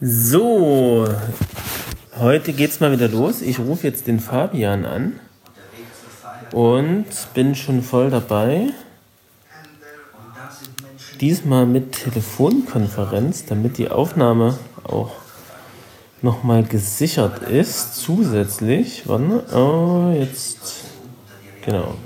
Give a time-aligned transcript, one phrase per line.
[0.00, 1.08] So,
[2.16, 3.42] heute geht's mal wieder los.
[3.42, 5.18] Ich rufe jetzt den Fabian an
[6.52, 8.68] und bin schon voll dabei.
[11.20, 15.16] Diesmal mit Telefonkonferenz, damit die Aufnahme auch
[16.22, 17.96] nochmal gesichert ist.
[17.96, 20.84] Zusätzlich, warte, oh, jetzt,
[21.64, 21.96] genau.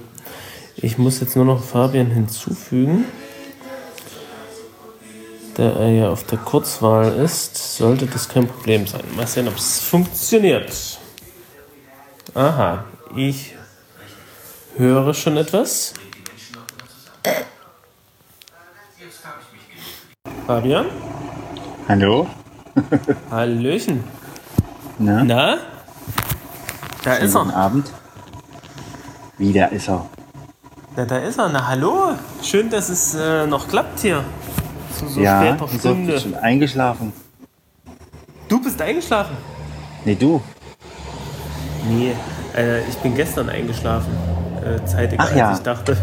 [0.77, 3.05] Ich muss jetzt nur noch Fabian hinzufügen.
[5.55, 9.03] Da er ja auf der Kurzwahl ist, sollte das kein Problem sein.
[9.15, 10.73] Mal sehen, ob es funktioniert.
[12.35, 13.55] Aha, ich
[14.79, 15.93] höre schon etwas.
[20.47, 20.87] Fabian?
[21.87, 22.27] Hallo?
[23.31, 24.03] Hallöchen.
[24.99, 25.23] Na?
[25.25, 25.59] Na?
[27.05, 27.57] Da ist Guten er.
[27.57, 27.91] Abend.
[29.37, 30.09] Wieder ist er.
[30.97, 31.49] Na, da ist er.
[31.51, 32.15] Na, hallo.
[32.43, 34.25] Schön, dass es äh, noch klappt hier.
[35.03, 35.69] Zu so ja, später?
[35.69, 36.13] Stunde.
[36.13, 37.13] Du schon eingeschlafen?
[38.49, 39.37] Du bist eingeschlafen?
[40.05, 40.41] Nee, du.
[41.89, 42.15] Nee,
[42.57, 44.13] äh, ich bin gestern eingeschlafen.
[44.65, 45.49] Äh, zeitiger, Ach ja.
[45.49, 45.97] als ich dachte.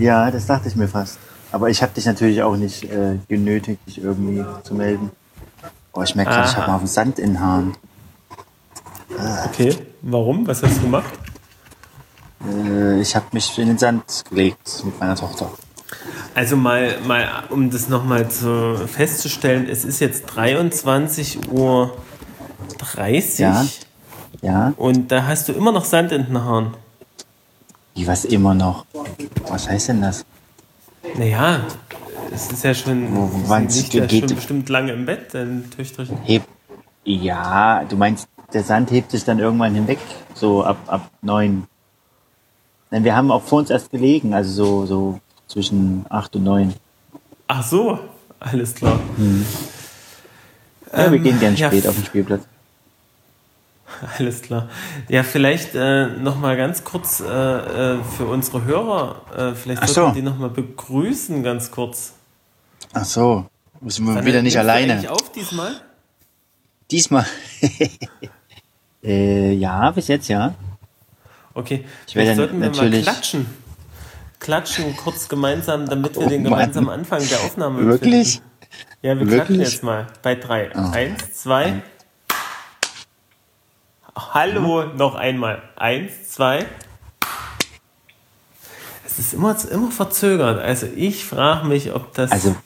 [0.00, 1.18] Ja, das dachte ich mir fast.
[1.52, 5.12] Aber ich habe dich natürlich auch nicht äh, genötigt, dich irgendwie zu melden.
[5.92, 7.76] Oh, ich merke gerade, ich habe mal auf den Sand in den Haaren.
[9.44, 10.44] Okay, warum?
[10.48, 11.12] Was hast du gemacht?
[12.44, 15.48] Äh, ich habe mich in den Sand gelegt mit meiner Tochter.
[16.34, 21.96] Also mal, mal um das nochmal zu festzustellen, es ist jetzt 23.30 Uhr
[23.38, 23.64] Ja.
[24.42, 24.72] Ja?
[24.76, 26.74] und da hast du immer noch Sand in den Haaren.
[27.94, 28.84] Wie, was immer noch?
[29.48, 30.24] Was heißt denn das?
[31.16, 31.60] Naja,
[32.34, 36.18] es ist ja schon, Wo- wann liegt ja schon bestimmt lange im Bett, dein Töchterchen.
[36.24, 36.42] Heb.
[37.04, 39.98] Ja, du meinst, der Sand hebt sich dann irgendwann hinweg,
[40.34, 41.68] so ab, ab neun.
[42.90, 45.20] Denn wir haben auch vor uns erst gelegen, also so, so
[45.54, 46.74] zwischen acht und neun.
[47.46, 47.98] Ach so,
[48.40, 48.98] alles klar.
[50.92, 52.42] Ja, wir Ähm, gehen gern ja, spät auf den Spielplatz.
[54.18, 54.68] Alles klar.
[55.08, 59.88] Ja, vielleicht äh, noch mal ganz kurz äh, äh, für unsere Hörer, äh, vielleicht Ach
[59.88, 60.14] sollten so.
[60.16, 62.14] wir die noch mal begrüßen, ganz kurz.
[62.92, 63.46] Ach so,
[63.80, 64.94] müssen wir Dann wieder nicht alleine.
[64.94, 65.74] eigentlich auf diesmal?
[66.90, 67.24] Diesmal.
[69.04, 70.54] äh, ja, bis jetzt ja.
[71.54, 73.46] Okay, Ich werde sollten wir natürlich- mal klatschen.
[74.40, 76.52] Klatschen kurz gemeinsam, damit wir Oh den Mann.
[76.52, 78.34] gemeinsamen Anfang der Aufnahme Wirklich?
[78.34, 78.50] finden.
[79.02, 79.72] Ja, wir klatschen Wirklich?
[79.72, 80.70] jetzt mal bei drei.
[80.74, 80.90] Oh.
[80.92, 81.82] Eins, zwei.
[84.16, 85.62] Hallo, noch einmal.
[85.76, 86.66] Eins, zwei.
[89.06, 90.60] Es ist immer, immer verzögert.
[90.60, 92.32] Also ich frage mich, ob das.
[92.32, 92.56] Also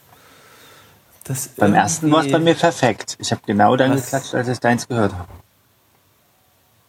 [1.24, 3.16] das beim ersten war es bei mir perfekt.
[3.18, 5.28] Ich habe genau dann geklatscht, als ich deins gehört habe.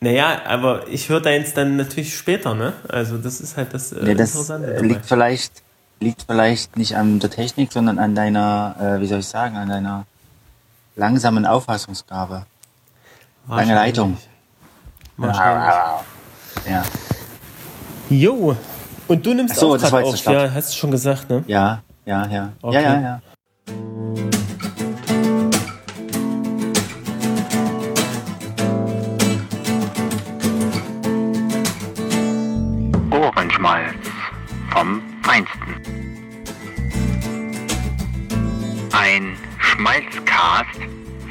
[0.02, 2.74] Naja, aber ich höre deins dann natürlich später, ne?
[2.88, 4.68] Also das ist halt das äh, das Interessante.
[4.74, 4.88] dabei.
[4.88, 5.64] liegt vielleicht,
[6.00, 9.68] liegt vielleicht nicht an der Technik, sondern an deiner, äh, wie soll ich sagen, an
[9.68, 10.06] deiner
[10.96, 12.34] langsamen Auffassungsgabe.
[12.34, 12.48] Lange
[13.48, 13.76] Wahrscheinlich.
[13.76, 14.18] Leitung.
[15.18, 15.74] Wahrscheinlich.
[16.70, 16.84] Ja,
[18.10, 18.56] Jo,
[19.08, 21.44] und du nimmst Ach so, auch das auf, ja, hast du schon gesagt, ne?
[21.46, 22.50] ja, ja, ja.
[22.62, 22.76] Okay.
[22.76, 23.22] Ja, ja, ja.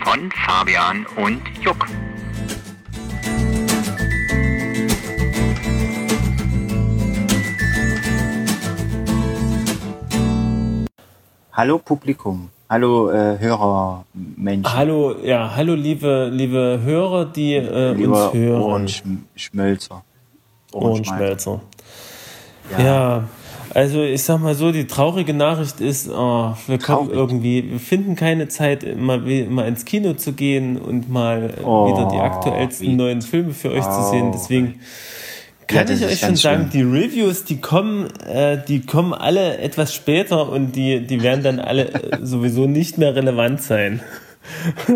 [0.08, 1.86] Von Fabian und Juck.
[11.52, 12.48] Hallo Publikum.
[12.70, 14.72] Hallo äh, Hörermenschen.
[14.72, 18.62] Hallo, ja, hallo liebe, liebe Hörer, die äh, uns hören.
[18.62, 20.04] Ohrenschmölzer.
[20.72, 21.60] Ohrenschmelzer.
[22.78, 23.24] Ja.
[23.78, 27.12] Also ich sag mal so, die traurige Nachricht ist, oh, wir kommen Traurig.
[27.12, 32.08] irgendwie, wir finden keine Zeit, mal, mal ins Kino zu gehen und mal Oh, wieder
[32.08, 34.32] die aktuellsten wie neuen Filme für euch zu sehen.
[34.32, 34.80] Deswegen
[35.70, 39.58] Ja, kann das ich euch schon sagen, die Reviews, die kommen, äh, die kommen alle
[39.58, 44.00] etwas später und die, die werden dann alle äh, sowieso nicht mehr relevant sein.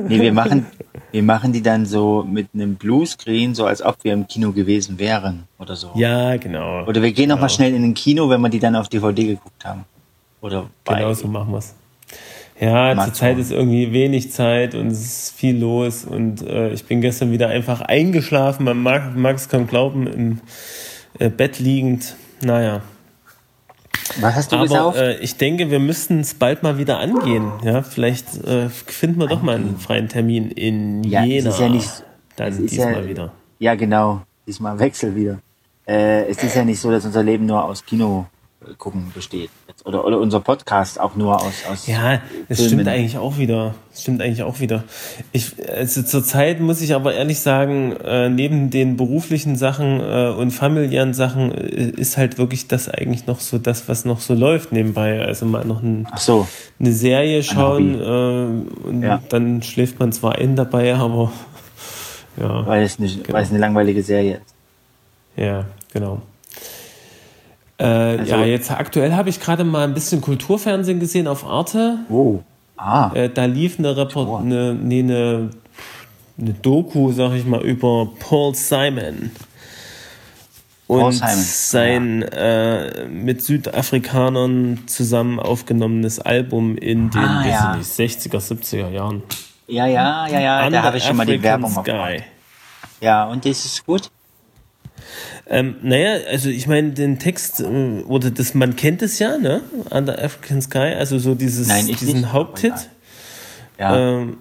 [0.09, 0.67] Nee, wir machen,
[1.13, 4.99] wir machen die dann so mit einem Bluescreen, so als ob wir im Kino gewesen
[4.99, 5.91] wären oder so.
[5.95, 6.85] Ja, genau.
[6.87, 7.49] Oder wir gehen Genau.
[7.49, 9.85] schnell in den Kino, wenn wir die dann auf DVD geguckt haben.
[10.41, 10.97] Oder bei.
[10.97, 11.75] Genau so machen wir's.
[12.61, 13.13] Ja, Amazon.
[13.13, 17.33] zurzeit ist irgendwie wenig Zeit und es ist viel los und äh, ich bin gestern
[17.33, 18.65] wieder einfach eingeschlafen.
[18.65, 20.41] Man mag, mag es kaum glauben, im
[21.19, 22.15] äh, Bett liegend.
[22.41, 22.83] Naja,
[24.21, 24.99] Was hast du aber gesauft?
[24.99, 27.51] äh, ich denke, wir müssten es bald mal wieder angehen.
[27.65, 31.51] Ja, vielleicht äh, finden wir doch mal einen freien Termin in Ja, es Jena.
[31.51, 32.05] ist ja nicht-
[32.37, 33.33] Dann es ist diesmal ja- wieder.
[33.59, 34.23] ja, genau.
[34.47, 35.39] Diesmal Wechsel wieder.
[35.87, 38.27] Äh, es ist ja nicht so, dass unser Leben nur aus Kino
[38.79, 39.51] gucken besteht.
[39.69, 39.85] Jetzt.
[39.87, 42.73] Oder, oder unser Podcast auch nur aus, aus Ja, das Filmen.
[42.73, 43.75] stimmt eigentlich auch wieder.
[43.91, 44.85] Das stimmt eigentlich auch wieder.
[45.33, 50.51] Ich, also zurzeit muss ich aber ehrlich sagen, äh, neben den beruflichen Sachen äh, und
[50.51, 54.73] familiären Sachen äh, ist halt wirklich das eigentlich noch so das, was noch so läuft
[54.73, 55.21] nebenbei.
[55.21, 56.47] Also mal noch ein, so,
[56.81, 59.23] eine Serie schauen äh, und Ja.
[59.29, 61.33] dann schläft man zwar ein dabei, aber
[62.41, 63.37] ja, weil es, nicht, Genau.
[63.37, 64.55] weil es eine langweilige Serie ist.
[65.37, 66.23] ja, genau.
[67.79, 71.99] Äh, Also- ja, jetzt aktuell habe ich gerade mal ein bisschen Kulturfernsehen gesehen auf Arte.
[72.11, 72.41] Oh.
[72.77, 75.51] Ah, Äh, da lief eine, Report eine, nee, eine,
[76.39, 79.31] eine Doku, sag ich mal, über Paul Simon.
[80.89, 87.71] Und Paul Simon, sein äh, mit Südafrikanern zusammen aufgenommenes Album in den Ah, ja.
[87.81, 89.23] ich nicht, 60er, 70er Jahren.
[89.69, 91.79] ja, ja, ja, ja, da Under habe ich schon mal die Werbung Sky.
[91.81, 92.23] aufgemacht.
[93.01, 94.11] Ja, und das ist gut?
[95.49, 99.63] Ähm, naja, also ich meine, den Text, äh, oder das, man kennt es ja, ne?
[99.91, 102.33] Under African Sky, also so dieses, Nein, diesen nicht.
[102.33, 102.75] Haupthit.
[103.79, 104.19] Ja.
[104.19, 104.39] Ähm,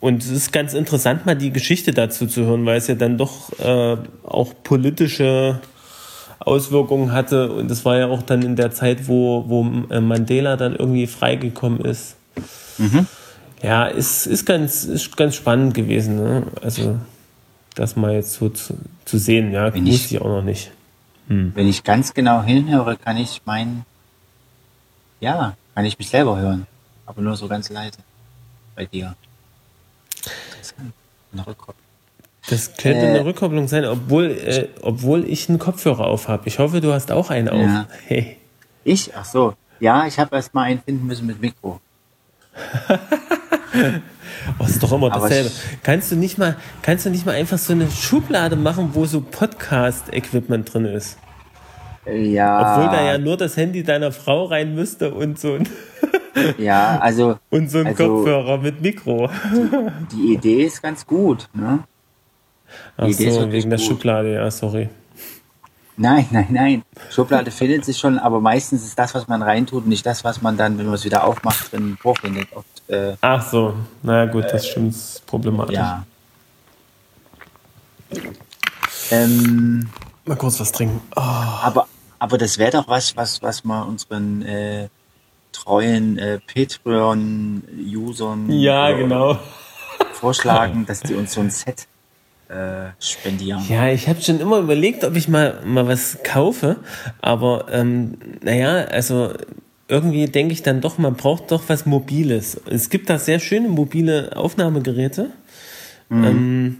[0.00, 3.16] und es ist ganz interessant, mal die Geschichte dazu zu hören, weil es ja dann
[3.16, 5.60] doch äh, auch politische
[6.40, 7.50] Auswirkungen hatte.
[7.50, 11.06] Und es war ja auch dann in der Zeit, wo, wo äh, Mandela dann irgendwie
[11.06, 12.16] freigekommen ist.
[12.76, 13.06] Mhm.
[13.62, 16.16] Ja, ist, ist, ganz, ist ganz spannend gewesen.
[16.16, 16.42] Ne?
[16.60, 16.98] Also
[17.74, 20.70] das mal jetzt so zu, zu sehen, ja, Wenn wusste ich- ich auch noch nicht.
[21.26, 23.84] Wenn ich ganz genau hinhöre, kann ich mein,
[25.20, 26.66] ja, kann ich mich selber hören.
[27.06, 27.98] Aber nur so ganz leise.
[28.76, 29.14] Bei dir.
[30.50, 30.92] Interessant.
[31.32, 31.76] Eine Rückkopplung.
[32.50, 36.46] Das könnte Äh, eine Rückkopplung sein, obwohl, äh, obwohl ich einen Kopfhörer auf habe.
[36.46, 37.58] Ich hoffe, du hast auch einen auf.
[37.60, 37.86] Ja.
[38.06, 38.36] Hey.
[38.84, 39.16] Ich?
[39.16, 39.54] Ach so.
[39.80, 41.80] Ja, ich habe erst mal einen finden müssen mit Mikro.
[44.58, 45.50] Oh, ist doch immer dasselbe.
[45.82, 49.20] Kannst du nicht mal, kannst du nicht mal einfach so eine Schublade machen, wo so
[49.20, 51.18] Podcast-Equipment drin ist?
[52.06, 52.76] Ja.
[52.76, 55.68] Obwohl da ja nur das Handy deiner Frau rein müsste und so ein,
[56.58, 59.30] Ja, also und so ein Also- Kopfhörer mit Mikro.
[60.12, 61.80] die Idee ist ganz gut, ne?
[62.96, 63.86] Ach Idee so, wegen der gut.
[63.88, 64.88] Schublade, ja, sorry.
[65.96, 66.82] Nein, nein, nein.
[67.10, 70.56] Schublade findet sich schon, aber meistens ist das, was man reintut, nicht das, was man
[70.56, 72.48] dann, wenn man es wieder aufmacht, drin vorfindet.
[72.88, 75.76] Äh, Ach so, na gut, das stimmt, ist problematisch.
[75.76, 76.04] ja.
[79.10, 79.88] Ähm,
[80.26, 81.00] Mal kurz was trinken.
[81.16, 81.86] Oh, aber,
[82.18, 84.88] aber das wäre doch was, was, was man unseren äh,
[85.52, 89.38] treuen äh, Patreon-Usern ja, äh, genau.
[90.12, 91.86] vorschlagen, dass die uns so ein Set
[92.48, 93.62] äh, spendieren.
[93.68, 96.76] Ja, ich habe schon immer überlegt, ob ich mal, mal was kaufe,
[97.20, 99.34] aber ähm, naja, also
[99.94, 102.60] irgendwie denke ich dann doch, man braucht doch was Mobiles.
[102.68, 105.30] Es gibt da sehr schöne mobile Aufnahmegeräte.
[106.10, 106.78] Ähm,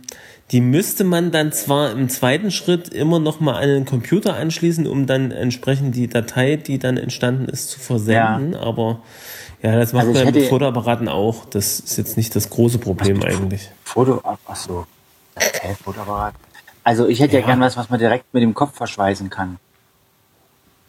[0.50, 4.86] die müsste man dann zwar im zweiten Schritt immer noch mal an den Computer anschließen,
[4.86, 8.54] um dann entsprechend die Datei, die dann entstanden ist, zu versenden.
[8.54, 9.00] Aber
[9.62, 11.44] ja, das macht Also man ja mit Fotoapparaten auch.
[11.46, 13.70] Das ist jetzt nicht das große Problem eigentlich.
[13.84, 14.86] Foto, ach so.
[15.36, 16.34] Okay, Fotoapparat.
[16.82, 17.40] Also ich hätte ja.
[17.40, 17.46] Ja.
[17.46, 19.58] gern was, was man direkt mit dem Kopf verschweißen kann.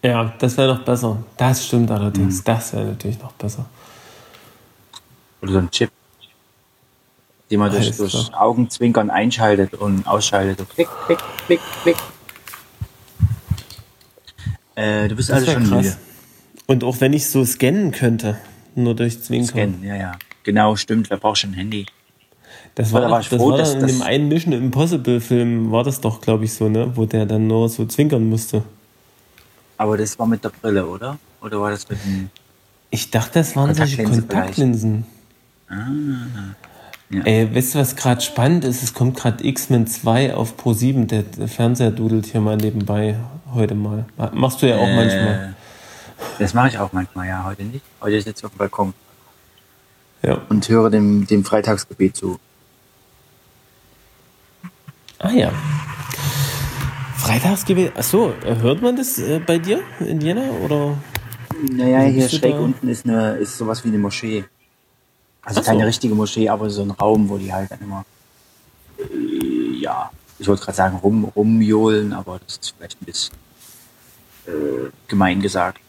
[0.06, 1.18] Ja, das wäre noch besser.
[1.36, 2.44] Das stimmt allerdings.
[2.44, 3.66] Das wäre natürlich noch besser.
[5.42, 5.90] Oder so ein Chip,
[7.50, 8.32] den man durch, durch.
[8.32, 10.58] Augenzwinkern einschaltet und ausschaltet.
[10.60, 11.96] So klick, klick, klick, klick.
[14.76, 15.84] Äh, du bist Das also schon krass.
[15.84, 15.96] müde.
[16.66, 18.38] Und auch wenn ich so scannen könnte,
[18.76, 19.48] nur durch Zwinkern.
[19.48, 20.12] Scannen, ja, ja.
[20.44, 21.10] Genau, stimmt.
[21.10, 21.86] Wer braucht schon ein Handy?
[22.76, 26.00] Das war, doch, das froh, war dass in dem einen Mission Impossible Film, war das
[26.00, 26.92] doch, glaube ich, so, ne?
[26.94, 28.62] Wo der dann nur so zwinkern musste.
[29.76, 31.18] Aber das war mit der Brille, oder?
[31.40, 32.30] Oder war das mit dem...
[32.90, 35.06] Ich dachte, das waren solche Kontaktlinse Kontaktlinsen.
[35.68, 35.74] Ah,
[37.10, 37.22] ja.
[37.24, 38.82] Ey, weißt du, was gerade spannend ist?
[38.82, 41.06] Es kommt gerade X-Men 2 auf Pro 7.
[41.08, 43.16] Der, Fernseher dudelt hier mal nebenbei
[43.52, 44.06] heute mal.
[44.32, 45.54] Machst du ja auch manchmal.
[45.54, 47.44] Äh, Das mache ich auch manchmal, ja.
[47.44, 47.84] Heute nicht.
[48.00, 48.94] Heute sitze ich auf dem Balkon
[50.22, 50.40] Ja.
[50.48, 52.38] und höre dem, dem Freitagsgebet zu.
[55.18, 55.52] Ah ja.
[57.16, 57.96] Freitagsgebet.
[57.96, 60.50] Achso, hört man das äh, bei dir in Jena?
[60.64, 60.96] Oder?
[61.70, 62.60] Naja, hier schräg da?
[62.60, 64.44] unten ist, eine, ist sowas wie eine Moschee.
[65.42, 65.70] Also Ach so.
[65.70, 68.04] keine richtige Moschee, aber so ein Raum, wo die halt dann immer,
[68.98, 73.34] äh, ja, ich wollte gerade sagen, rum, rumjohlen, aber das ist vielleicht ein bisschen
[74.46, 75.80] äh, gemein gesagt.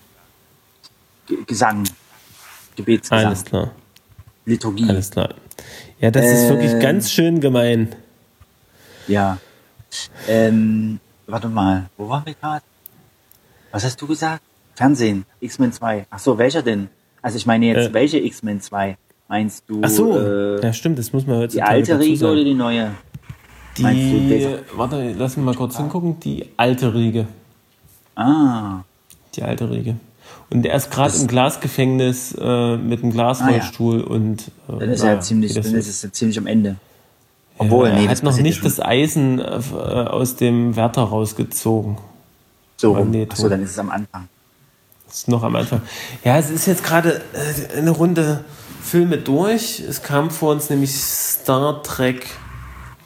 [1.25, 1.83] G Gesang,
[2.77, 3.71] Gebetsgesang, Alles klar.
[4.45, 5.33] Liturgie, Alles klar.
[5.99, 6.79] Ja, das ist wirklich Ähm.
[6.79, 7.95] ganz schön gemein.
[9.07, 9.37] ja.
[10.27, 12.63] Ähm, warte mal, wo waren wir gerade?
[13.71, 14.41] Was hast du gesagt?
[14.75, 16.05] Fernsehen, X-Men 2.
[16.09, 16.89] Ach so, welcher denn?
[17.21, 17.93] Also ich meine jetzt, Äh.
[17.93, 18.97] welche X-Men 2?
[19.27, 22.43] Meinst du Ach so, äh, ja stimmt, das muss man die heutzutage alte Riege oder
[22.43, 22.91] die neue?
[23.79, 26.19] meinst du Die, warte, lass mich mal kurz hingucken.
[26.21, 27.27] Die alte Riege.
[28.15, 28.81] Ah,
[29.35, 29.95] Die alte Riege.
[30.49, 34.47] Und er ist gerade im Glasgefängnis äh, mit einem Glasrollstuhl und.
[34.69, 36.77] Äh, Dann ist er ziemlich, wie das dann ist es ja ziemlich am Ende.
[37.57, 38.63] Obwohl, ja, nee, er hat noch nicht schon.
[38.65, 41.97] das Eisen äh, äh, aus dem Wärter rausgezogen.
[42.77, 42.93] So.
[42.93, 43.33] Magneto.
[43.33, 44.27] Achso, dann ist es am Anfang.
[45.07, 45.81] Das ist noch am Anfang.
[46.23, 48.43] Ja, es ist jetzt gerade äh, eine Runde
[48.81, 49.79] Filme durch.
[49.79, 52.27] Es kam vor uns nämlich Star Trek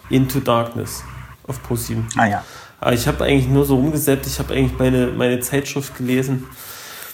[0.09, 1.03] Into Darkness
[1.47, 2.07] auf Pro 7.
[2.17, 2.43] Ah ja.
[2.79, 4.27] Aber ich habe eigentlich nur so rumgesetzt.
[4.27, 6.47] Ich habe eigentlich meine, meine Zeitschrift gelesen.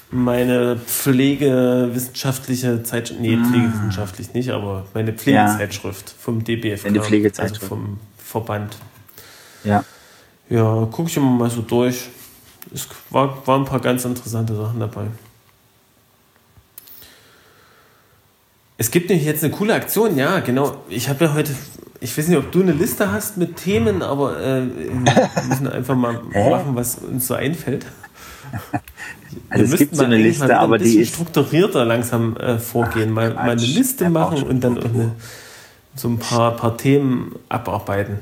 [0.10, 3.20] Meine pflegewissenschaftliche Zeitschrift.
[3.20, 6.86] Nee, pflegewissenschaftlich nicht, aber meine Pflegezeitschrift vom DBFK.
[6.86, 7.64] Deine Pflegezeitschrift.
[7.64, 8.78] Also vom Verband.
[9.66, 9.84] Ja.
[10.50, 12.08] Ja, gucke ich immer mal so durch.
[12.74, 15.08] Es war, waren ein paar ganz interessante Sachen dabei.
[18.78, 20.84] Es gibt nämlich jetzt eine coole Aktion, ja, genau.
[20.88, 21.54] Ich habe ja heute,
[22.00, 25.96] ich weiß nicht, ob du eine Liste hast mit Themen, aber äh, wir müssen einfach
[25.96, 27.86] mal machen, was uns so einfällt.
[29.50, 31.10] Also es Wir gibt müssten so eine Liste, aber ein die ist.
[31.13, 33.12] strukturierter langsam äh, vorgehen.
[33.12, 33.62] Mal, mal eine.
[33.62, 35.12] Liste machen und dann eine,
[35.96, 38.20] so ein paar, paar Themen abarbeiten.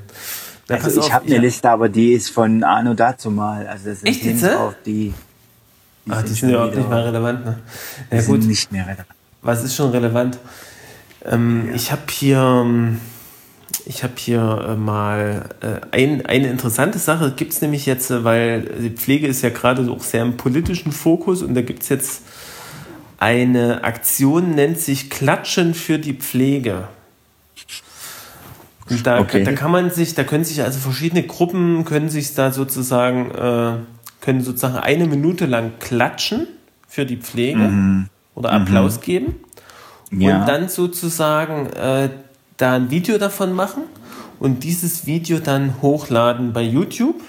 [0.70, 3.68] Na, Also ich habe eine Liste, aber die ist von Anno dazu mal.
[3.68, 5.14] Also das sind Echt jetzt, drauf, die,
[6.06, 7.60] die die sind sind schon überhaupt nicht mehr relevant, ne?
[8.12, 9.08] die Ja sind gut, nicht mehr relevant.
[9.42, 10.38] was ist schon relevant?
[11.24, 13.00] Ähm, Ich habe hier, ähm,
[13.86, 18.24] ich habe hier äh, mal äh, ein, eine interessante Sache, gibt es nämlich jetzt, äh,
[18.24, 21.90] weil die Pflege ist ja gerade auch sehr im politischen Fokus und da gibt es
[21.90, 22.24] jetzt
[23.18, 26.88] eine Aktion, nennt sich Klatschen für die Pflege.
[28.90, 29.44] Und da, Okay.
[29.44, 33.78] da kann man sich, da können sich also verschiedene Gruppen, können sich da sozusagen, äh,
[34.22, 36.48] können sozusagen eine Minute lang klatschen
[36.88, 39.36] für die Pflege oder Applaus geben
[40.12, 40.40] Ja.
[40.42, 42.10] und dann sozusagen äh,
[42.58, 43.84] da ein Video davon machen
[44.40, 47.22] und dieses Video dann hochladen bei YouTube.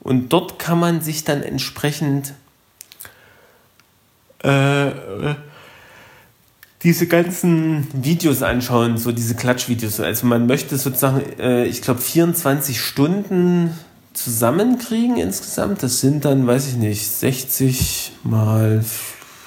[0.00, 2.34] Und dort kann man sich dann entsprechend
[4.44, 5.34] äh, äh,
[6.82, 9.98] diese ganzen Videos anschauen, so diese Klatschvideos.
[10.00, 13.76] Also man möchte sozusagen, äh, ich glaube, 24 Stunden
[14.12, 15.82] zusammenkriegen insgesamt.
[15.82, 18.84] Das sind dann, weiß ich nicht, 60 mal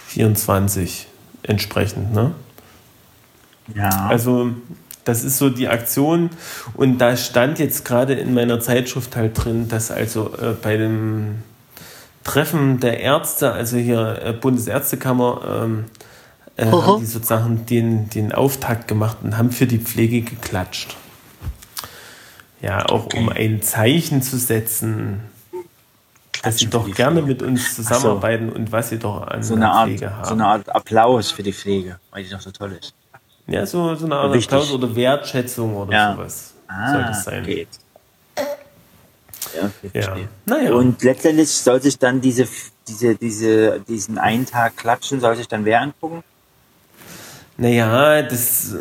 [0.08, 1.08] 24
[1.44, 2.34] entsprechend, ne?
[3.76, 4.08] Ja.
[4.08, 4.52] Also
[5.06, 6.30] das ist so die Aktion
[6.76, 11.44] und da stand jetzt gerade in meiner Zeitschrift halt drin, dass also äh, bei dem
[12.24, 15.86] Treffen der Ärzte, also hier äh, Bundesärztekammer, ähm,
[16.58, 20.96] äh, haben die sozusagen den, den Auftakt gemacht und haben für die Pflege geklatscht.
[22.62, 25.22] Ja, auch um ein Zeichen zu setzen,
[26.44, 27.28] dass sie doch gerne Pflege.
[27.28, 30.26] mit uns zusammenarbeiten und was sie doch an so eine Art, Pflege haben.
[30.26, 32.94] so eine Art Applaus für die Pflege, weil die doch so toll ist.
[33.50, 34.36] Ja, so, so eine Art.
[34.36, 36.14] Applaus oder Wertschätzung oder Ja.
[36.16, 36.54] sowas.
[36.68, 37.44] Ah, soll das sein.
[37.44, 37.68] okay.
[39.94, 40.16] Ja, Ja.
[40.46, 40.74] Naja.
[40.74, 42.48] Und letztendlich soll sich dann diese,
[42.88, 46.24] diese, diese, diesen einen Tag klatschen, soll sich dann wer angucken?
[47.58, 48.76] Naja, das,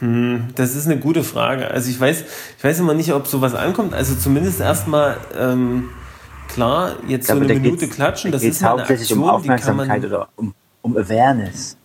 [0.00, 1.70] hm, das ist eine gute Frage.
[1.70, 2.24] Also ich weiß,
[2.58, 3.94] ich weiß immer nicht, ob sowas ankommt.
[3.94, 5.90] Also zumindest erstmal, ähm,
[6.48, 9.76] klar, jetzt so Aber eine Minute klatschen, da das ist eine Aktion, um die kann
[9.76, 9.90] man...
[9.90, 11.77] Aufmerksamkeit oder um, um Awareness.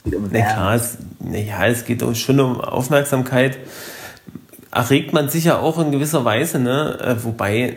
[0.00, 0.96] Es geht um Na klar, es,
[1.30, 3.58] ja, es geht auch schon um Aufmerksamkeit.
[4.72, 6.98] Erregt man sich ja auch in gewisser Weise, ne?
[7.00, 7.76] Äh, wobei,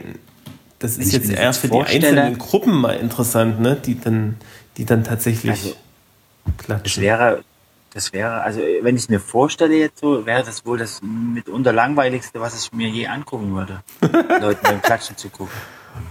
[0.80, 3.76] das ist jetzt das eher jetzt für die einzelnen Gruppen mal interessant, ne?
[3.76, 4.38] Die dann,
[4.78, 5.74] die dann tatsächlich Also,
[6.46, 7.04] Das klatschen.
[7.04, 7.44] wäre,
[7.94, 11.74] das wäre, also wenn ich es mir vorstelle jetzt so, wäre das wohl das mitunter
[11.74, 13.82] langweiligste, was ich mir je angucken würde.
[14.40, 15.54] Leuten beim Klatschen zu gucken.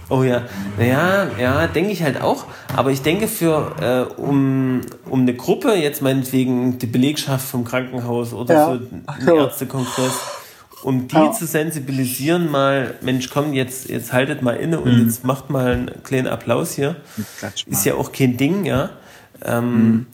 [0.09, 0.43] Oh ja,
[0.77, 2.45] naja, ja, denke ich halt auch.
[2.75, 8.33] Aber ich denke, für äh, um, um eine Gruppe, jetzt meinetwegen die Belegschaft vom Krankenhaus
[8.33, 8.65] oder Ja.
[8.65, 9.37] so ein so.
[9.37, 10.19] Ärztekongress,
[10.83, 11.31] um die Ja.
[11.31, 15.05] zu sensibilisieren, mal, Mensch, komm, jetzt, jetzt haltet mal inne und Mhm.
[15.05, 16.97] jetzt macht mal einen kleinen Applaus hier.
[17.65, 18.89] Ist ja auch kein Ding, ja.
[19.43, 20.05] Ähm, Mhm.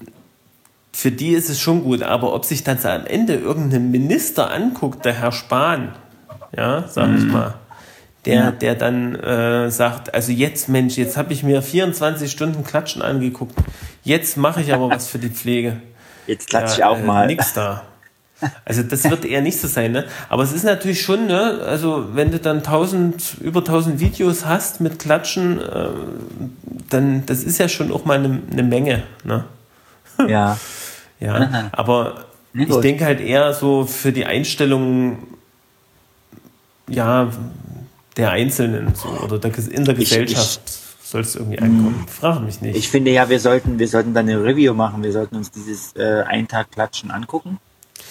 [0.91, 5.05] Für die ist es schon gut, aber ob sich das am Ende irgendein Minister anguckt,
[5.05, 5.89] der Herr Spahn,
[6.55, 7.53] ja, sag ich mal,
[8.25, 8.35] der.
[8.35, 8.51] Ja.
[8.51, 13.55] der dann äh, sagt, also jetzt Mensch, jetzt habe ich mir 24 Stunden Klatschen angeguckt,
[14.03, 15.77] jetzt mache ich aber was für die Pflege.
[16.27, 17.27] Jetzt klatsche ich auch äh, mal.
[17.27, 17.83] Nix da.
[18.63, 20.05] Also das wird eher nicht so sein, ne?
[20.29, 21.59] Aber es ist natürlich schon, ne?
[21.65, 25.89] Also wenn du dann 1000, über 1000 Videos hast mit Klatschen, äh,
[26.89, 29.45] dann das ist ja schon auch mal eine, eine Menge, ne?
[30.27, 30.57] Ja.
[31.21, 35.17] Ja, aber ich denke halt eher so für die Einstellung,
[36.87, 37.29] ja,
[38.19, 40.61] der Einzelnen so oder der, in der Gesellschaft
[41.03, 42.05] soll es irgendwie ankommen.
[42.07, 42.75] Frage mich nicht.
[42.77, 45.01] Ich finde ja, wir sollten, wir sollten dann eine Review machen.
[45.01, 47.57] Wir sollten uns dieses äh, ein Tag Klatschen angucken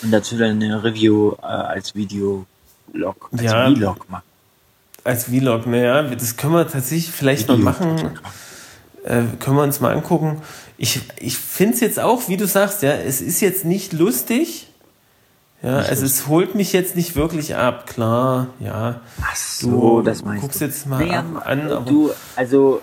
[0.03, 3.71] und dazu dann eine Review äh, als Video-Log, als Ja.
[3.73, 4.25] Vlog machen.
[5.05, 7.65] Als Vlog, naja, das können wir tatsächlich vielleicht mal Video.
[7.65, 8.11] machen.
[9.05, 10.43] Äh, können wir uns mal angucken.
[10.77, 14.68] Ich, ich finde es jetzt auch, wie du sagst, ja, es ist jetzt nicht lustig.
[15.62, 19.00] Ja, also es holt mich jetzt nicht wirklich ab, klar, ja.
[19.21, 20.65] Ach so, du das meinst guckst du.
[20.67, 22.81] jetzt mal Naja, ab, an, du, also,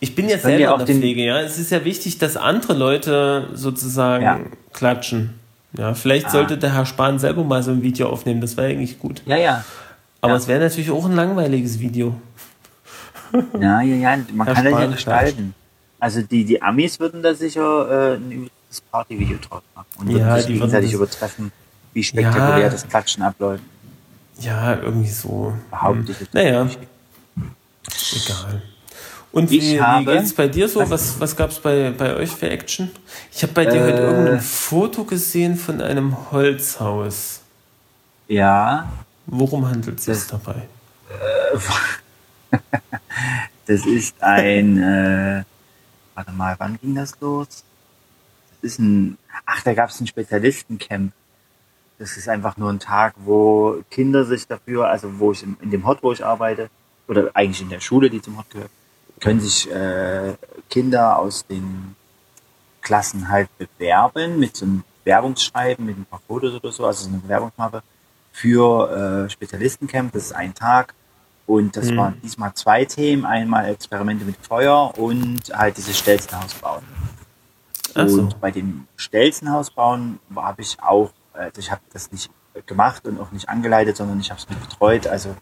[0.00, 1.40] ich bin ja selber in der den- Pflege, ja.
[1.40, 4.40] Es ist ja wichtig, dass andere Leute sozusagen Ja.
[4.72, 5.34] klatschen.
[5.76, 6.30] Ja, vielleicht Ah.
[6.30, 9.22] sollte der Herr Spahn selber mal so ein Video aufnehmen, das wäre eigentlich gut.
[9.26, 9.64] ja, ja.
[10.22, 10.38] Aber Ja.
[10.38, 12.14] es wäre natürlich auch ein langweiliges Video.
[13.60, 15.54] Ja, ja, ja, man Herr kann das ja Spahn gestalten.
[15.98, 18.50] Also die, die Amis würden da sicher äh, ein übles
[18.90, 21.52] Partyvideo draus machen und würden Ja, sich die würden gegenseitig das- übertreffen,
[21.96, 22.68] wie spektakulär Ja.
[22.68, 23.62] das Klatschen abläuft.
[24.40, 25.54] Ja, irgendwie so.
[25.70, 26.10] Behaupte Hm.
[26.10, 26.68] ich jetzt Naja,
[28.14, 28.62] egal.
[29.32, 30.88] Und Ich wie, wie habe- geht's bei dir so?
[30.90, 32.90] Was- Was, gab's bei, bei euch für Action?
[33.32, 34.02] Ich habe bei dir heute Äh.
[34.10, 37.40] irgendein Foto gesehen von einem Holzhaus.
[38.28, 38.90] Ja,
[39.28, 40.68] Worum handelt es sich dabei?
[43.66, 45.42] das ist ein, äh,
[46.14, 47.64] warte mal, wann ging das los?
[48.62, 51.12] Das ist ein, ach, da gab es ein Spezialistencamp.
[51.98, 55.70] Das ist einfach nur ein Tag, wo Kinder sich dafür, also wo ich in, in
[55.70, 56.68] dem Hort, wo ich arbeite,
[57.08, 58.70] oder eigentlich in der Schule, die zum Hort gehört,
[59.20, 60.34] können sich äh,
[60.68, 61.94] Kinder aus den
[62.82, 67.08] Klassen halt bewerben mit so einem Bewerbungsschreiben, mit ein paar Fotos oder so, also so
[67.10, 67.82] eine Bewerbungsmappe
[68.32, 70.12] für äh, Spezialistencamp.
[70.12, 70.94] Das ist ein Tag.
[71.46, 71.96] Und das Mhm.
[71.96, 73.24] waren diesmal zwei Themen.
[73.24, 76.82] Einmal Experimente mit Feuer und halt dieses Stelzenhaus bauen.
[77.94, 78.20] So.
[78.20, 82.30] Und bei dem Stelzenhaus bauen habe ich auch, also ich habe das nicht
[82.66, 85.06] gemacht und auch nicht angeleitet, sondern ich habe es mit betreut.
[85.06, 85.36] Also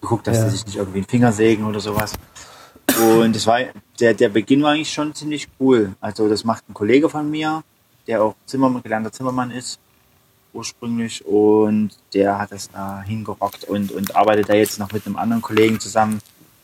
[0.00, 0.44] geguckt, dass Ja.
[0.44, 2.12] sie sich nicht irgendwie den Finger sägen oder sowas.
[3.00, 3.60] Und es war,
[4.00, 5.94] der, der Beginn war eigentlich schon ziemlich cool.
[6.00, 7.62] Also das macht ein Kollege von mir,
[8.06, 9.78] der auch Zimmermann, gelernter Zimmermann ist,
[10.52, 11.24] ursprünglich.
[11.26, 15.42] Und der hat das da hingerockt und, und arbeitet da jetzt noch mit einem anderen
[15.42, 16.20] Kollegen zusammen.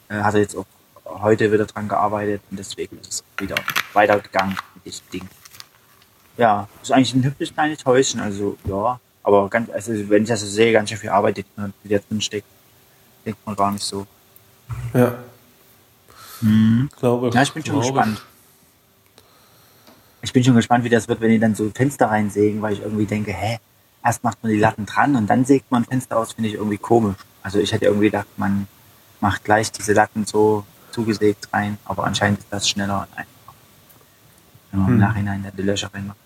[0.08, 0.66] Äh, hat er jetzt auch
[1.06, 3.56] heute wieder dran gearbeitet und deswegen ist es wieder
[3.94, 5.28] weitergegangen mit diesem Ding.
[6.36, 8.98] Ja, ist eigentlich ein hübsches kleines Häuschen, also ja.
[9.22, 11.44] Aber ganz, also wenn ich das so sehe, ganz schön viel Arbeit, die,
[11.84, 12.46] die da drin steckt,
[13.24, 14.06] denkt man gar nicht so.
[14.94, 15.18] Ja.
[16.98, 18.22] Glaube, Ja, ich bin schon gespannt.
[20.22, 22.80] Ich bin schon gespannt, wie das wird, wenn die dann so Fenster reinsägen, weil ich
[22.80, 23.58] irgendwie denke, hä,
[24.04, 26.78] erst macht man die Latten dran und dann sägt man Fenster aus, finde ich irgendwie
[26.78, 27.16] komisch.
[27.42, 28.66] Also ich hätte irgendwie gedacht, man
[29.20, 33.29] macht gleich diese Latten so zugesägt rein, aber anscheinend ist das schneller und einfacher.
[34.70, 34.94] Wenn man Hm.
[34.94, 36.16] im Nachhinein dann die Löcher reinmacht.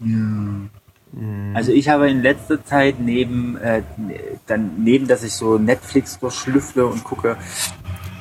[0.00, 0.06] Ja.
[0.06, 0.70] Hm.
[1.54, 3.82] Also ich habe in letzter Zeit neben, äh,
[4.46, 7.36] dann neben, dass ich so Netflix durchschlüffle und gucke,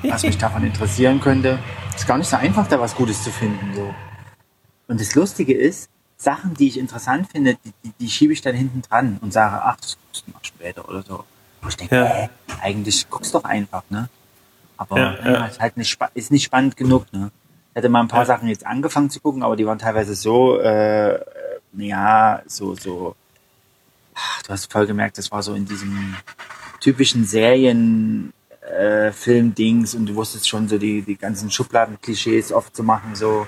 [0.03, 1.58] was mich davon interessieren könnte,
[1.95, 3.73] ist gar nicht so einfach, da was Gutes zu finden.
[3.75, 3.93] So.
[4.88, 8.56] Und das Lustige ist, Sachen, die ich interessant finde, die, die, die schiebe ich dann
[8.56, 11.23] hinten dran und sage, ach, das guckst du mal später oder so.
[11.62, 12.06] Wo ich denke, Ja.
[12.06, 12.29] hä,
[12.62, 14.08] eigentlich guckst doch einfach, ne?
[14.77, 17.32] Aber Ja, ja, ist halt nicht, ist nicht spannend genug, ne?
[17.74, 18.26] Ich hatte mal ein paar Ja.
[18.26, 21.20] Sachen jetzt angefangen zu gucken, aber die waren teilweise so, äh,
[21.74, 23.16] ja, so, so,
[24.14, 26.16] ach, du hast voll gemerkt, das war so in diesem
[26.80, 28.32] typischen Serien,
[28.62, 33.48] äh, Film-Dings und du wusstest schon so die, die ganzen Schubladen-Klischees oft zu machen, so,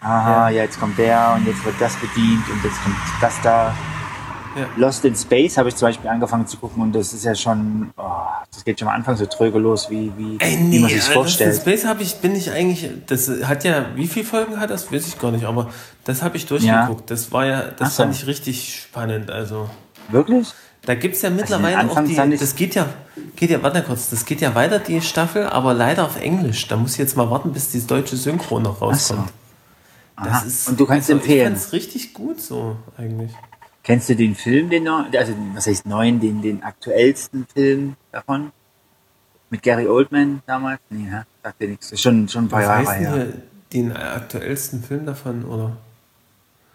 [0.00, 0.62] aha, ja.
[0.62, 3.76] jetzt kommt der und jetzt wird das bedient und jetzt kommt das da.
[4.56, 4.66] Ja.
[4.76, 7.90] Lost in Space habe ich zum Beispiel angefangen zu gucken und das ist ja schon,
[7.96, 8.02] oh,
[8.52, 11.02] das geht schon am Anfang so tröge los, wie, wie, Ey, wie nee, man sich
[11.02, 11.50] vorstellt.
[11.50, 14.70] Lost in Space habe ich, bin ich eigentlich, das hat ja, wie viele Folgen hat
[14.70, 14.92] das?
[14.92, 15.70] Weiß ich gar nicht, aber
[16.04, 17.10] das habe ich durchgeguckt.
[17.10, 18.02] Das war ja, das Ach so.
[18.04, 19.68] fand ich richtig spannend, also.
[20.08, 20.52] Wirklich?
[20.82, 22.86] Da gibt es ja den mittlerweile auch Anfang die, das geht ja,
[23.36, 26.68] geht ja, warte kurz, das geht ja weiter, die Staffel, aber leider auf Englisch.
[26.68, 29.32] Da muss ich jetzt mal warten, bis die deutsche Synchro noch rauskommt.
[30.22, 31.54] Das ist, und du kannst also empfehlen.
[31.54, 33.32] Ich fand's richtig gut so, eigentlich.
[33.84, 38.50] Kennst du den Film, den neuen, also was heißt neuen, den, den aktuellsten Film davon?
[39.50, 40.80] Mit Gary Oldman damals?
[40.88, 41.20] Nee, hä?
[41.42, 42.00] sagt dir nichts.
[42.00, 43.26] Schon, schon ein paar Was Jahre heißt her.
[43.74, 45.76] den aktuellsten Film davon, oder?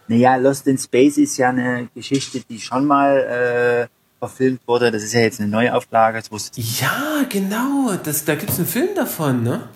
[0.07, 3.87] Naja, Lost in Space ist ja eine Geschichte, die schon mal äh,
[4.19, 4.91] verfilmt wurde.
[4.91, 6.19] Das ist ja jetzt eine Neuauflage.
[6.19, 6.81] Das wusste ich.
[6.81, 9.67] Ja, genau, das, da gibt es einen Film davon, ne?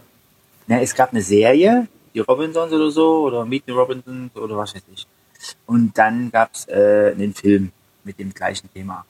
[0.67, 4.75] Ja, es gab eine Serie, die Robinsons oder so, oder Meet the Robinsons oder was
[4.75, 5.07] weiß ich.
[5.65, 7.71] Und dann gab's äh, einen Film
[8.03, 9.05] mit dem gleichen Thema.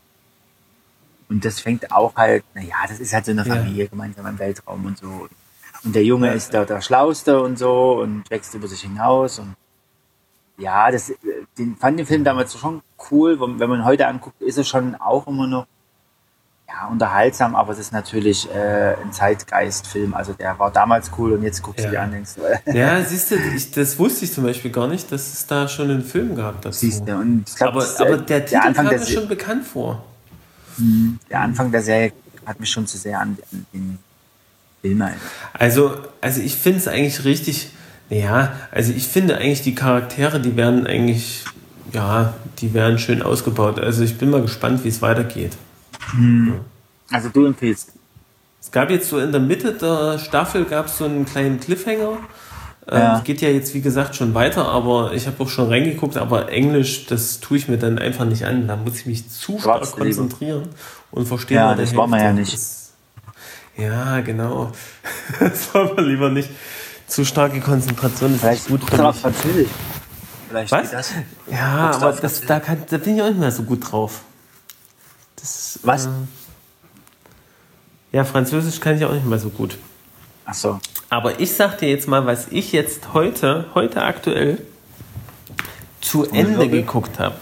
[1.30, 3.56] Und das fängt auch halt, naja, das ist halt so eine Ja.
[3.56, 5.28] Familie gemeinsam im Weltraum und so.
[5.84, 9.56] Und der Junge ist da der Schlauste und so und wächst über sich hinaus und
[10.58, 11.15] ja, das, äh,
[11.58, 13.39] den fand den Film damals schon cool.
[13.39, 15.65] Wenn wenn man heute anguckt, ist er schon auch immer noch
[16.67, 20.13] ja, unterhaltsam, aber es ist natürlich äh, ein Zeitgeistfilm.
[20.13, 21.91] Also der war damals cool und jetzt guckst du Ja.
[21.91, 22.32] dir an denkst,
[22.65, 25.67] äh, Ja, siehst du, ich, das wusste ich zum Beispiel gar nicht, dass es da
[25.67, 26.80] schon einen Film gab dazu.
[26.80, 27.15] siehst du.
[27.15, 29.65] Und ich glaub, aber, das, äh, aber der Titel Anfang kam der, mir schon bekannt
[29.65, 30.04] vor.
[31.30, 32.13] der Anfang der Serie
[32.45, 33.38] hat mich schon zu sehr an,
[33.73, 33.99] den
[34.97, 35.13] mal.
[35.54, 37.69] Also, also ich finde es eigentlich richtig,
[38.10, 41.45] ja, also ich finde eigentlich die Charaktere, die werden eigentlich,
[41.93, 43.80] ja, die werden schön ausgebaut.
[43.80, 45.54] Also ich bin mal gespannt, wie es weitergeht.
[47.12, 47.93] Also du empfiehlst.
[48.62, 52.17] Es gab jetzt so in der Mitte der Staffel gab es so einen kleinen Cliffhanger.
[52.88, 53.17] Ähm, Ja.
[53.17, 56.49] Es geht ja jetzt, wie gesagt, schon weiter, aber ich habe auch schon reingeguckt, aber
[56.49, 58.67] Englisch, das tue ich mir dann einfach nicht an.
[58.67, 60.69] Da muss ich mich zu stark konzentrieren
[61.12, 61.58] und verstehen.
[61.58, 62.54] Ja, das wollen wir ja nicht.
[62.54, 62.93] Das,
[63.78, 64.71] ja, genau.
[65.39, 66.49] Das wollen wir lieber nicht.
[67.08, 69.15] Zu starke Konzentration ist Vielleicht nicht gut für mich.
[69.15, 69.67] Französisch.
[70.49, 70.82] Vielleicht Was?
[70.82, 71.12] geht das.
[71.52, 74.21] Ja, aber das, da, kann, da bin ich auch nicht mehr so gut drauf.
[75.44, 76.06] Das, Was?
[76.06, 76.10] Äh,
[78.14, 79.78] ja, Französisch kann ich auch nicht mehr so gut.
[80.46, 80.80] Ach so.
[81.10, 84.60] Aber ich sag dir jetzt mal, was ich jetzt heute, heute aktuell
[86.00, 86.82] zu Ende Wirbel?
[86.84, 87.36] geguckt habe.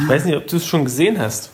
[0.00, 1.50] Ich weiß nicht, ob du es schon gesehen hast.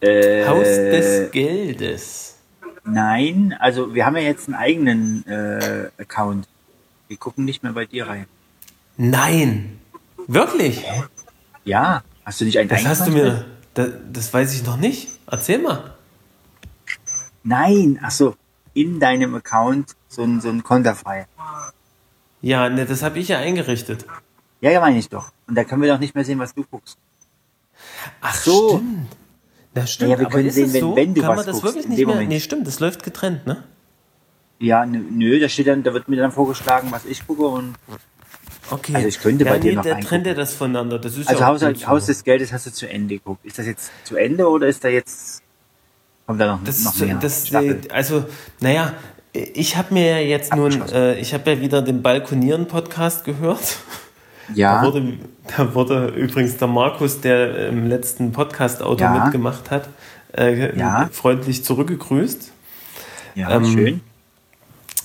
[0.00, 2.36] Äh, Haus des Geldes.
[2.84, 6.48] Nein, also wir haben ja jetzt einen eigenen äh, Account.
[7.08, 8.24] Wir gucken nicht mehr bei dir rein.
[8.96, 9.78] Nein.
[10.26, 10.82] Wirklich?
[11.64, 13.44] Ja, hast du nicht einen Das hast du mir.
[13.74, 15.08] Das, das weiß ich noch nicht.
[15.26, 15.94] Erzähl mal.
[17.42, 18.36] Nein, ach so,
[18.74, 21.26] in deinem Account so ein, so ein Konterfei.
[22.40, 24.04] Ja, ne, das habe ich ja eingerichtet.
[24.60, 25.32] Ja, ja, meine ich doch.
[25.46, 26.96] Und da können wir doch nicht mehr sehen, was du guckst.
[28.20, 28.76] Ach so.
[28.78, 29.08] stimmt.
[29.74, 30.96] Na stimmt, Ja, wir aber können ist sehen, es wenn- so?
[30.96, 32.06] wenn du Kann was man das guckst, wirklich nicht mehr?
[32.08, 32.28] Moment.
[32.28, 33.64] Nee, stimmt, das läuft getrennt, ne?
[34.58, 37.74] Ja, nö, nö, da steht dann, da wird mir dann vorgeschlagen, was ich gucke und
[38.70, 38.94] Okay.
[38.94, 40.98] Also ich könnte ja, bei dir nee, noch der trennt ja das voneinander.
[40.98, 41.86] Das ist also ja Haus, so.
[41.88, 43.44] Haus des Geldes hast du zu Ende geguckt.
[43.44, 45.42] Ist das jetzt zu Ende oder ist da jetzt
[46.26, 47.16] kommt da noch, Das, noch mehr?
[47.16, 47.80] das, Staffel?
[47.90, 48.24] also,
[48.60, 48.94] naja,
[49.32, 53.76] ich habe mir ja jetzt nun, äh, ich habe ja wieder den Balkonieren-Podcast gehört.
[54.54, 55.14] ja, Da, wurde,
[55.56, 59.24] da wurde übrigens der Markus, der im letzten Podcast-Auto Ja.
[59.24, 59.88] mitgemacht hat,
[60.36, 61.08] äh, Ja.
[61.12, 62.52] freundlich zurückgegrüßt.
[63.34, 64.00] ja, ähm, schön.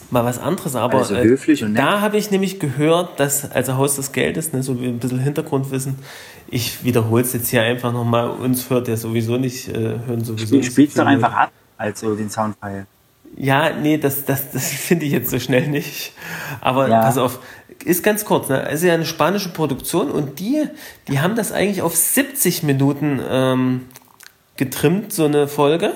[0.10, 1.84] Mal was anderes, aber Also höflich und nett.
[1.84, 5.20] da habe ich nämlich gehört, dass, also Haus des Geldes, ne, so wie ein bisschen
[5.20, 5.96] Hintergrundwissen,
[6.50, 10.46] ich wiederhole es jetzt hier einfach nochmal, uns hört ja sowieso nicht, äh, hören sowieso
[10.48, 10.66] Spiel, nicht.
[10.68, 12.86] so spiel's doch einfach ab, also den Soundfile.
[13.36, 16.14] Ja, nee, das, das, das finde ich jetzt so schnell nicht.
[16.62, 17.02] Aber Ja.
[17.02, 17.40] pass auf,
[17.84, 18.66] ist ganz kurz, ne?
[18.70, 20.64] Es ist ja eine spanische Produktion und die,
[21.10, 23.86] die haben das eigentlich auf 70 Minuten ähm,
[24.56, 25.92] getrimmt, so eine Folge.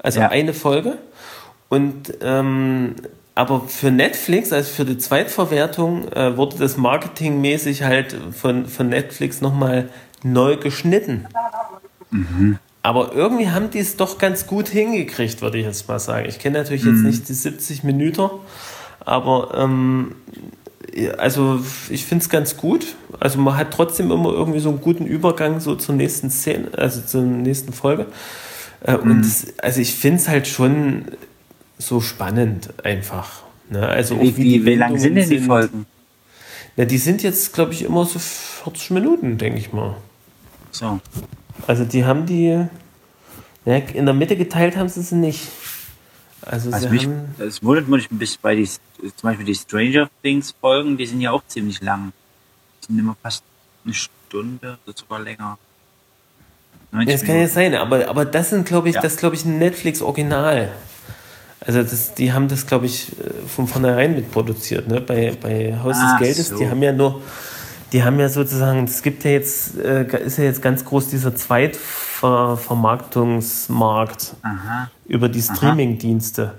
[0.00, 0.28] Also Ja.
[0.30, 0.98] eine Folge.
[1.68, 2.96] Und ähm,
[3.36, 9.42] aber für Netflix, also für die Zweitverwertung, äh, wurde das marketingmäßig halt von, von Netflix
[9.42, 9.90] nochmal
[10.24, 11.26] neu geschnitten.
[12.82, 16.26] Aber irgendwie haben die es doch ganz gut hingekriegt, würde ich jetzt mal sagen.
[16.28, 18.30] Ich kenne natürlich jetzt nicht die 70 Minuten,
[19.04, 20.14] aber ähm,
[21.18, 22.96] also ich finde es ganz gut.
[23.20, 27.02] Also man hat trotzdem immer irgendwie so einen guten Übergang so zur nächsten Szene, also
[27.02, 28.06] zur nächsten Folge.
[28.80, 31.04] Äh, Und es, also ich finde es halt schon
[31.78, 33.42] so spannend einfach.
[33.70, 33.86] Ne?
[33.86, 35.86] Also Wie, wie, wie lang sind denn die Wendungen Folgen?
[36.76, 39.96] Ja, die sind jetzt, glaube ich, immer so 40 Minuten, denke ich mal.
[40.70, 41.00] So.
[41.66, 42.66] Also die haben die
[43.64, 45.48] ja, in der Mitte geteilt haben sie sie nicht.
[46.42, 47.08] Also, Also mich,
[47.38, 48.80] das wundert mich ein bisschen bei die, zum
[49.22, 52.12] Beispiel die Stranger Things Folgen, die sind ja auch ziemlich lang.
[52.82, 53.42] Die sind immer fast
[53.84, 55.58] eine Stunde oder sogar länger.
[56.92, 59.00] 90 das kann ja sein, aber, aber das sind, glaube ich, Ja.
[59.00, 60.70] das glaube ich ein Netflix Original.
[61.66, 65.00] Also das, die haben das, glaube ich, äh, von vornherein mitproduziert, ne?
[65.00, 66.58] Bei, bei Haus Ach des Geldes, so.
[66.58, 67.20] die haben ja nur,
[67.92, 71.34] die haben ja sozusagen, es gibt ja jetzt, äh, ist ja jetzt ganz groß dieser
[71.34, 74.90] Zweitvermarktungsmarkt Aha.
[75.06, 76.54] über die Streaming-Dienste.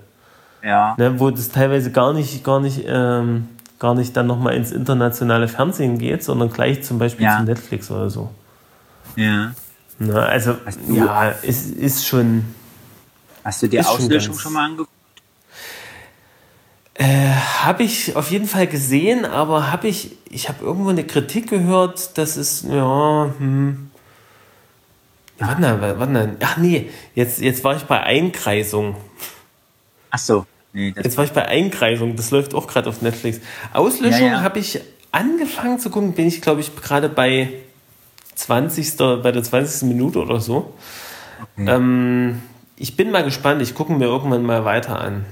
[0.63, 0.95] Ja.
[0.97, 3.47] ne, wo das teilweise gar nicht, gar nicht, ähm,
[3.79, 7.37] gar nicht dann nochmal ins internationale Fernsehen geht, sondern gleich zum Beispiel Ja.
[7.37, 8.29] zu Netflix oder so.
[9.15, 9.51] ja.
[9.99, 10.53] Ne, also,
[10.87, 12.43] du- ja, ist, ist schon,
[13.43, 14.89] Hast du schon Auslöschung ganz- schon mal angeguckt?
[17.03, 22.17] Habe ich auf jeden Fall gesehen, aber habe ich, ich habe irgendwo eine Kritik gehört,
[22.17, 23.91] dass es, ja, hm,
[25.37, 28.95] warte mal, warte mal, ach nee, jetzt, jetzt war ich bei Einkreisung.
[30.09, 30.45] Ach so.
[30.73, 33.41] Nee, Jetzt war ich bei Einkreisung, das läuft auch gerade auf Netflix.
[33.73, 34.41] Auslöschung Ja, ja.
[34.41, 34.81] habe ich
[35.11, 37.49] angefangen zu gucken, bin ich glaube ich gerade bei
[38.35, 38.97] 20.
[38.97, 39.87] bei der 20.
[39.87, 40.73] Minute oder so.
[41.57, 42.41] Ähm,
[42.75, 45.25] ich bin mal gespannt, ich gucke mir irgendwann mal weiter an.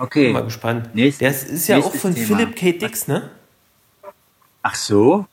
[0.00, 0.24] Okay.
[0.24, 0.94] Bin mal gespannt.
[0.94, 2.26] Nächst- das ist ja auch nächstes von Thema.
[2.26, 2.72] Philip K.
[2.72, 3.30] Dix, ne?
[4.62, 5.26] Ach so?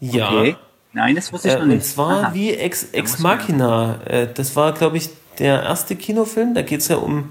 [0.00, 0.28] Ja.
[0.30, 0.56] Okay.
[0.92, 1.74] Nein, das wusste ich Äh, noch nicht.
[1.76, 2.34] und zwar Aha.
[2.34, 4.00] wie Ex, Ex man- Machina.
[4.04, 6.54] Äh, das war, glaube ich, der erste Kinofilm.
[6.54, 7.30] Da geht es ja um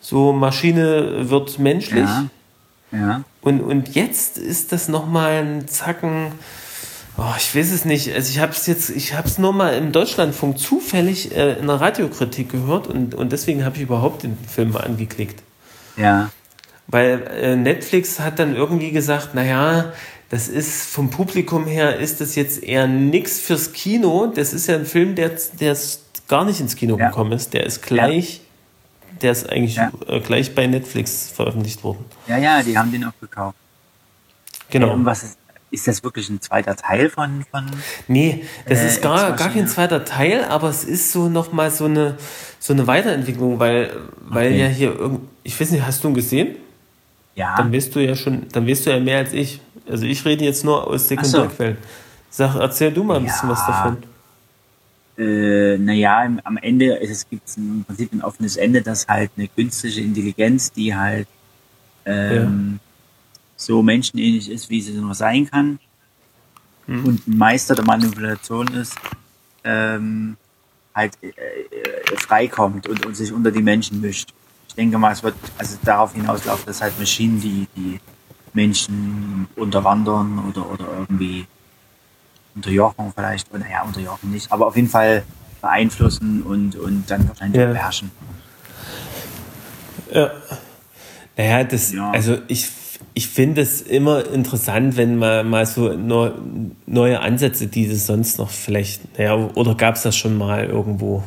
[0.00, 2.08] so Maschine wird menschlich.
[2.08, 2.24] Ja.
[2.92, 3.22] Ja.
[3.42, 6.32] Und, und jetzt ist das nochmal ein Zacken.
[7.18, 8.12] Oh, ich weiß es nicht.
[8.14, 11.64] Also ich habe es jetzt, ich habe es nur mal im Deutschlandfunk zufällig äh, in
[11.64, 15.42] einer Radiokritik gehört und, und deswegen habe ich überhaupt den Film angeklickt.
[15.96, 16.30] Ja.
[16.86, 19.92] Weil äh, Netflix hat dann irgendwie gesagt, naja,
[20.28, 24.26] das ist vom Publikum her, ist das jetzt eher nichts fürs Kino.
[24.34, 25.76] Das ist ja ein Film, der, der
[26.28, 27.08] gar nicht ins Kino Ja.
[27.08, 27.52] gekommen ist.
[27.54, 28.40] Der ist gleich,
[29.22, 29.90] der ist eigentlich Ja.
[30.08, 32.04] äh, gleich bei Netflix veröffentlicht worden.
[32.26, 33.56] Ja, ja, die haben den auch gekauft.
[34.70, 34.92] Genau.
[34.92, 35.38] Und was ist,
[35.70, 37.64] ist das wirklich ein zweiter Teil von, von
[38.08, 41.84] Nee, das Äh, ist gar, gar kein zweiter Teil, aber es ist so nochmal so
[41.84, 42.16] eine,
[42.58, 44.60] so eine Weiterentwicklung, weil, weil Okay.
[44.62, 46.56] ja hier irgend, ich weiß nicht, hast du ihn gesehen?
[47.36, 49.60] ja, Dann weißt du ja schon, dann weißt du ja mehr als ich.
[49.88, 51.78] Also ich rede jetzt nur aus Sekundärquellen.
[52.30, 53.54] Sag, erzähl du mal ein bisschen Ja.
[53.54, 53.96] was davon.
[55.18, 60.00] äh, naja, am Ende es gibt im Prinzip ein offenes Ende, dass halt eine künstliche
[60.00, 61.26] Intelligenz, die halt
[62.06, 62.78] ähm,
[63.60, 65.78] so menschenähnlich ist, wie sie nur sein kann
[66.86, 67.04] Hm.
[67.04, 68.94] und ein Meister der Manipulation ist,
[69.64, 70.36] ähm,
[70.94, 74.32] halt äh, äh, freikommt und, und sich unter die Menschen mischt.
[74.68, 78.00] Ich denke mal, es wird also darauf hinauslaufen, dass halt Maschinen, die die
[78.54, 81.46] Menschen unterwandern oder, oder irgendwie
[82.54, 85.22] unterjochen vielleicht, oder naja, unterjochen nicht, aber auf jeden Fall
[85.60, 87.72] beeinflussen und, und dann wahrscheinlich Ja.
[87.72, 88.10] beherrschen.
[90.12, 90.30] Ja.
[91.36, 92.10] Naja, das, Ja.
[92.10, 92.68] also ich,
[93.20, 96.30] ich finde es immer interessant, wenn man mal so neu,
[96.86, 101.22] neue Ansätze, die es sonst noch vielleicht, naja, oder gab es das schon mal irgendwo?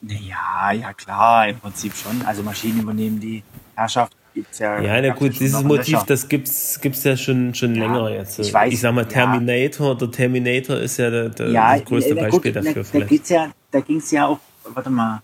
[0.00, 2.22] Ja, ja klar, im Prinzip schon.
[2.22, 3.42] Also Maschinen übernehmen die
[3.74, 4.16] Herrschaft.
[4.32, 6.04] Gibt's ja, Ja, na gut, dieses Motiv, Löcher.
[6.06, 8.38] das gibt's, gibt's ja schon, schon Ja, länger jetzt.
[8.38, 9.08] ich weiß, ich sag mal, ja.
[9.08, 12.98] Terminator, der Terminator ist ja der, der, ja, das größte na Beispiel gut, dafür Da,
[13.00, 15.20] da geht's ja, da ging's ja auch, warte mal.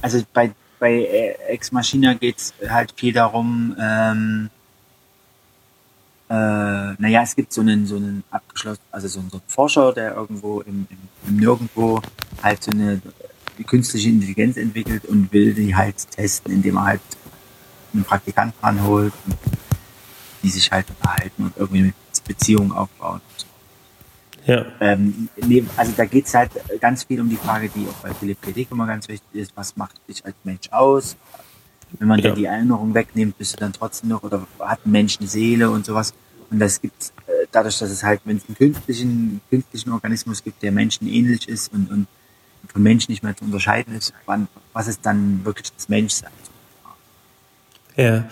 [0.00, 4.50] Also bei, bei äh, Ex Machina geht's halt viel darum, ähm,
[6.32, 9.92] äh, naja, es gibt so einen, so einen abgeschlossen, also so einen, so einen Forscher,
[9.92, 12.00] der irgendwo im, im, im Nirgendwo
[12.42, 13.02] halt so eine
[13.58, 17.00] äh, künstliche Intelligenz entwickelt und will die halt testen, indem er halt
[17.92, 19.36] einen Praktikanten ranholt, und
[20.42, 21.94] die sich halt unterhalten und irgendwie eine
[22.26, 23.20] Beziehung aufbauen.
[24.46, 28.14] Ja, Ähm, nee, also da geht's halt ganz viel um die Frage, die auch bei
[28.14, 28.52] Philipp K.
[28.52, 31.14] Dick immer ganz wichtig ist, was macht dich als Mensch aus?
[31.98, 32.30] Wenn man Ja.
[32.30, 35.70] dir die Erinnerung wegnimmt, bist du dann trotzdem noch, oder hat ein Mensch eine Seele
[35.70, 36.12] und sowas.
[36.50, 40.62] Und das gibt äh, dadurch, dass es halt, wenn es einen künstlichen, künstlichen Organismus gibt,
[40.62, 42.06] der menschenähnlich ist und, und
[42.72, 46.30] vom Mensch nicht mehr zu unterscheiden ist, wann, was ist dann wirklich das Menschsein?
[47.96, 48.24] ja.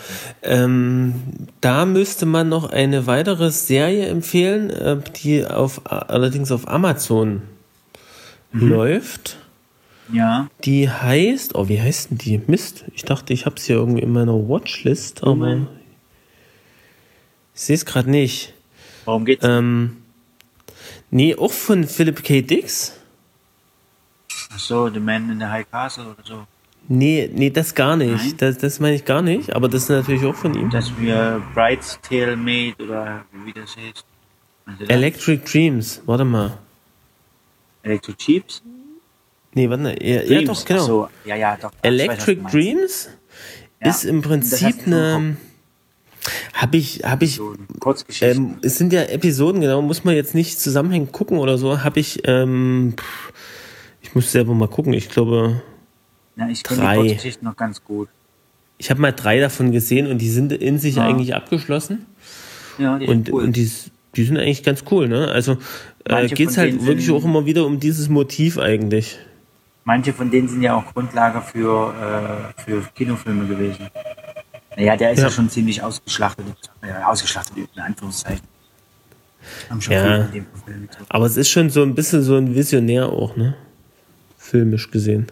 [0.43, 1.15] Ähm,
[1.61, 7.43] da müsste man noch eine weitere Serie empfehlen, äh, die auf, allerdings auf Amazon
[8.53, 8.69] Mhm.
[8.69, 9.37] läuft.
[10.13, 12.41] Ja, Die heißt, oh, wie heißt denn die?
[12.47, 15.69] Mist, ich dachte, ich habe es hier irgendwie in meiner Watchlist, aber Moment.
[17.55, 18.53] ich sehe es gerade nicht.
[19.05, 19.45] worum geht's?
[19.45, 19.99] Ähm,
[21.11, 22.43] nee, auch von Philip K.
[22.43, 22.95] Dix.
[24.53, 26.47] Ach so, The Man in the High Castle oder so.
[26.89, 28.11] Nee, nee, das gar nicht.
[28.25, 28.35] Nein?
[28.39, 30.71] Das, das meine ich gar nicht, aber das ist natürlich auch von ihm.
[30.71, 34.05] Dass wir Bright's Tale Made oder wie das heißt.
[34.67, 36.59] Also das- Electric Dreams, warte mal.
[37.83, 38.63] Electric Chips?
[39.55, 40.03] Nee, warte mal.
[40.03, 40.85] Ja, ja doch, genau.
[40.85, 41.71] So, ja, ja, doch.
[41.71, 42.55] Weiß, Electric meinst.
[42.55, 43.09] Dreams
[43.83, 45.37] Ja, ist im das Prinzip du eine.
[46.53, 47.41] Habe ich, habe ich,
[48.21, 51.83] ähm, es sind ja Episoden, genau, muss man jetzt nicht zusammenhängend gucken oder so.
[51.83, 52.95] Habe ich, ähm,
[54.03, 54.93] ich muss selber mal gucken.
[54.93, 55.63] Ich glaube,
[56.37, 57.19] ja, ich drei.
[57.41, 58.09] noch ganz gut.
[58.77, 61.07] ich habe mal drei davon gesehen und die sind in sich Ja.
[61.07, 62.07] eigentlich abgeschlossen.
[62.79, 63.45] Ja, die Und, sind cool.
[63.45, 63.71] und die,
[64.17, 65.29] die sind eigentlich ganz cool, ne?
[65.29, 65.57] Also
[66.05, 69.19] äh, geht's von halt wirklich auch immer wieder um dieses Motiv eigentlich.
[69.85, 73.89] Manche von denen sind ja auch Grundlage für, äh, für Kinofilme gewesen.
[74.77, 75.31] Naja, der ist ja, Ja.
[75.31, 76.47] schon ziemlich ausgeschlachtet.
[76.83, 78.47] Äh, ausgeschlachtet, in Anführungszeichen.
[79.89, 80.29] Ja.
[81.09, 83.57] Aber es ist schon so ein bisschen so ein Visionär auch, ne?
[84.39, 85.27] Filmisch gesehen.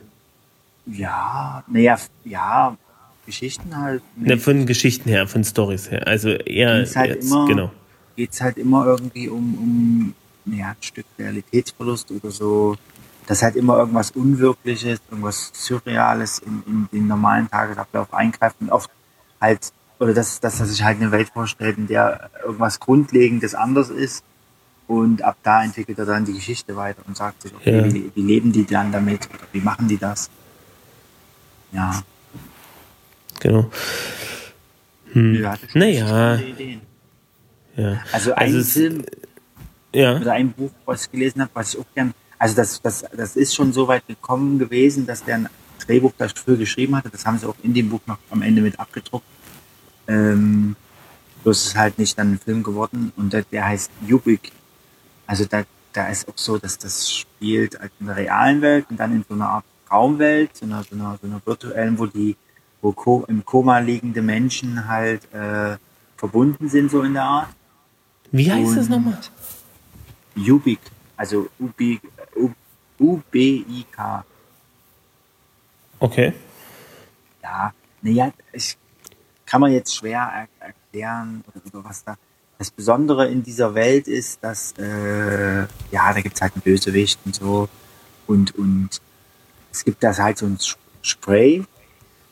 [0.86, 2.76] Ja, naja, ja,
[3.26, 4.02] Geschichten halt.
[4.16, 6.06] Ne, von Geschichten her, von Stories her.
[6.06, 7.70] Also eher geht's halt jetzt, immer, genau.
[8.16, 10.14] geht's halt immer irgendwie um,
[10.46, 12.76] um ja, ein Stück Realitätsverlust oder so.
[13.28, 18.90] Dass halt immer irgendwas Unwirkliches, irgendwas Surreales in, in den normalen Tagesablauf eingreift und oft
[19.40, 23.90] halt, oder dass, dass er sich halt eine Welt vorstellt, in der irgendwas Grundlegendes anders
[23.90, 24.24] ist.
[24.86, 27.92] Und ab da entwickelt er dann die Geschichte weiter und sagt sich, okay, Ja.
[27.92, 29.28] wie, wie leben die dann damit?
[29.28, 30.30] Oder wie machen die das?
[31.72, 32.02] Ja.
[33.40, 33.70] Genau.
[35.12, 35.46] Hm.
[35.74, 36.38] Naja.
[37.76, 38.00] Ja.
[38.12, 39.04] Also ein es- Film,
[39.94, 40.16] ja.
[40.16, 43.36] oder ein Buch, was ich gelesen habe, was ich auch gern, also das, das, das
[43.36, 45.48] ist schon so weit gekommen gewesen, dass der ein
[45.86, 47.08] Drehbuch dafür geschrieben hatte.
[47.10, 49.26] Das haben sie auch in dem Buch noch am Ende mit abgedruckt.
[50.06, 50.76] Ähm,
[51.42, 54.52] bloß ist halt nicht dann ein Film geworden und der, der heißt Ubik.
[55.26, 58.98] Also da, da ist auch so, dass das spielt halt in der realen Welt und
[58.98, 62.36] dann in so einer Art Traumwelt, so einer, so einer, so einer virtuellen, wo die
[62.80, 65.76] wo ko im Koma liegende Menschen halt äh,
[66.16, 67.48] verbunden sind, so in der Art.
[68.30, 69.18] Wie heißt das Und nochmal?
[70.36, 70.78] Ubik,
[71.16, 71.98] also UB, U-
[72.98, 74.24] UBIK.
[76.00, 76.32] Okay.
[77.42, 78.76] Ja, naja, ich
[79.46, 82.16] kann man jetzt schwer er erklären, was da.
[82.58, 87.36] Das Besondere in dieser Welt ist, dass, äh, ja, da gibt's halt einen Bösewicht und
[87.36, 87.68] so.
[88.26, 89.00] Und, und
[89.70, 90.58] es gibt das halt so ein
[91.02, 91.64] Spray.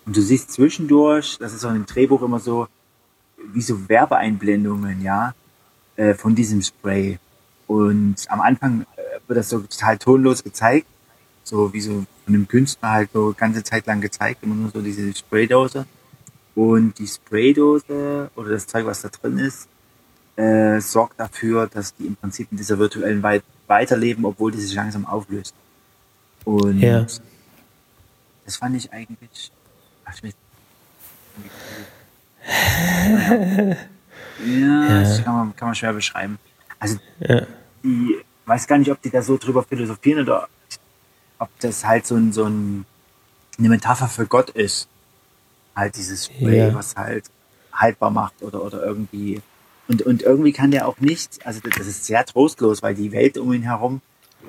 [0.05, 2.67] Und du siehst zwischendurch, das ist auch im Drehbuch immer so,
[3.53, 5.35] wie so Werbeeinblendungen, ja,
[5.95, 7.19] äh, von diesem Spray.
[7.69, 8.85] Und am Anfang
[9.27, 10.87] wird das so total tonlos gezeigt,
[11.45, 14.81] so wie so von einem Künstler halt so ganze Zeit lang gezeigt, immer nur so
[14.81, 15.87] diese Spraydose.
[16.55, 19.69] Und die Spraydose oder das Zeug, was da drin ist,
[20.37, 24.75] äh, sorgt dafür, dass die im Prinzip in dieser virtuellen Welt weiterleben, obwohl die sich
[24.75, 25.55] langsam auflöst.
[26.45, 27.07] Und Ja.
[28.45, 29.51] das fand ich eigentlich.
[30.05, 30.35] Ach, ich weiß-
[34.47, 36.39] ja, das kann man, kann man schwer beschreiben.
[36.79, 37.43] Also Ja.
[37.83, 38.17] die
[38.47, 40.49] weiß gar nicht, ob die da so drüber philosophieren oder
[41.39, 42.87] ob das halt so, ein, so ein,
[43.59, 44.89] eine Metapher für Gott ist.
[45.75, 46.75] Halt dieses Spray, Ja.
[46.75, 47.25] was halt
[47.73, 49.43] haltbar macht oder, oder irgendwie.
[49.89, 53.37] Und, und irgendwie kann der auch nichts, also das ist sehr trostlos, weil die Welt
[53.37, 54.01] um ihn herum,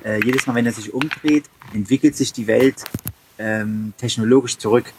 [0.04, 2.84] äh, jedes Mal, wenn er sich umdreht, entwickelt sich die Welt
[3.38, 4.94] ähm, technologisch zurück.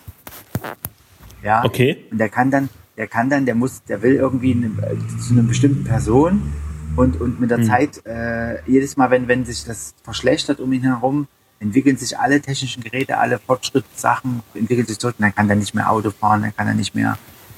[1.43, 1.65] Ja.
[1.65, 2.05] Okay.
[2.11, 5.33] Und der kann dann, der kann dann, der muss, der will irgendwie eine, äh, zu
[5.33, 6.53] einer bestimmten Person
[6.99, 7.65] und, und mit der Hm.
[7.65, 11.29] Zeit, äh, jedes Mal, wenn, wenn sich das verschlechtert um ihn herum,
[11.61, 15.75] entwickeln sich alle technischen Geräte, alle Fortschrittssachen, entwickeln sich zurück und dann kann er nicht
[15.75, 17.17] mehr Auto fahren, dann kann er nicht mehr,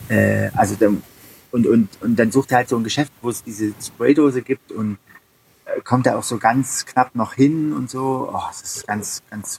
[0.09, 0.90] äh, also der,
[1.53, 4.72] und, und, und dann sucht er halt so ein Geschäft, wo es diese Spraydose gibt
[4.72, 4.98] und
[5.64, 8.31] äh, kommt er auch so ganz knapp noch hin und so.
[8.33, 9.59] Oh, das ist ganz, ganz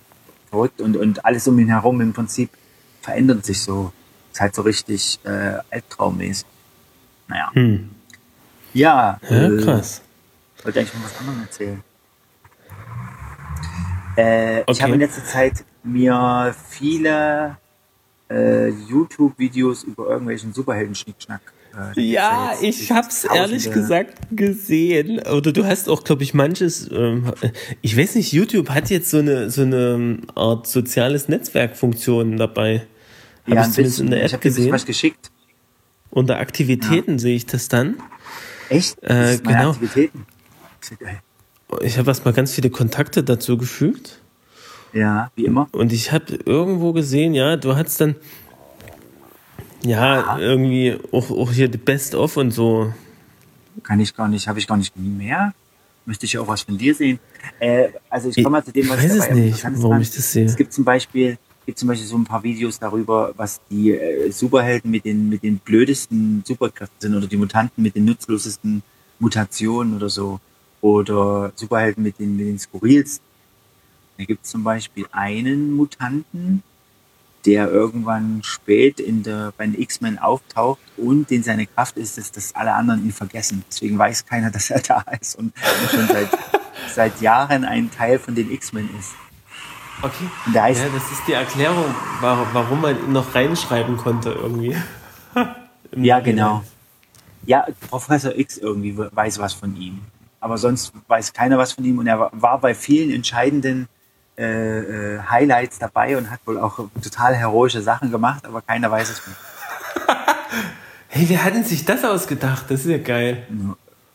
[0.50, 2.50] verrückt und, und alles um ihn herum im Prinzip
[3.02, 3.91] verändert sich so.
[4.32, 6.46] Ist halt so richtig äh, albtraummäßig.
[7.28, 7.50] Naja.
[7.54, 7.89] Hm.
[8.73, 10.01] Ja, Ja, äh, krass.
[10.63, 11.84] wollte eigentlich von was anderem erzählen.
[14.17, 14.81] Äh, Ich Okay.
[14.84, 17.57] habe in letzter Zeit mir viele
[18.29, 21.41] äh, YouTube-Videos über irgendwelchen Superhelden-Schnickschnack.
[21.97, 25.19] Äh, Ja, jetzt- ich jetzt hab's ehrlich gesagt gesehen.
[25.27, 26.89] Oder du hast auch, glaube ich, manches.
[26.91, 27.34] Ähm,
[27.81, 32.86] ich weiß nicht, YouTube hat jetzt so eine so eine Art soziales Netzwerkfunktion dabei.
[33.47, 34.05] Hab Ja, ich zumindest bisschen.
[34.05, 34.71] in der Ich App habe dir gesehen.
[34.73, 35.31] was geschickt.
[36.10, 37.95] Unter Aktivitäten sehe ich das dann.
[38.71, 39.03] Echt?
[39.03, 39.71] Äh, genau.
[39.71, 40.25] Aktivitäten.
[41.01, 41.07] Ja.
[41.81, 44.21] Ich habe erstmal ganz viele Kontakte dazu gefügt.
[44.93, 45.67] Ja, wie immer.
[45.73, 48.15] Und ich habe irgendwo gesehen, ja, du hast dann
[49.84, 52.93] ja irgendwie auch, auch hier die Best of und so.
[53.84, 55.53] Kann ich gar nicht, habe ich gar nicht mehr.
[56.05, 57.19] Müsste ich ja auch was von dir sehen.
[57.60, 60.31] Äh, also ich komme mal zu dem, was Ich weiß es nicht, warum ich das
[60.31, 60.45] sehe.
[60.45, 64.32] Es gibt zum Beispiel, gibt zum Beispiel so ein paar Videos darüber, was die äh,
[64.32, 68.84] Superhelden mit den, mit den blödesten Superkräften sind oder die Mutanten mit den nutzlosesten
[69.19, 70.39] Mutationen oder so.
[70.82, 73.26] Oder Superhelden mit den, mit den skurrilsten.
[74.17, 76.63] Da gibt es zum Beispiel einen Mutanten,
[77.45, 82.32] der irgendwann spät in der, bei den X-Men auftaucht und den seine Kraft ist, dass,
[82.32, 83.63] dass alle anderen ihn vergessen.
[83.69, 86.30] Deswegen weiß keiner, dass er da ist und, und schon seit,
[86.93, 89.13] seit Jahren ein Teil von den X-Men ist.
[90.03, 90.59] Okay.
[90.59, 91.85] Heißt, Ja, das ist die Erklärung,
[92.21, 94.75] wa- warum man ihn noch reinschreiben konnte irgendwie.
[95.93, 96.63] Ja, genau.
[97.45, 99.99] Ja, Professor X irgendwie weiß was von ihm.
[100.39, 103.89] Aber sonst weiß keiner was von ihm und er war- bei vielen entscheidenden
[104.37, 109.09] äh, äh, Highlights dabei und hat wohl auch total heroische Sachen gemacht, aber keiner weiß
[109.09, 109.35] es mehr.
[111.09, 112.65] Hey, wer hat denn sich das ausgedacht?
[112.69, 113.45] Das ist ja geil.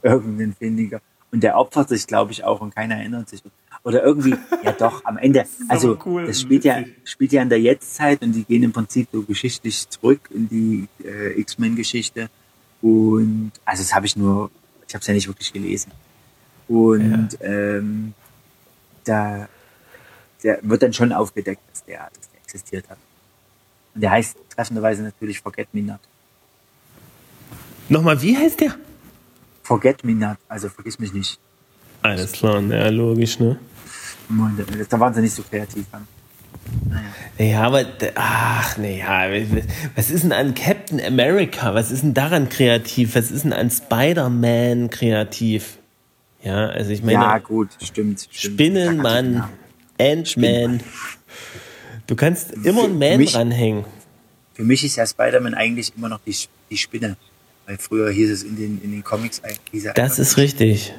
[0.02, 1.00] Irgendein Findiger.
[1.30, 3.42] Und der opfert sich, glaube ich, auch und keiner erinnert sich.
[3.86, 7.60] Oder irgendwie, ja doch, am Ende, also cool das spielt ja, spielt ja in der
[7.60, 12.28] Jetztzeit und die gehen im Prinzip so geschichtlich zurück in die äh, X-Men-Geschichte.
[12.82, 14.50] Und also das habe ich nur,
[14.88, 15.92] ich habe es ja nicht wirklich gelesen.
[16.66, 18.12] Und ähm,
[19.04, 19.48] da
[20.42, 22.98] der wird dann schon aufgedeckt, dass der, dass der existiert hat.
[23.94, 26.00] Und der heißt treffenderweise natürlich Forget Me Not.
[27.88, 28.74] Nochmal, wie heißt der?
[29.62, 31.38] Forget Me Not, also vergiss mich nicht.
[32.02, 33.60] Alles klar, ja, logisch, ne?
[34.88, 35.84] Da waren sie nicht so kreativ.
[35.92, 36.06] Dann.
[37.38, 39.28] Naja, aber, d- ach, naja,
[39.94, 41.74] was ist denn an Captain America?
[41.74, 43.14] Was ist denn daran kreativ?
[43.14, 45.78] Was ist denn an Spider-Man kreativ?
[46.42, 48.26] Ja, also ich meine, Ja, gut, stimmt.
[48.30, 48.54] stimmt.
[48.54, 49.50] Spinnenmann, Ja,
[50.12, 50.80] Ant-Man.
[52.06, 53.84] Du kannst immer einen Man mich- dranhängen.
[54.54, 56.34] Für mich ist ja Spider-Man eigentlich immer noch die,
[56.70, 57.16] die Spinne.
[57.66, 60.94] Weil früher hieß es in den, in den Comics, hieß er Das ist richtig.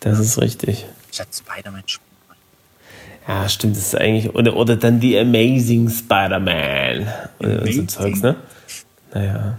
[0.00, 0.86] Das ist richtig.
[1.12, 2.05] statt Spider-Man Spinnenmann.
[3.26, 4.34] Ja, stimmt, das ist eigentlich.
[4.34, 7.08] Oder, oder dann die Amazing Spider-Man.
[7.40, 7.82] Oder so.
[7.84, 8.36] Zeugs, ne?
[9.12, 9.58] Naja.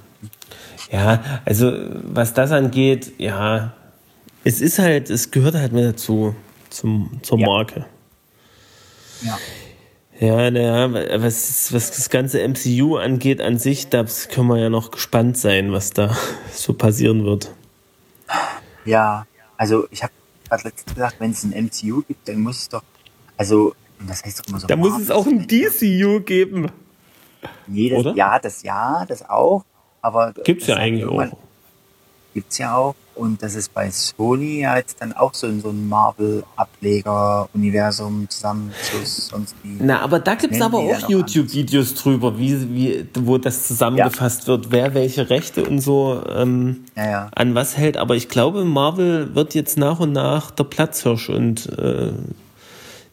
[0.91, 3.73] Ja, also was das angeht, ja,
[4.45, 6.33] es ist halt, es gehört halt mit dazu,
[6.69, 7.47] zum, zur Ja.
[7.47, 7.85] Marke.
[9.21, 9.37] Ja.
[10.19, 14.89] Ja, naja, was, was das ganze MCU angeht an sich, da können wir ja noch
[14.89, 16.15] gespannt sein, was da
[16.53, 17.51] so passieren wird.
[18.85, 20.13] Ja, also ich habe
[20.47, 22.83] gerade letztens gesagt, wenn es ein MCU gibt, dann muss es doch,
[23.37, 23.73] also
[24.05, 24.67] das heißt doch immer so.
[24.67, 26.67] Da muss es auch ein DCU geben.
[27.67, 28.13] Nee, das, oder?
[28.15, 29.63] Ja, das ja, das auch.
[30.01, 31.37] Aber Gibt's ja eigentlich auch.
[32.33, 32.95] Gibt's ja auch.
[33.15, 39.55] Und das ist bei Sony ja jetzt dann auch so, so ein Marvel-Ableger-Universum Zusammenschluss sonst
[39.63, 39.77] wie.
[39.79, 44.47] Na, aber da gibt es Nennen aber auch YouTube-Videos drüber, wie, wie, wo das zusammengefasst
[44.47, 47.31] wird, wer welche Rechte und so ähm, Ja, ja.
[47.33, 47.97] an was hält.
[47.97, 52.11] Aber ich glaube, Marvel wird jetzt nach und nach der Platzhirsch und äh,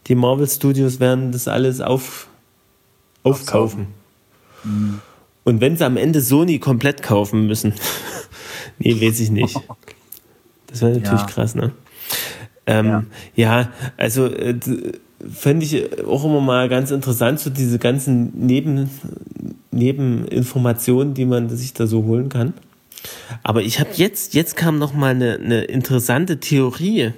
[0.07, 2.29] die Marvel Studios werden das alles auf,
[3.23, 3.87] aufkaufen.
[5.45, 7.75] Und wenn sie am Ende Sony komplett kaufen müssen,
[8.79, 9.57] nee, weiß ich nicht.
[10.67, 11.27] Das wäre natürlich Ja.
[11.27, 11.71] krass, ne?
[12.67, 13.71] Ähm, ja.
[13.97, 14.59] also äh,
[15.33, 18.91] fände ich auch immer mal ganz interessant, so diese ganzen Neben,
[19.71, 22.55] Nebeninformationen, die man sich da so holen kann.
[23.45, 27.13] Aber ich habe jetzt, jetzt kam noch mal eine, eine interessante Theorie,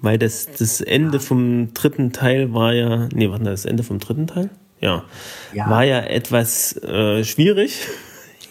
[0.00, 4.26] weil das, das Ende vom dritten Teil war ja, nee, warte, das Ende vom dritten
[4.26, 4.50] Teil?
[4.80, 5.04] Ja,
[5.52, 5.68] Ja.
[5.68, 7.80] war ja etwas äh, schwierig,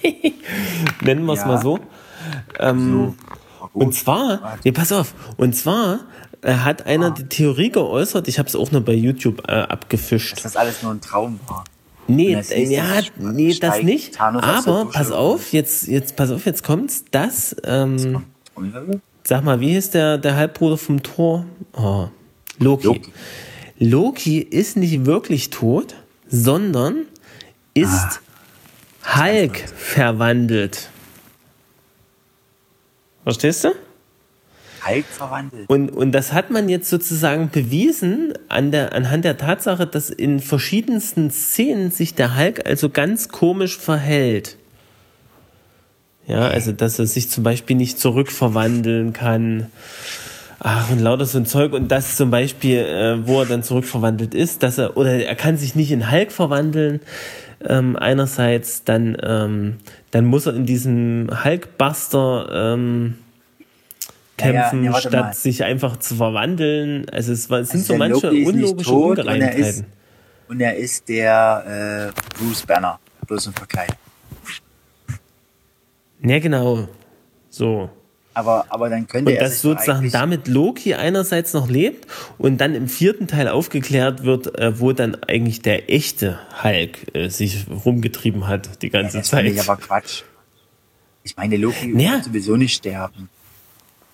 [1.01, 1.47] nennen wir es Ja.
[1.47, 1.79] mal so.
[2.59, 3.15] Ähm,
[3.59, 3.69] gut.
[3.73, 6.01] und zwar, nee, pass auf, und zwar
[6.41, 10.35] äh, hat einer die Theorie geäußert, ich habe es auch nur bei YouTube äh, abgefischt.
[10.35, 11.63] dass das alles nur ein Traum war.
[12.09, 14.15] Nee, das äh, ja, nee, das nicht.
[14.15, 17.03] Thanos Aber pass auf, jetzt, jetzt, pass auf, jetzt kommt's.
[17.11, 18.23] Das, ähm,
[18.53, 19.01] Trommelwirbel?
[19.28, 21.45] Sag mal, wie hieß der, der Halbbruder vom Thor?
[21.73, 22.07] Oh,
[22.59, 22.88] Loki.
[22.88, 23.01] Loki.
[23.78, 25.95] Loki ist nicht wirklich tot,
[26.30, 27.05] sondern
[27.73, 28.21] ist
[29.03, 29.21] Ah.
[29.21, 30.89] Hulk verwandelt.
[33.23, 33.73] Verstehst du?
[34.88, 35.69] Hulk verwandelt.
[35.69, 40.39] Und, und das hat man jetzt sozusagen bewiesen an der, anhand der Tatsache, dass in
[40.39, 44.57] verschiedensten Szenen sich der Hulk also ganz komisch verhält.
[46.28, 49.67] Ja, also dass er sich zum Beispiel nicht zurückverwandeln kann.
[50.59, 51.71] Ach, und lauter so ein Zeug.
[51.73, 55.55] Und das zum Beispiel, äh, wo er dann zurückverwandelt ist, dass er, oder er kann
[55.57, 56.99] sich nicht in Hulk verwandeln.
[57.65, 59.78] Ähm, einerseits, dann, ähm,
[60.11, 63.15] dann muss er in diesem Hulkbuster ähm,
[64.39, 65.34] Ja, ja, kämpfen, nee, warte statt mal.
[65.34, 67.07] sich einfach zu verwandeln.
[67.09, 69.86] Also es war, es sind Also so manche unlogische tot und er ist- Ungereimtheiten.
[70.49, 72.99] Und er ist der äh, Bruce Banner.
[73.28, 73.89] Bloß im Vergleich.
[76.22, 76.88] Ja, genau.
[77.49, 77.89] So.
[78.34, 82.05] Aber, aber dann könnte Und er dass sich doch sozusagen damit Loki einerseits noch lebt
[82.38, 87.30] und dann im vierten Teil aufgeklärt wird, äh, wo dann eigentlich der echte Hulk äh,
[87.30, 89.53] sich rumgetrieben hat die ganze Das finde Zeit.
[89.55, 90.22] ich aber Quatsch.
[91.24, 92.11] Ich meine, Loki Naja.
[92.13, 93.30] wird sowieso nicht sterben.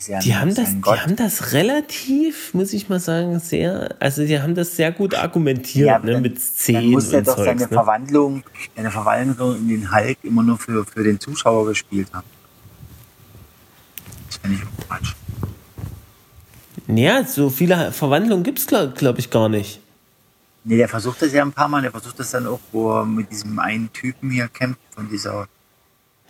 [0.08, 0.99] Ja Die haben, das, ein die Gott.
[1.01, 5.88] haben das relativ, muss ich mal sagen, sehr, also die haben das sehr gut argumentiert,
[5.88, 7.68] Ja, ne, dann- mit Dann Szenen muss er und doch Zeugs, seine ne?
[7.68, 8.43] Verwandlung,
[8.76, 12.28] seine Verwandlung in den Hulk immer nur für, für den Zuschauer gespielt haben.
[14.28, 15.14] Das finde ich auch Quatsch.
[16.88, 19.80] Ja, so viele Verwandlungen gibt's glaube glaub ich, gar nicht.
[20.66, 21.82] Nee, der versucht das ja ein paar Mal.
[21.82, 25.47] Der versucht das dann auch, wo er mit diesem einen Typen hier kämpft, von dieser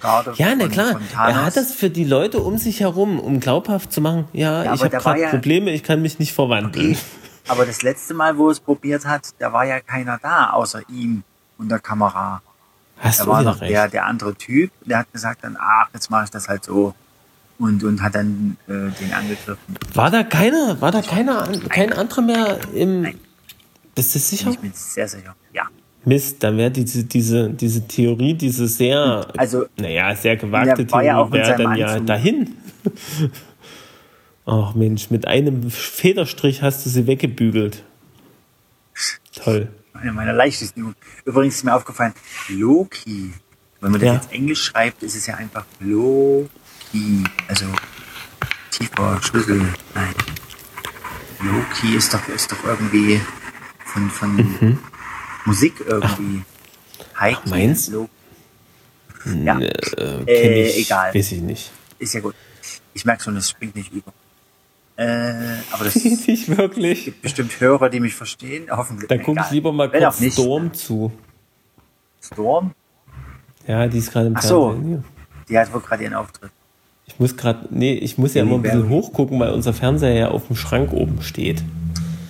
[0.03, 0.33] Garde.
[0.35, 0.99] Ja, na klar.
[1.17, 4.73] Er hat das für die Leute um sich herum, um glaubhaft zu machen, ja, Ja,
[4.75, 6.91] ich habe gerade ja- Probleme, ich kann mich nicht verwandeln.
[6.91, 6.97] Okay.
[7.47, 10.81] Aber das letzte Mal, wo er es probiert hat, da war ja keiner da, außer
[10.89, 11.23] ihm
[11.57, 12.41] und der Kamera.
[12.99, 13.71] Hast Da du war noch recht.
[13.71, 16.93] der, der andere Typ, der hat gesagt dann, ach, jetzt mache ich das halt so.
[17.59, 19.57] Und, und hat dann äh, den angegriffen.
[19.93, 23.01] War da keiner, war da keiner, kein anderer mehr im.
[23.01, 23.19] Nein.
[23.95, 24.49] Bist du sicher?
[24.49, 25.35] Ich bin sehr sicher.
[25.53, 25.63] Ja.
[26.05, 31.23] Mist, dann wäre diese, diese, diese Theorie, diese sehr, Also, naja, sehr gewagte ja Theorie,
[31.25, 32.07] mit wäre dann ja Anzug.
[32.07, 32.55] dahin.
[34.45, 37.83] Ach Mensch, mit einem Federstrich hast du sie weggebügelt.
[39.33, 39.69] Toll.
[39.93, 40.93] eine meiner leichtesten.
[41.25, 42.13] Übrigens ist mir aufgefallen,
[42.49, 43.31] Loki.
[43.79, 44.13] Wenn man das Ja.
[44.15, 47.23] jetzt Englisch schreibt, ist es ja einfach Loki.
[47.47, 47.65] Also
[48.71, 49.61] tiefer Schlüssel.
[49.95, 50.13] Nein.
[51.41, 53.21] Loki ist doch, ist doch irgendwie
[53.85, 54.77] von, von
[55.45, 56.43] Musik irgendwie.
[57.19, 57.49] Heike, Mhm.
[57.49, 57.89] meinst?
[57.91, 58.09] Lo
[59.25, 61.13] ja, Äh, Äh, kenn ich, egal.
[61.13, 61.71] Weiß ich nicht.
[61.99, 62.35] ist ja gut.
[62.93, 64.11] Ich merke schon, es springt nicht über.
[64.95, 65.95] Äh, aber das
[66.27, 67.05] nicht wirklich.
[67.05, 68.67] gibt bestimmt Hörer, die mich verstehen.
[68.69, 69.07] Hoffentlich.
[69.07, 70.33] Da gucke ich lieber mal Wenn kurz nicht.
[70.33, 71.11] Storm zu.
[72.21, 72.71] Storm?
[73.67, 74.71] Ja, die ist gerade im Ach so.
[74.71, 75.03] Fernsehen.
[75.49, 76.51] Die hat wohl gerade ihren Auftritt.
[77.05, 80.27] Ich muss gerade, nee, ich muss ja immer ein bisschen hochgucken, weil unser Fernseher ja
[80.29, 81.61] auf dem Schrank oben steht.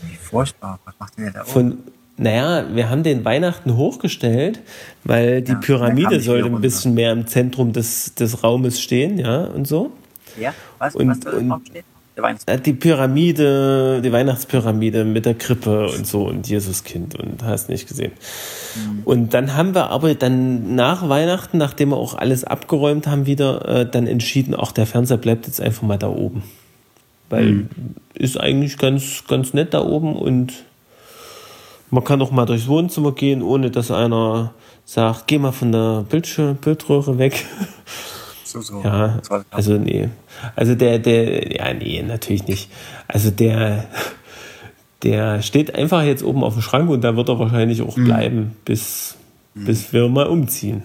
[0.09, 0.80] Wie furchtbar.
[0.86, 1.49] Was macht denn der da oben?
[1.51, 1.78] Von,
[2.18, 4.61] naja, wir haben den Weihnachten hochgestellt,
[5.03, 9.45] weil die Ja, Pyramide sollte ein bisschen mehr im Zentrum des, des Raumes stehen, ja,
[9.45, 9.91] und so.
[10.39, 11.84] Ja, was, Und- was soll stehen?
[12.16, 17.43] Der Weihnachts Äh, Die Pyramide, die Weihnachtspyramide mit der Krippe und so und Jesuskind und
[17.43, 18.11] hast nicht gesehen.
[19.03, 23.68] Und dann haben wir aber dann nach Weihnachten, nachdem wir auch alles abgeräumt haben, wieder
[23.68, 26.43] äh, dann entschieden, auch der Fernseher bleibt jetzt einfach mal da oben.
[27.32, 27.66] Weil
[28.14, 30.53] ist eigentlich ganz, ganz nett da oben und
[31.94, 36.04] man kann auch mal durchs Wohnzimmer gehen, ohne dass einer sagt, geh mal von der
[36.10, 37.46] Bildschirm, Bildröhre weg.
[38.44, 38.82] So, so.
[38.84, 39.22] Ja,
[39.52, 40.10] also nee.
[40.56, 42.72] Also der, der, ja, nee, natürlich nicht.
[43.08, 43.86] Also der,
[45.04, 48.58] der steht einfach jetzt oben auf dem Schrank und da wird er wahrscheinlich auch bleiben,
[48.66, 49.16] bis,
[49.54, 50.82] bis wir mal umziehen.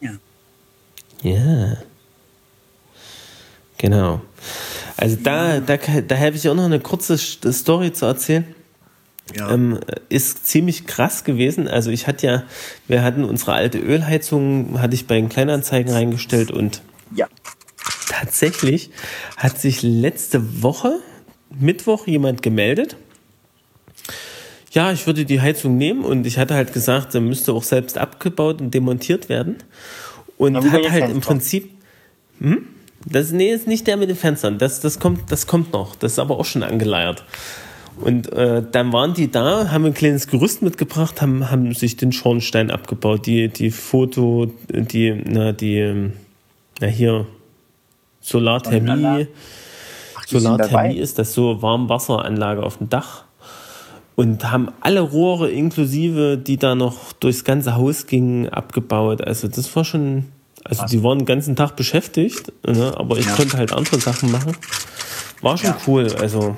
[0.00, 0.10] Ja.
[1.22, 1.76] Ja.
[3.78, 4.20] Genau.
[4.96, 8.53] Also da, da, da habe ich auch noch eine kurze St- Story zu erzählen.
[9.34, 9.50] Ja.
[9.50, 11.66] Ähm, ist ziemlich krass gewesen.
[11.66, 12.42] Also ich hatte ja,
[12.88, 16.82] wir hatten unsere alte Ölheizung, hatte ich bei den Kleinanzeigen reingestellt und
[17.14, 17.26] ja.
[18.08, 18.90] tatsächlich
[19.36, 21.00] hat sich letzte Woche,
[21.58, 22.96] Mittwoch, jemand gemeldet.
[24.72, 27.96] Ja, ich würde die Heizung nehmen und ich hatte halt gesagt, da müsste auch selbst
[27.96, 29.56] abgebaut und demontiert werden.
[30.36, 31.20] Und hat halt im Fenstern.
[31.20, 31.70] Prinzip.
[32.40, 32.66] Hm?
[33.06, 34.58] Das, nee, ist nicht der mit den Fenstern.
[34.58, 35.94] Das, das, kommt, das kommt noch.
[35.94, 37.24] Das ist aber auch schon angeleiert.
[38.00, 42.12] Und äh, dann waren die da, haben ein kleines Gerüst mitgebracht, haben, haben sich den
[42.12, 46.12] Schornstein abgebaut, die, die Foto, die, na, die, ähm,
[46.80, 47.26] na hier,
[48.20, 49.28] Solarthermie.
[50.16, 53.24] Ach, die Solarthermie ist das so Warmwasseranlage auf dem Dach.
[54.16, 59.22] Und haben alle Rohre inklusive, die da noch durchs ganze Haus gingen, abgebaut.
[59.26, 60.26] Also das war schon,
[60.62, 60.90] also Krass.
[60.90, 62.92] die waren den ganzen Tag beschäftigt, ne?
[62.96, 63.32] aber ich Ja.
[63.34, 64.56] konnte halt andere Sachen machen.
[65.42, 65.76] War schon Ja.
[65.88, 66.06] cool.
[66.20, 66.56] Also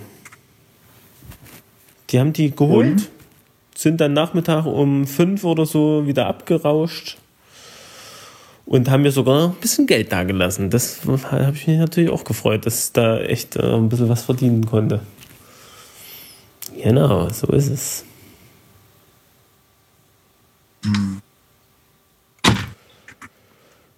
[2.10, 3.10] die haben die geholt, Und?
[3.74, 7.18] sind dann Nachmittag um fünf oder so wieder abgerauscht
[8.66, 10.70] und haben mir sogar ein bisschen Geld dagelassen.
[10.70, 14.22] Das habe ich mich natürlich auch gefreut, dass ich da echt äh, ein bisschen was
[14.22, 15.00] verdienen konnte.
[16.82, 18.04] Genau, so ist es.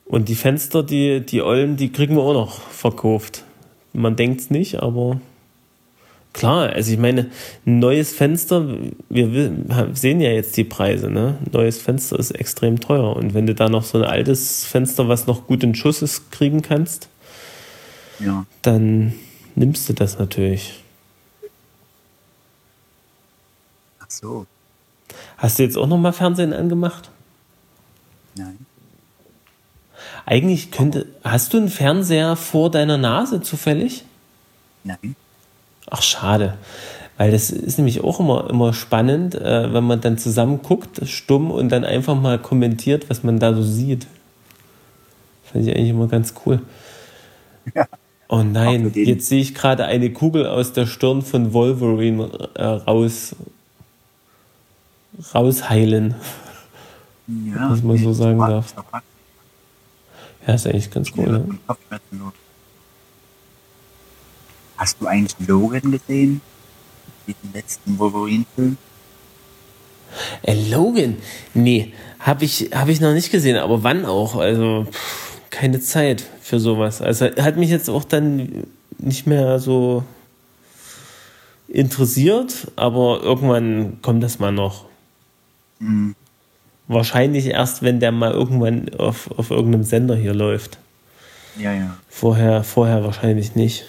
[0.05, 3.45] Und die Fenster, die, die Ollen, die kriegen wir auch noch verkauft.
[3.93, 5.21] Man denkt es nicht, aber
[6.33, 7.31] klar, also ich meine,
[7.67, 8.67] ein neues Fenster,
[9.09, 9.53] wir
[9.95, 11.39] sehen ja jetzt die Preise, ne?
[11.45, 13.17] Ein neues Fenster ist extrem teuer.
[13.17, 16.31] Und wenn du da noch so ein altes Fenster, was noch gut in Schuss ist,
[16.31, 17.09] kriegen kannst,
[18.21, 18.47] Ja.
[18.63, 19.15] dann
[19.55, 20.83] nimmst du das natürlich.
[24.01, 24.47] Ach so.
[25.37, 27.11] Hast du jetzt auch noch mal Fernsehen angemacht?
[28.35, 28.59] Nein.
[30.27, 31.07] Eigentlich könnte.
[31.25, 34.05] Hast du einen Fernseher vor deiner Nase zufällig?
[34.85, 35.17] Nein.
[35.91, 36.55] Ach, schade.
[37.17, 41.51] Weil das ist nämlich auch immer, immer spannend, äh, wenn man dann zusammen guckt, stumm
[41.51, 44.07] und dann einfach mal kommentiert, was man da so sieht.
[45.45, 46.63] Fand ich eigentlich immer ganz cool.
[47.75, 47.87] Ja.
[48.29, 53.35] Oh nein, jetzt sehe ich gerade eine Kugel aus der Stirn von Wolverine äh, raus,
[55.35, 56.15] rausheilen.
[57.27, 57.71] Ja.
[57.71, 58.75] Was man so sagen darf.
[60.47, 61.25] Ja, ist eigentlich ganz cool.
[61.27, 61.39] Ja, Ne?
[61.41, 62.33] und Kopfschmerzen los.
[64.79, 66.41] Hast du eigentlich Logan gesehen?
[67.27, 68.79] Diesen letzten Wolverine-Film?
[70.43, 71.17] Äh, Logan?
[71.53, 74.37] Nee, habe ich, hab ich noch nicht gesehen, aber wann auch?
[74.37, 77.03] Also, pff, keine Zeit für sowas.
[77.03, 78.69] Also, hat mich jetzt auch dann
[78.99, 80.05] nicht mehr so
[81.67, 84.87] interessiert, aber irgendwann kommt das mal noch.
[85.81, 86.15] Hm.
[86.87, 90.79] Wahrscheinlich erst, wenn der mal irgendwann auf, auf irgendeinem Sender hier läuft.
[91.59, 91.97] Ja, ja.
[92.09, 93.85] Vorher, vorher wahrscheinlich nicht.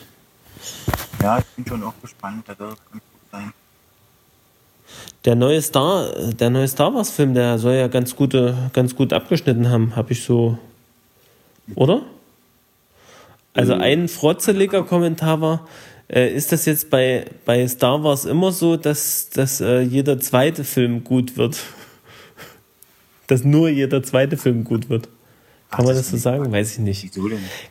[1.21, 2.45] Ja, ich bin schon auch gespannt.
[2.47, 3.53] Da wird ganz gut sein.
[5.25, 9.13] Der neue Star, der neue Star Wars Film, der soll ja ganz gute, ganz gut
[9.13, 10.57] abgeschnitten haben, habe ich so,
[11.75, 12.01] oder?
[13.53, 15.67] Also ein frotzeliger Kommentar war,
[16.07, 20.63] äh, ist das jetzt bei, bei Star Wars immer so, dass, dass äh, jeder zweite
[20.63, 21.59] Film gut wird?
[23.27, 25.09] dass nur jeder zweite Film gut wird?
[25.71, 26.51] Kann Ach, man das das so sagen?
[26.51, 27.11] Weiß ich nicht.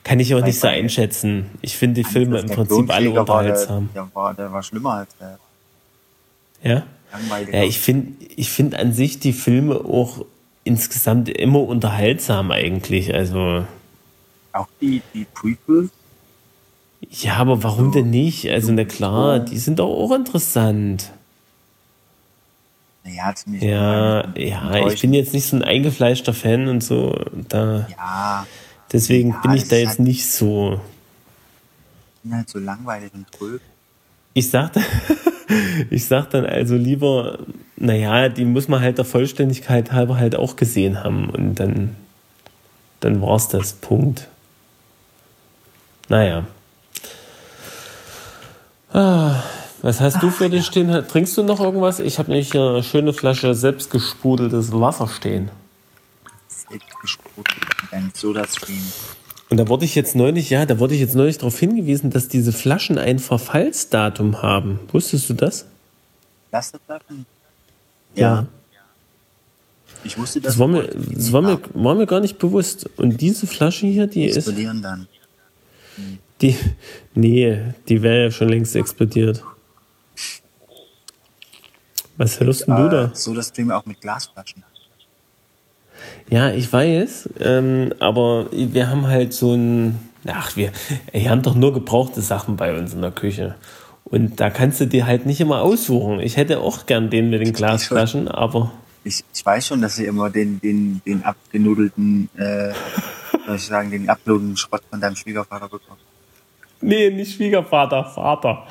[0.03, 1.47] Kann ich auch nicht so einschätzen.
[1.61, 3.89] Ich finde die Filme im Prinzip alle der, unterhaltsam.
[3.93, 5.39] der, war, der war schlimmer als der
[6.63, 6.87] Ja?
[7.51, 10.25] Ja, ich finde ich find an sich die Filme auch
[10.63, 13.13] insgesamt immer unterhaltsam eigentlich.
[13.13, 13.65] Also,
[14.53, 15.89] auch die, die Prequels.
[17.09, 17.91] ja, aber warum So.
[17.91, 18.49] denn nicht?
[18.49, 21.11] Also, na klar, die sind doch auch interessant.
[23.03, 23.63] Naja, ziemlich.
[23.63, 24.37] Ja, enttäuschend.
[24.75, 27.17] ja, ich bin jetzt nicht so ein eingefleischter Fan und so.
[27.47, 28.45] Da, Ja,
[28.91, 30.79] deswegen Ja, bin ich da jetzt halt- nicht so.
[32.23, 33.61] sind halt so langweilig und trög.
[34.33, 34.81] Ich sagte,
[35.89, 37.39] ich sag dann also lieber,
[37.77, 41.95] naja, die muss man halt der Vollständigkeit halber halt auch gesehen haben und dann,
[42.99, 43.73] dann war es das.
[43.73, 44.27] Punkt.
[46.09, 46.45] Naja.
[48.91, 49.43] Ah,
[49.81, 50.89] was hast du für dich stehen?
[51.07, 51.99] Trinkst du noch irgendwas?
[51.99, 55.49] Ich habe nämlich eine schöne Flasche selbstgesprudeltes Wasser stehen.
[59.49, 62.27] Und da wurde ich jetzt neulich, ja, da wurde ich jetzt neulich darauf hingewiesen, dass
[62.27, 64.79] diese Flaschen ein Verfallsdatum haben.
[64.91, 65.65] Wusstest du das?
[66.49, 67.25] Plastikflaschen?
[68.15, 68.45] Ja.
[70.03, 70.53] Ich wusste das.
[70.53, 72.89] Das war mir, das war mir, war mir gar nicht bewusst.
[72.97, 75.07] Und diese Flasche hier, die ist, explodieren dann.
[76.41, 76.55] die,
[77.15, 79.43] nee, die wäre ja schon längst explodiert.
[82.19, 83.05] Was hörst denn du da?
[83.05, 84.63] Äh, Soda-Stream auch mit Glasflaschen.
[86.29, 89.97] Ja, ich weiß, ähm, aber wir haben halt so ein,
[90.27, 90.73] ach, wir,
[91.13, 93.55] wir haben doch nur gebrauchte Sachen bei uns in der Küche.
[94.03, 96.19] Und da kannst du dir halt nicht immer aussuchen.
[96.19, 98.73] Ich hätte auch gern den mit den Glasflaschen, aber
[99.05, 102.73] Ich, ich weiß schon, dass sie immer den, den, den abgenudelten, äh,
[103.45, 106.01] soll ich sagen, den abgenudelten Schrott von deinem Schwiegervater bekommen.
[106.81, 108.63] Nee, nicht Schwiegervater, Vater.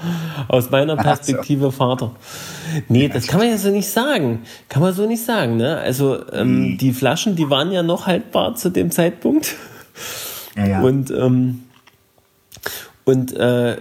[0.48, 1.04] Aus meiner Ach so.
[1.04, 2.12] Perspektive Vater.
[2.88, 4.40] Nee, das kann man ja so nicht sagen.
[4.68, 5.76] Kann man so nicht sagen, ne?
[5.78, 6.78] Also ähm, Mhm.
[6.78, 9.56] die Flaschen, die waren ja noch haltbar zu dem Zeitpunkt.
[10.56, 10.80] Ja, ja.
[10.82, 11.62] Und, ähm,
[13.04, 13.76] und äh,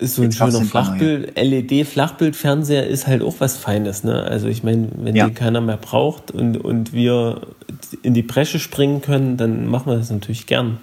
[0.00, 4.22] ist so ein Jetzt schöner Flachbild, LED-Flachbildfernseher ist halt auch was Feines, ne?
[4.22, 5.26] Also ich meine, wenn Ja.
[5.26, 7.40] den keiner mehr braucht und, und wir
[8.02, 10.78] in die Bresche springen können, dann machen wir das natürlich gern.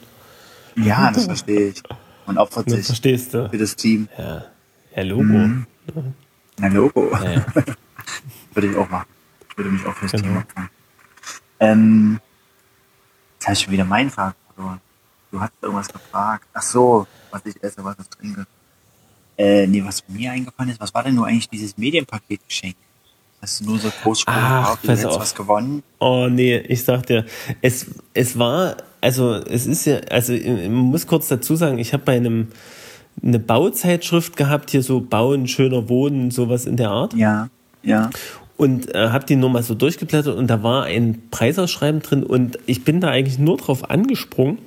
[0.76, 1.82] ja, das verstehe ich.
[2.26, 3.50] Man opfert Das sich verstehst du?
[3.50, 4.08] für das Team.
[4.18, 4.46] Ja,
[4.96, 5.24] ja Logo.
[5.24, 5.66] Mhm.
[6.62, 7.12] Ein Logo.
[7.14, 7.46] Ja, ja.
[8.54, 9.08] Würde ich auch machen.
[9.50, 10.24] Ich würde mich auch fürs Genau.
[10.24, 10.70] Team opfern.
[11.60, 12.20] Ähm,
[13.36, 14.82] jetzt habe ich schon wieder meinen Frage verloren.
[15.32, 16.46] Du hast irgendwas gefragt.
[16.54, 18.46] Ach so, was ich esse, was ich trinke.
[19.38, 22.76] Äh, nee, was mir eingefallen ist, was war denn nur eigentlich dieses Medienpaketgeschenk?
[23.42, 25.20] Hast du nur so Großsprung Ach, pass auf.
[25.20, 25.84] was gewonnen?
[26.00, 27.26] Oh nee, ich sag dir,
[27.62, 32.04] es, es war, also es ist ja, also ich muss kurz dazu sagen, ich habe
[32.04, 32.48] bei einem
[33.24, 37.14] eine Bauzeitschrift gehabt, hier so Bauen, schöner Wohnen, sowas in der Art.
[37.14, 37.50] Ja,
[37.84, 38.10] ja.
[38.58, 42.58] Und äh, habe die nur mal so durchgeblättert und da war ein Preisausschreiben drin und
[42.66, 44.58] ich bin da eigentlich nur drauf angesprungen,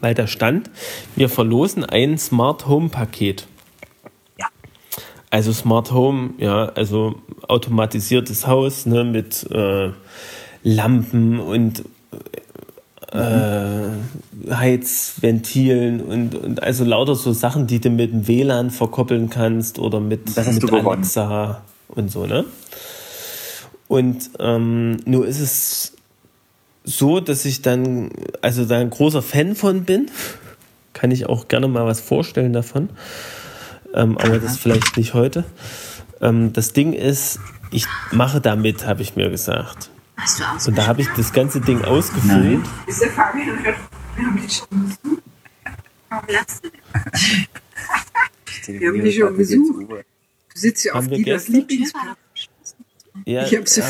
[0.00, 0.70] weil da stand,
[1.16, 3.48] wir verlosen ein Smart Home Paket.
[4.38, 4.46] Ja.
[5.30, 7.16] Also Smart Home, ja, also
[7.48, 9.90] automatisiertes Haus ne, mit äh,
[10.62, 11.82] Lampen und
[13.12, 19.78] äh, Heizventilen und, und also lauter so Sachen, die du mit dem WLAN verkoppeln kannst
[19.78, 20.72] oder mit, Das mit.
[20.72, 22.44] Alexa und so, ne?
[23.88, 25.92] Und ähm, nur ist es
[26.84, 28.10] so, dass ich dann,
[28.40, 30.10] also da ein großer Fan von bin,
[30.94, 32.88] kann ich auch gerne mal was vorstellen davon,
[33.94, 35.44] ähm, aber das vielleicht nicht heute.
[36.22, 37.38] Ähm, das Ding ist,
[37.70, 39.90] ich mache damit, habe ich mir gesagt.
[40.22, 40.44] Hast du?
[40.70, 42.64] Und da habe ich das ganze Ding ausgefüllt.
[42.86, 43.74] Ist der Fabian oder
[44.16, 45.22] wir haben dich schon besucht?
[46.08, 46.80] Warum lachst du denn?
[48.80, 49.90] Wir haben dich schon besucht.
[49.90, 50.04] Du
[50.54, 51.50] sitzt ja auf Gäste?
[51.52, 52.16] Lieblingsplatz.
[53.24, 53.82] Ja, Ich hab sie.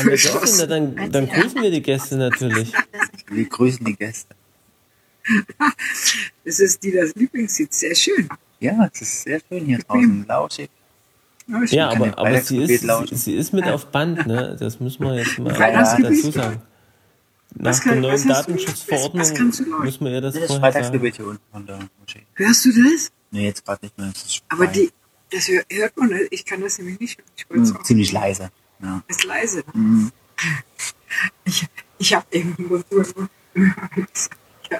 [0.57, 2.73] Na, dann, dann grüßen wir die Gäste natürlich.
[3.29, 4.33] Wir grüßen die Gäste.
[6.45, 7.79] Das ist die das Lieblingssitz.
[7.79, 8.27] Sehr schön.
[8.59, 10.25] Ja, es ist sehr schön hier draußen.
[10.27, 10.69] Lauschig.
[11.47, 14.55] Ja, aber, aber sie, ist, sie, sie ist mit auf Band, ne?
[14.59, 16.61] Das müssen wir jetzt mal dazu sagen.
[17.55, 19.27] Nach Was kann- der neuen Datenschutzverordnung
[19.83, 20.73] müssen wir ihr das Das ist vorher sagen.
[20.73, 22.25] Freitagsgebet hier unten von der Moschee.
[22.33, 23.11] Hörst du das?
[23.31, 24.07] Nee, jetzt gerade nicht mehr.
[24.11, 24.91] Das ist Aber die,
[25.31, 26.11] das hör- hört man.
[26.31, 27.29] Ich kann das nämlich nicht hören.
[27.35, 27.83] Ich Hm, auch.
[27.83, 28.49] ziemlich leise.
[28.81, 29.03] Ja.
[29.07, 29.63] Ist leise.
[29.73, 30.11] Mhm.
[31.45, 31.67] Ich,
[31.99, 34.79] ich habe irgendwo so ja,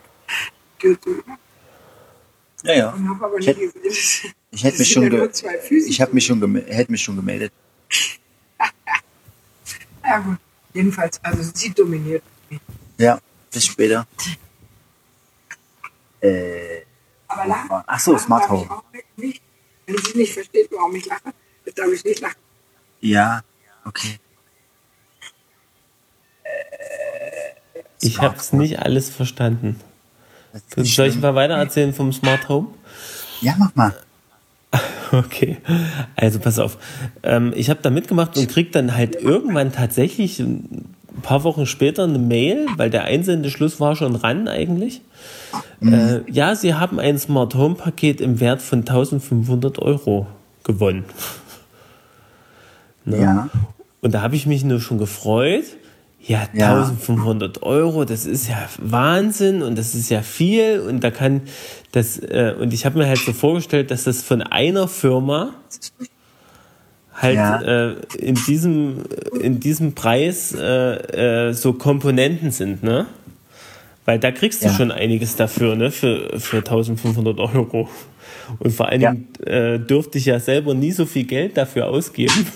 [2.64, 2.90] Ja, ja.
[2.92, 4.34] und habe aber Ich hätte- gesehen.
[4.54, 5.28] Ich hätte mich schon, ja
[5.70, 7.52] ich habe mich schon, hätte mich schon gemeldet.
[10.06, 10.38] Ja, gut.
[10.74, 12.60] Jedenfalls, also sie dominiert mich.
[12.98, 14.06] Ja, bis später.
[16.20, 16.82] Äh,
[17.30, 17.84] Aber lachen.
[17.88, 18.68] Ach so, Smart Home.
[19.16, 19.42] Nicht.
[19.86, 22.36] Wenn sie nicht versteht, warum ich lache, dann darf ich nicht lachen.
[23.00, 23.44] ja,
[23.86, 24.20] okay.
[28.02, 29.80] Ich habe es nicht alles verstanden.
[30.76, 32.74] Soll ich mal weiter erzählen vom Smart Home?
[33.40, 33.96] Ja, mach mal.
[35.26, 35.58] Okay,
[36.16, 36.78] also pass auf.
[37.22, 42.06] Ähm, ich habe da mitgemacht und krieg dann halt irgendwann tatsächlich ein paar Wochen später
[42.06, 45.02] eine Mail, weil der Einsendeschluss war schon ran eigentlich.
[45.82, 50.28] Äh, ja, Sie haben ein Smart Home Paket im Wert von 1500 Euro
[50.64, 51.06] gewonnen.
[53.06, 53.20] Ne?
[53.20, 53.50] Ja.
[54.00, 55.66] Und da habe ich mich nur schon gefreut.
[56.26, 56.74] Ja, Ja.
[56.80, 61.42] 1500 Euro, das ist ja Wahnsinn und das ist ja viel und da kann
[61.92, 65.54] das, äh, und ich habe mir halt so vorgestellt, dass das von einer Firma
[67.14, 67.62] halt Ja.
[67.62, 69.04] äh, in, diesem,
[69.40, 73.06] in diesem Preis äh, äh, so Komponenten sind, ne?
[74.06, 74.74] Weil da kriegst du Ja.
[74.74, 75.92] schon einiges dafür, ne?
[75.92, 77.90] Für, für 1500 Euro.
[78.60, 79.12] Und vor allen Ja.
[79.12, 82.48] Dingen äh, dürfte ich ja selber nie so viel Geld dafür ausgeben.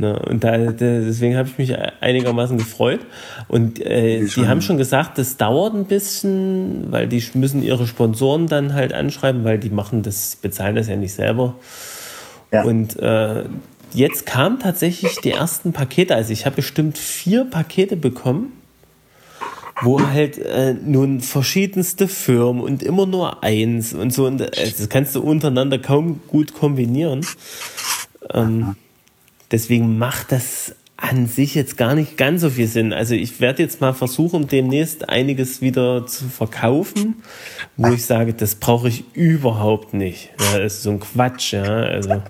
[0.00, 3.00] Ne, und da, deswegen habe ich mich einigermaßen gefreut.
[3.48, 8.46] Und äh, die haben schon gesagt, das dauert ein bisschen, weil die müssen ihre Sponsoren
[8.46, 11.56] dann halt anschreiben, weil die machen das, bezahlen das ja nicht selber.
[12.50, 12.62] Ja.
[12.62, 13.44] Und äh,
[13.92, 16.14] jetzt kamen tatsächlich die ersten Pakete.
[16.14, 18.52] Also ich habe bestimmt vier Pakete bekommen,
[19.82, 24.24] wo halt äh, nun verschiedenste Firmen und immer nur eins und so.
[24.24, 27.20] Und, äh, das kannst du untereinander kaum gut kombinieren.
[28.32, 28.76] Ähm,
[29.50, 32.92] deswegen macht das an sich jetzt gar nicht ganz so viel Sinn.
[32.92, 37.22] Also ich werde jetzt mal versuchen, demnächst einiges wieder zu verkaufen,
[37.76, 40.30] wo ich sage, das brauche ich überhaupt nicht.
[40.38, 41.64] Ja, das ist so ein Quatsch, ja.
[41.64, 42.22] Also.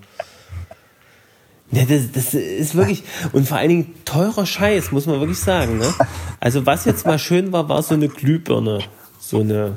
[1.73, 3.03] Ja, das, das ist wirklich,
[3.33, 5.79] und vor allen Dingen teurer Scheiß, muss man wirklich sagen.
[5.79, 5.93] Ne?
[6.39, 8.81] Also was jetzt mal schön war, war so eine Glühbirne.
[9.19, 9.77] So eine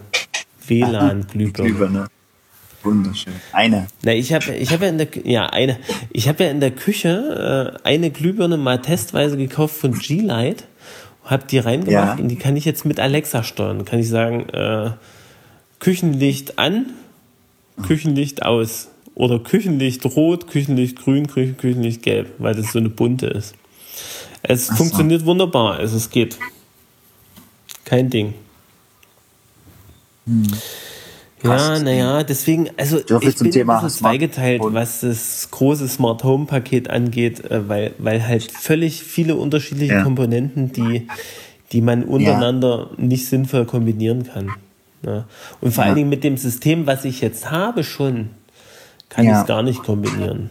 [0.67, 2.07] WLAN-Glühbirne.
[2.83, 3.33] Wunderschön.
[3.51, 3.87] Eine.
[4.03, 5.77] Na, ich habe ich hab ja in der ja eine
[6.11, 10.65] ich habe ja in der Küche äh, eine Glühbirne mal testweise gekauft von G-Light,
[11.23, 12.23] habe die reingemacht Ja.
[12.23, 13.85] und die kann ich jetzt mit Alexa steuern.
[13.85, 14.91] Kann ich sagen, äh,
[15.79, 16.87] Küchenlicht an,
[17.85, 23.27] Küchenlicht aus oder Küchenlicht rot, Küchenlicht grün, Kü Küchenlicht gelb, weil das so eine bunte
[23.27, 23.55] ist.
[24.41, 24.75] Es so.
[24.75, 26.37] funktioniert wunderbar, also es geht.
[27.85, 28.33] Kein Ding.
[30.25, 30.47] Hm.
[31.43, 34.73] Ja, naja, deswegen, also So ich zum bin Thema Smart zweigeteilt, Home.
[34.73, 40.03] was das große Smart Home Paket angeht, äh, weil, weil halt völlig viele unterschiedliche Ja.
[40.03, 41.09] Komponenten, die,
[41.71, 44.53] die man untereinander nicht sinnvoll kombinieren kann.
[45.01, 45.25] Ne?
[45.59, 45.87] Und vor Ja.
[45.89, 48.29] allen Dingen mit dem System, was ich jetzt habe, schon,
[49.09, 49.33] kann Ja.
[49.33, 50.49] ich es gar nicht kombinieren.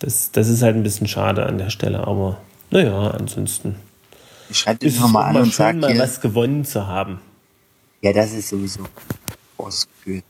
[0.00, 2.38] Das, das ist halt ein bisschen schade an der Stelle, aber
[2.70, 3.76] naja, ansonsten
[4.50, 6.00] Ich schreibe es nochmal an und sag schön, mal hier.
[6.02, 7.20] was gewonnen zu haben.
[8.02, 8.80] Ja, das ist sowieso
[9.58, 10.22] großes Gefühl.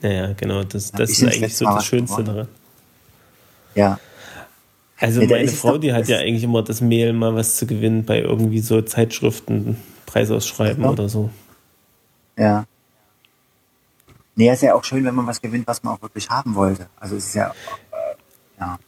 [0.00, 2.48] Naja, genau, das, Ja, das ist eigentlich so das Schönste daran.
[3.74, 3.98] Ja.
[4.98, 8.04] Also Ja, meine Frau, die hat ja eigentlich immer das Mehl, mal was zu gewinnen
[8.04, 9.76] bei irgendwie so Zeitschriften,
[10.06, 10.90] Preisausschreiben Ja.
[10.90, 11.30] oder so.
[12.36, 12.64] Ja.
[14.34, 16.88] Nee, ist ja auch schön, wenn man was gewinnt, was man auch wirklich haben wollte.
[16.98, 18.78] Also es ist ja, äh, ja.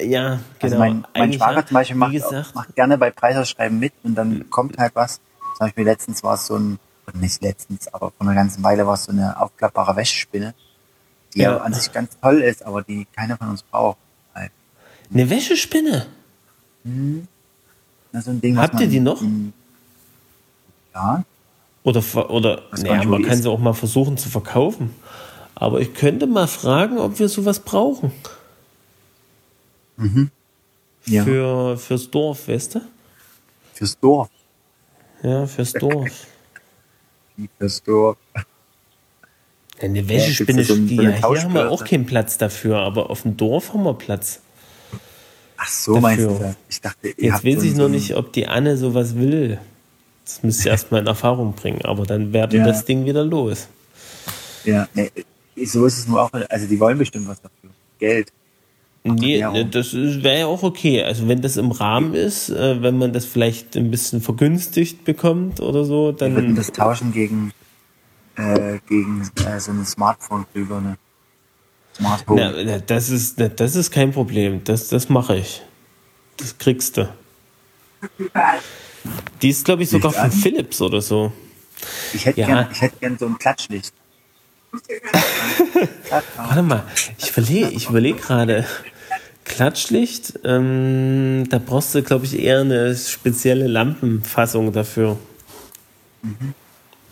[0.00, 0.42] Ja, genau.
[0.60, 1.66] Also mein, mein Schwager ja.
[1.66, 5.20] zum Beispiel macht, gesagt, macht gerne bei Preisausschreiben mit und dann kommt halt was.
[5.56, 6.78] Zum Beispiel letztens war es so ein,
[7.14, 10.54] nicht letztens, aber vor einer ganzen Weile war es so eine aufklappbare Wäschespinne,
[11.34, 11.58] die ja.
[11.58, 13.98] An sich ganz toll ist, aber die keiner von uns braucht.
[14.34, 14.52] Halt.
[15.12, 16.06] eine Wäschespinne.
[16.84, 19.22] Na, so ein Ding, Habt ihr die noch?
[20.94, 21.24] Ja,
[21.84, 24.94] Oder, oder naja, man kann sie auch mal versuchen zu verkaufen.
[25.54, 28.12] Aber ich könnte mal fragen, ob wir sowas brauchen.
[31.06, 31.24] ja.
[31.24, 32.80] Für, fürs Dorf, weißt du?
[33.74, 34.28] fürs Dorf.
[35.22, 36.26] Ja, fürs Dorf.
[37.58, 38.16] Fürs Dorf.
[38.34, 38.42] Ja,
[39.88, 43.22] eine Wäschespinne, da so die, ja, hier haben wir auch keinen Platz dafür, aber auf
[43.22, 44.40] dem Dorf haben wir Platz.
[45.56, 46.46] Ach so, meinst du Dafür.
[46.46, 46.56] das?
[46.68, 49.58] Ich dachte, ihr Jetzt weiß ich noch nicht, ob die Anne sowas will.
[50.24, 52.64] Das müsste ich erstmal in Erfahrung bringen, aber dann wäre Ja.
[52.66, 53.68] das Ding wieder los.
[54.64, 55.10] Ja, nee,
[55.64, 56.30] so ist es nur auch.
[56.48, 57.70] Also die wollen bestimmt was dafür.
[57.98, 58.32] Geld.
[59.04, 61.02] Nee, ne, das wäre ja auch okay.
[61.02, 65.60] Also wenn das im Rahmen ist, äh, wenn man das vielleicht ein bisschen vergünstigt bekommt
[65.60, 67.52] oder so, Wir würden dann das tauschen gegen,
[68.36, 70.98] äh, gegen äh, so eine Smartphone-Glühbirne.
[71.96, 72.40] Smart Home.
[72.40, 74.62] na, na, das ist na, das ist kein Problem.
[74.64, 75.62] Das, das mache ich.
[76.36, 77.12] Das kriegst du.
[79.42, 80.30] Die ist, glaube ich, sogar von?
[80.30, 81.32] Philips oder so.
[82.14, 82.46] ich hätte ja.
[82.46, 83.92] gern, ich hätte gern so ein Klatschlicht.
[86.04, 86.84] Klatsch, Warte mal,
[87.18, 88.64] ich überlege ich überleg gerade.
[89.52, 95.18] Klatschlicht, ähm, da brauchst du, glaube ich, eher eine spezielle Lampenfassung dafür.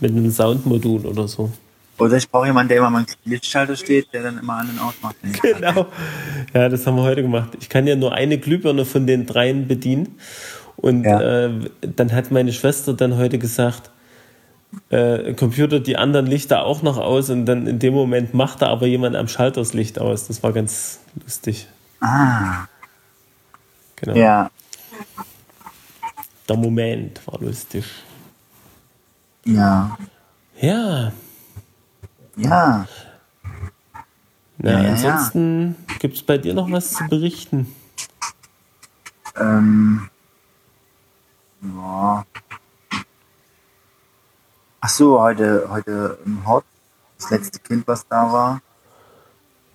[0.01, 1.51] Mit einem Soundmodul oder so.
[1.99, 5.17] Oder ich brauche jemanden, der immer am Lichtschalter steht, der dann immer an und ausmacht.
[5.43, 5.87] Genau.
[6.55, 7.51] Ja, das haben wir heute gemacht.
[7.61, 10.17] Ich kann ja nur eine Glühbirne von den dreien bedienen.
[10.79, 11.21] Und Ja.
[11.47, 11.51] äh,
[11.95, 13.91] dann hat meine Schwester dann heute gesagt,
[14.89, 18.87] äh, Computer die anderen Lichter auch noch aus und dann in dem Moment machte aber
[18.87, 20.27] jemand am Schalter das Licht aus.
[20.27, 21.67] Das war ganz lustig.
[22.01, 22.67] Ah,
[23.97, 24.17] Genau.
[24.17, 24.51] ja,
[26.49, 27.85] Der Moment war lustig.
[29.45, 29.97] ja,
[30.57, 31.13] Ja,
[32.37, 32.87] ja.
[34.59, 34.91] na, Ja, ja, ja.
[34.91, 37.75] ansonsten gibt es bei dir noch was zu berichten.
[39.37, 40.09] Ähm,
[41.63, 42.25] Ja.
[44.83, 46.65] Ach so, heute, heute im Hort,
[47.19, 48.63] das letzte Kind, was da war.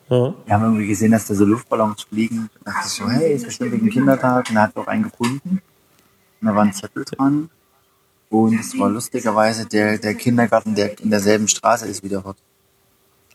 [0.10, 0.34] Ja.
[0.46, 2.50] Wir haben irgendwie gesehen, dass da so Luftballons fliegen.
[2.64, 4.50] Da dachte ich so, hey, ist bestimmt wegen Kindertag.
[4.50, 5.62] Und da hat auch einen gefunden.
[6.42, 7.50] Und da war ein Zettel dran.
[8.30, 12.38] Und es war lustigerweise der, der Kindergarten, der in derselben Straße ist wie der Hort.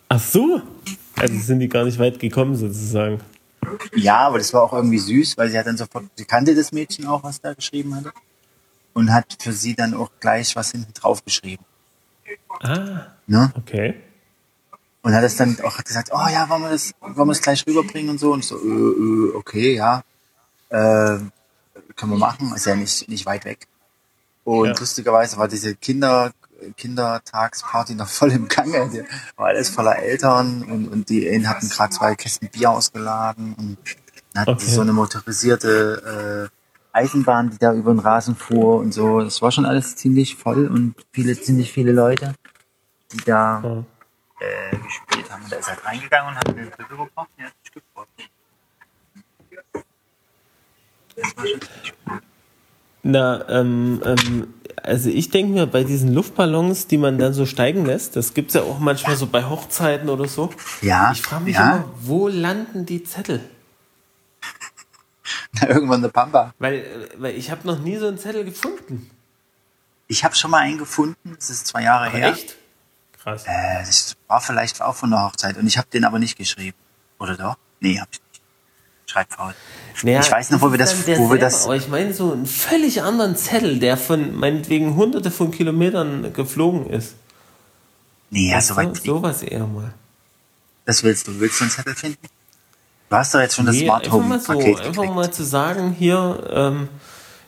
[0.08, 0.62] Ach so.
[1.18, 3.20] Also sind die gar nicht weit gekommen sozusagen.
[3.94, 6.72] Ja, aber das war auch irgendwie süß, weil sie hat dann sofort, sie kannte das
[6.72, 8.12] Mädchen auch, was da geschrieben hatte.
[8.92, 11.64] Und hat für sie dann auch gleich was hinten drauf geschrieben.
[12.60, 13.52] Ah, Ne?
[13.56, 13.94] okay.
[15.02, 17.66] Und hat es dann auch gesagt, oh ja, wollen wir das, wollen wir das gleich
[17.66, 18.32] rüberbringen und so.
[18.32, 20.02] Und ich so, äh, äh, okay, ja.
[20.68, 21.18] Äh,
[21.96, 23.66] können wir machen, ist ja nicht, nicht weit weg.
[24.44, 24.74] Und Ja.
[24.78, 26.32] lustigerweise war diese Kinder,
[26.76, 28.90] Kindertagsparty noch voll im Gange.
[28.90, 29.02] Die
[29.36, 33.78] war alles voller Eltern und, und die einen hatten gerade zwei Kästen Bier ausgeladen und
[34.34, 34.70] dann hatten Okay.
[34.70, 39.20] so eine motorisierte äh, Eisenbahn, die da über den Rasen fuhr und so.
[39.20, 42.34] Das war schon alles ziemlich voll und viele, ziemlich viele Leute,
[43.12, 43.84] die da Ja.
[44.40, 45.44] Äh, gespielt haben.
[45.44, 48.08] Und da ist halt reingegangen und hat eine Brücke gebracht und hat sich gefreut.
[51.16, 52.20] Das war schon ziemlich cool.
[53.02, 57.86] Na, ähm, ähm, also ich denke mir, bei diesen Luftballons, die man dann so steigen
[57.86, 60.50] lässt, das gibt's ja auch manchmal so bei Hochzeiten oder so.
[60.82, 61.76] Ja, Ich frage mich ja.
[61.76, 63.40] immer, wo landen die Zettel?
[65.52, 66.54] Na, irgendwann eine Pampa.
[66.58, 66.84] Weil, äh,
[67.18, 69.10] weil ich habe noch nie so einen Zettel gefunden.
[70.06, 72.32] Ich habe schon mal einen gefunden, das ist zwei Jahre Aber her.
[72.32, 72.56] echt?
[73.30, 73.44] Krass.
[73.46, 76.76] Äh, das war vielleicht auch von der Hochzeit und ich habe den aber nicht geschrieben.
[77.18, 77.56] Oder doch?
[77.80, 78.42] Nee, hab ich nicht.
[79.06, 79.54] Schreibfaul.
[80.02, 82.46] Naja, ich weiß noch, wo wir das, wo wir das, Aber ich meine so einen
[82.46, 87.14] völlig anderen Zettel, der von meinetwegen hunderte von Kilometern geflogen ist.
[88.30, 89.92] nee, ja, Weißt so Sowas eher mal.
[90.84, 91.40] das willst du.
[91.40, 92.28] Willst du einen Zettel finden?
[93.08, 95.32] Du hast doch jetzt schon das Nee, Smart einfach Home mal so, Paket einfach mal
[95.32, 96.88] zu sagen, hier, ähm,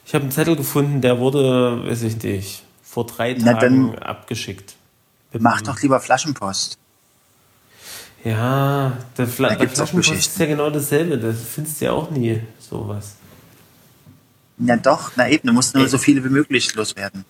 [0.04, 3.98] ich habe einen Zettel gefunden, der wurde, weiß ich nicht, vor drei Na, Tagen dann
[4.02, 4.74] abgeschickt.
[5.38, 6.78] Mach doch lieber Flaschenpost.
[8.24, 12.10] Ja, der, Fla Da der Flaschenpost ist ja genau dasselbe, das findest du ja auch
[12.10, 13.14] nie sowas.
[14.58, 17.24] Na doch, na eben, du musst nur so viele wie möglich loswerden.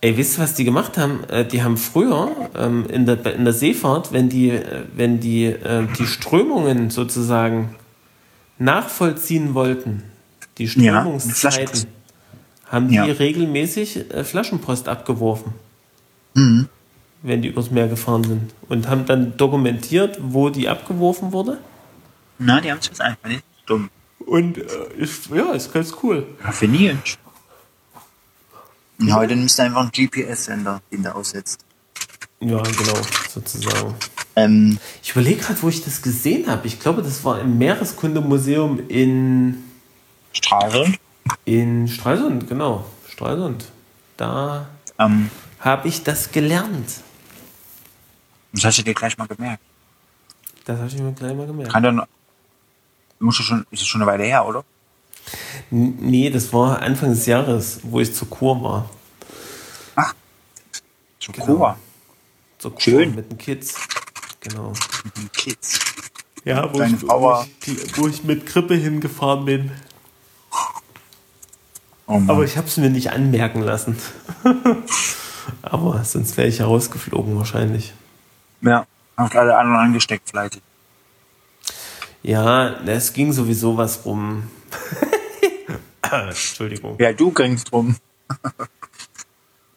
[0.00, 1.22] Ey, wisst ihr, was die gemacht haben?
[1.28, 5.44] Äh, Die haben früher ähm, in, der, in der Seefahrt, wenn die, äh, wenn die,
[5.44, 7.76] äh, die Strömungen sozusagen
[8.58, 10.02] nachvollziehen wollten,
[10.58, 10.70] die Ja,
[11.02, 11.34] Strömungszeiten,
[11.68, 11.86] Flaschenpost.
[12.66, 13.04] haben die Ja.
[13.04, 15.52] regelmäßig äh, Flaschenpost abgeworfen,
[16.34, 16.68] Mhm.
[17.22, 18.54] Wenn die übers Meer gefahren sind.
[18.68, 21.58] Und haben dann dokumentiert, wo die abgeworfen wurde.
[22.38, 23.90] Na, die haben es jetzt einfach nicht dumm.
[24.26, 24.62] Und äh,
[24.98, 26.26] ist, ja, ist ganz cool.
[26.42, 27.18] Raffiniert.
[29.00, 31.64] Und heute nimmst du einfach einen GPS-Sender, den du aussetzt.
[32.40, 33.94] Ja, genau, sozusagen.
[34.36, 36.66] Ähm, Ich überlege gerade, wo ich das gesehen habe.
[36.66, 39.62] Ich glaube, das war im Meereskundemuseum in,
[40.32, 40.92] Straße.
[41.44, 42.84] in Stralsund, genau.
[43.08, 43.66] Stralsund.
[44.16, 44.66] Da
[44.98, 46.88] Ähm, habe ich das gelernt.
[48.52, 49.62] Das hast du dir gleich mal gemerkt.
[50.64, 51.72] Das habe ich mir gleich mal gemerkt.
[51.72, 52.02] Kann dann.
[53.18, 54.64] Musst du schon, ist es schon eine Weile her, oder?
[55.70, 58.90] Nee, das war Anfang des Jahres, wo ich zur Kur war.
[61.22, 61.46] Zum Genau.
[61.46, 61.78] Kuba.
[62.58, 63.14] Zur Kur Schön.
[63.14, 63.76] mit den Kids.
[64.40, 64.72] Genau.
[65.04, 65.78] Mit den Kids.
[66.44, 69.70] Ja, wo Deine ich, wo, ich, wo ich mit Krippe hingefahren bin.
[72.08, 72.20] Oh.
[72.26, 73.96] Aber ich habe es mir nicht anmerken lassen.
[75.62, 77.94] Aber sonst wäre ich ja rausgeflogen wahrscheinlich.
[78.62, 78.86] Ja,
[79.16, 80.62] hast alle anderen angesteckt, fleißig.
[82.22, 84.44] Ja, es ging sowieso was rum.
[86.02, 86.96] Entschuldigung.
[87.00, 87.96] Ja, du gringst drum.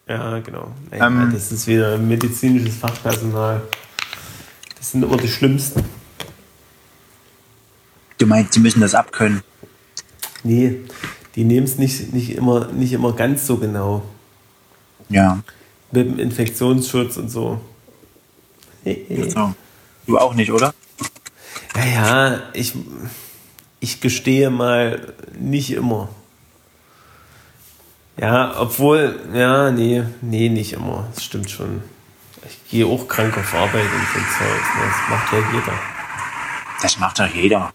[0.07, 0.71] Ja, genau.
[0.91, 1.31] Naja, Ähm.
[1.33, 3.61] das ist wieder medizinisches Fachpersonal.
[4.77, 5.83] Das sind immer die Schlimmsten.
[8.17, 9.41] Du meinst, sie müssen das abkönnen.
[10.43, 10.81] Nee,
[11.35, 14.03] die nehmen es nicht, nicht, immer, nicht immer ganz so genau.
[15.09, 15.41] Ja.
[15.91, 17.59] Mit dem Infektionsschutz und so.
[19.29, 19.53] So.
[20.07, 20.73] Du auch nicht, oder?
[21.75, 22.73] Naja, ich,
[23.79, 26.09] ich gestehe mal, nicht immer.
[28.17, 31.07] Ja, obwohl, ja, nee, nee, nicht immer.
[31.13, 31.81] Das stimmt schon.
[32.47, 34.49] Ich gehe auch krank auf Arbeit und so Zeug.
[34.49, 35.73] ne, Das macht ja jeder.
[36.81, 37.73] Das macht doch jeder.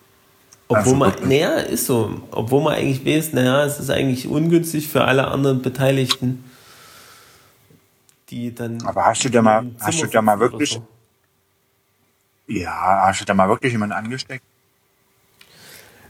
[0.68, 2.22] Obwohl Also man, naja, ist so.
[2.30, 6.44] Obwohl man eigentlich weiß, naja, es ist eigentlich ungünstig für alle anderen Beteiligten,
[8.30, 8.80] die dann.
[8.86, 10.86] Aber hast du da mal- hast du da mal wirklich- so.
[12.50, 14.42] Ja, hast du da mal wirklich jemanden angesteckt?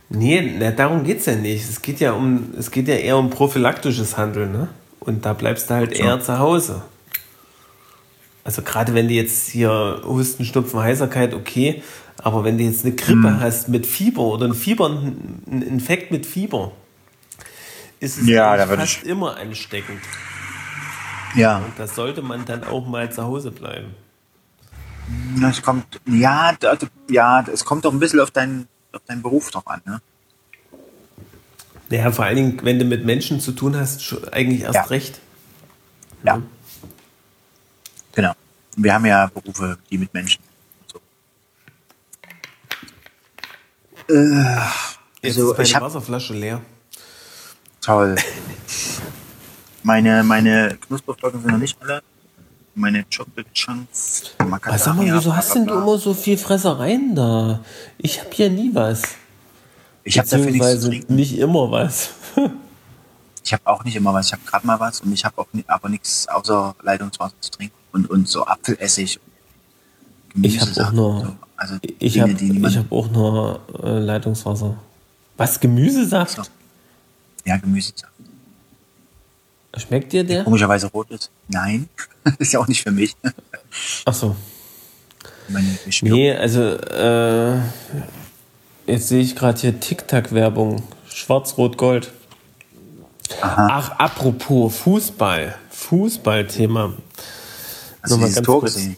[0.09, 1.69] Nee, na, darum geht's ja nicht.
[1.69, 4.67] Es geht ja um, es geht ja eher um prophylaktisches Handeln, ne?
[4.99, 6.03] Und da bleibst du halt So.
[6.03, 6.81] eher zu Hause.
[8.43, 11.83] Also gerade wenn du jetzt hier Husten, Schnupfen, Heiserkeit, okay,
[12.17, 13.39] aber wenn du jetzt eine Grippe Hm.
[13.39, 16.71] hast mit Fieber oder ein Fieber, ein Infekt mit Fieber,
[17.99, 20.01] ist es Ja, da fast immer ansteckend.
[21.35, 23.95] Ja, Und da sollte man dann auch mal zu Hause bleiben.
[25.49, 26.77] Es kommt, ja, da-
[27.09, 30.01] ja, es kommt doch ein bisschen auf deinen, auf deinen Beruf drauf an, ne?
[31.89, 34.83] Naja, vor allen Dingen, wenn du mit Menschen zu tun hast, eigentlich erst Ja.
[34.83, 35.19] recht.
[36.23, 36.41] Ja.
[38.13, 38.33] Genau.
[38.77, 40.41] Wir haben ja Berufe, die mit Menschen.
[40.91, 41.01] So.
[45.21, 46.61] Jetzt Also, ist meine ich hab- Wasserflasche leer.
[47.81, 48.15] Toll.
[49.83, 52.03] Meine, meine Knusperflocken sind noch nicht alle.
[52.81, 54.23] Meine Chocolate Chunks.
[54.39, 57.59] Aber sag mal, wieso hast denn du immer so viel Fressereien da?
[57.99, 59.03] Ich hab hier nie was.
[60.03, 61.15] Ich habe dafür nichts zu trinken.
[61.15, 62.09] nicht immer was.
[63.43, 64.27] Ich habe auch nicht immer was.
[64.27, 67.49] Ich habe gerade mal was und ich habe auch ni aber nichts außer Leitungswasser zu
[67.49, 69.19] trinken und, und so Apfelessig.
[70.43, 71.35] Ich hab auch nur- So.
[71.57, 74.75] Also Ich habe hab auch nur äh, Leitungswasser.
[75.37, 75.59] Was?
[75.59, 76.51] Gemüsesaft?
[77.43, 78.10] Ja, Gemüsesachen.
[79.77, 80.43] Schmeckt dir der?
[80.43, 81.31] Komischerweise rot ist.
[81.47, 81.87] Nein,
[82.39, 83.15] ist ja auch nicht für mich.
[84.05, 84.35] Ach so.
[85.47, 85.77] Meine.
[86.01, 87.57] Nee, also äh,
[88.85, 90.83] jetzt sehe ich gerade hier TikTok-Werbung.
[91.09, 92.11] Schwarz-Rot-Gold.
[93.41, 95.55] Ach, apropos Fußball.
[95.69, 96.93] Fußballthema.
[98.01, 98.73] Hast du Nochmal dieses ganz Tor kurz.
[98.75, 98.97] gesehen?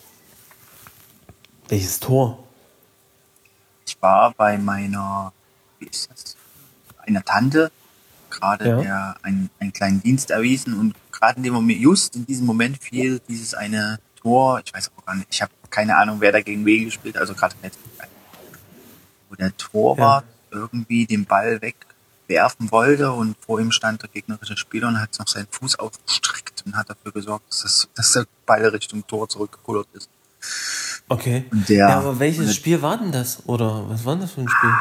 [1.69, 2.39] Welches Tor?
[3.88, 5.32] Ich war bei meiner,
[5.80, 6.36] wie ist das?
[6.99, 7.71] Einer Tante,
[8.39, 8.81] gerade Ja.
[8.81, 12.77] der einen, einen kleinen Dienst erwiesen und gerade in dem Moment, just in diesem Moment
[12.81, 16.65] fiel dieses eine Tor, ich weiß auch gar nicht, ich habe keine Ahnung, wer dagegen
[16.65, 17.55] wen gespielt, also gerade
[19.29, 24.88] wo der Torwart irgendwie den Ball wegwerfen wollte und vor ihm stand der gegnerische Spieler
[24.89, 28.65] und hat noch seinen Fuß ausgestreckt und hat dafür gesorgt, dass, das, dass der Ball
[28.67, 30.09] Richtung Tor zurückgekullert ist.
[31.09, 31.45] Okay.
[31.51, 33.43] Der- ja, aber welches Spiel war denn das?
[33.47, 34.71] Oder was war denn das für ein Spiel?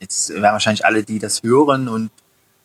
[0.00, 2.10] Jetzt werden wahrscheinlich alle, die das hören und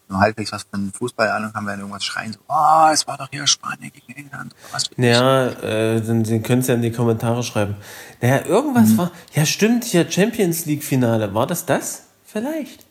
[0.09, 3.29] nur halbwegs was von Fußball Ahnung haben, werden irgendwas schreien, so, oh, es war doch
[3.31, 4.53] hier Spanien gegen England.
[4.71, 4.89] Was.
[4.97, 7.75] Ja, äh, dann, dann könnt ihr in die Kommentare schreiben.
[8.21, 8.97] Naja, irgendwas Mhm.
[8.97, 9.11] war.
[9.33, 11.33] Ja, stimmt, hier Champions League-Finale.
[11.33, 12.03] War das das?
[12.25, 12.85] Vielleicht.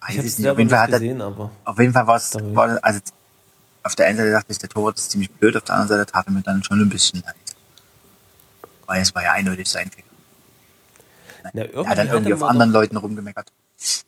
[0.00, 0.48] Weiß Ich nicht.
[0.48, 1.50] Auf jeden Fall hat gesehen, aber.
[1.64, 3.00] auf jeden Fall war es, also
[3.82, 6.12] auf der einen Seite dachte ich, der Torwart ist ziemlich blöd, auf der anderen Seite
[6.12, 7.34] tat er mir dann schon ein bisschen leid.
[8.86, 10.06] Weil es war ja eindeutig sein Fehler.
[11.54, 13.50] Na, Er hat dann irgendwie auf anderen Leuten rumgemeckert.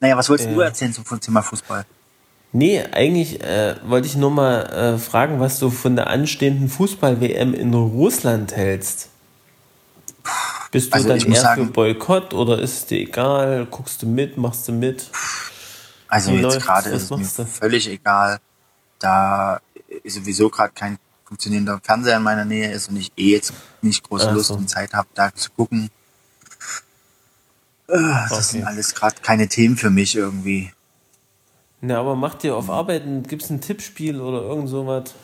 [0.00, 0.54] Naja, was wolltest Äh.
[0.54, 1.84] du erzählen zum Thema Fußball?
[2.52, 7.54] Nee, eigentlich äh, wollte ich nur mal äh, fragen, was du von der anstehenden Fußball-WM
[7.54, 9.08] in Russland hältst.
[10.70, 13.66] Bist du Also dann eher sagen- für Boykott oder ist es dir egal?
[13.70, 15.10] Guckst du mit, machst du mit?
[16.08, 17.50] Also Wie jetzt gerade ist es mir du?
[17.50, 18.38] völlig egal,
[18.98, 19.60] da
[20.04, 24.28] sowieso gerade kein funktionierender Fernseher in meiner Nähe ist und ich eh jetzt nicht große
[24.28, 25.88] Ach Lust und Zeit habe, da zu gucken.
[27.92, 28.42] Äh, Das Okay.
[28.42, 30.72] sind alles gerade keine Themen für mich irgendwie.
[31.80, 35.14] Na, aber macht dir auf Arbeiten, gibt es ein Tippspiel oder irgend sowas?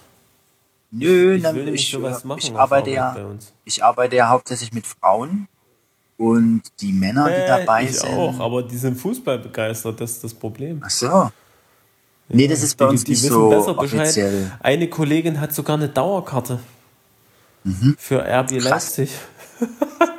[0.91, 4.73] Nö, Ich dann- will ich, sowas machen ich arbeite Arbeit ja, ich arbeite ja hauptsächlich
[4.73, 5.47] mit Frauen
[6.17, 8.11] und die Männer, die Äh, dabei ich sind.
[8.11, 10.83] auch, aber die sind Fußball begeistert, das ist das Problem.
[10.85, 11.31] Ach so.
[12.31, 14.01] Nee, das ist bei die, uns die nicht wissen so besser Bescheid.
[14.01, 14.53] offiziell.
[14.61, 16.59] Eine Kollegin hat sogar eine Dauerkarte
[17.99, 18.59] für RB Mhm.
[18.61, 18.97] Krass.
[18.99, 19.11] Leipzig.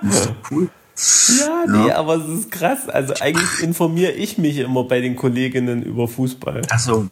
[0.01, 0.69] Das ist doch cool.
[1.39, 2.89] Ja, nee, aber es ist krass.
[2.89, 6.61] Also eigentlich informiere ich mich immer bei den Kolleginnen über Fußball.
[6.69, 7.07] Ach so.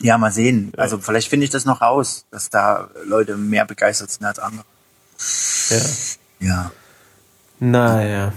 [0.00, 0.72] Ja, mal sehen.
[0.76, 4.64] Also vielleicht finde ich das noch raus, dass da Leute mehr begeistert sind als andere.
[5.70, 5.80] Ja.
[6.40, 6.72] Ja.
[7.60, 8.32] Naja,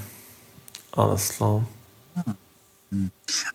[0.91, 1.65] alles klar.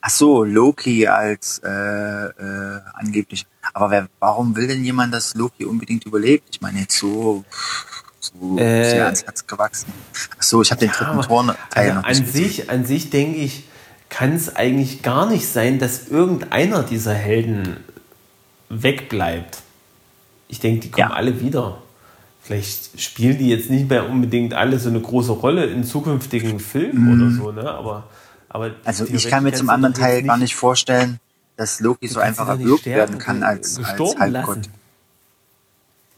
[0.01, 3.46] Ach so, Loki als äh, äh, angeblich.
[3.72, 6.48] Aber wer, warum will denn jemand, dass Loki unbedingt überlebt?
[6.51, 7.44] Ich meine jetzt so,
[8.21, 9.93] so Äh, sehr ans Herz gewachsen.
[10.39, 12.45] Ach so, ich habe den dritten Aber, Tor Teil also nicht an gesehen.
[12.49, 13.64] sich, an sich denke ich,
[14.09, 17.77] kann es eigentlich gar nicht sein, dass irgendeiner dieser Helden
[18.68, 19.59] wegbleibt.
[20.49, 21.14] Ich denke, die kommen Ja.
[21.16, 21.81] alle wieder.
[22.43, 27.12] Vielleicht spielen die jetzt nicht mehr unbedingt alle so eine große Rolle in zukünftigen Filmen
[27.23, 27.71] oder so, ne?
[27.71, 28.05] Aber,
[28.49, 28.75] aber Mhm.
[28.85, 31.21] Also ich kann mir zum anderen Teil gar nicht vorstellen,
[31.57, 34.68] dass Loki so einfach nicht erwürgt werden kann als, als Halbgott.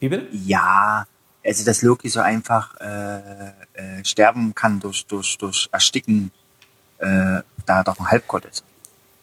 [0.00, 0.26] Wie bitte?
[0.32, 1.06] Ja,
[1.44, 3.16] also dass Loki so einfach äh,
[3.74, 6.30] äh, sterben kann durch, durch, durch Ersticken,
[6.98, 7.44] äh, da
[7.78, 8.64] er doch ein Halbgott ist.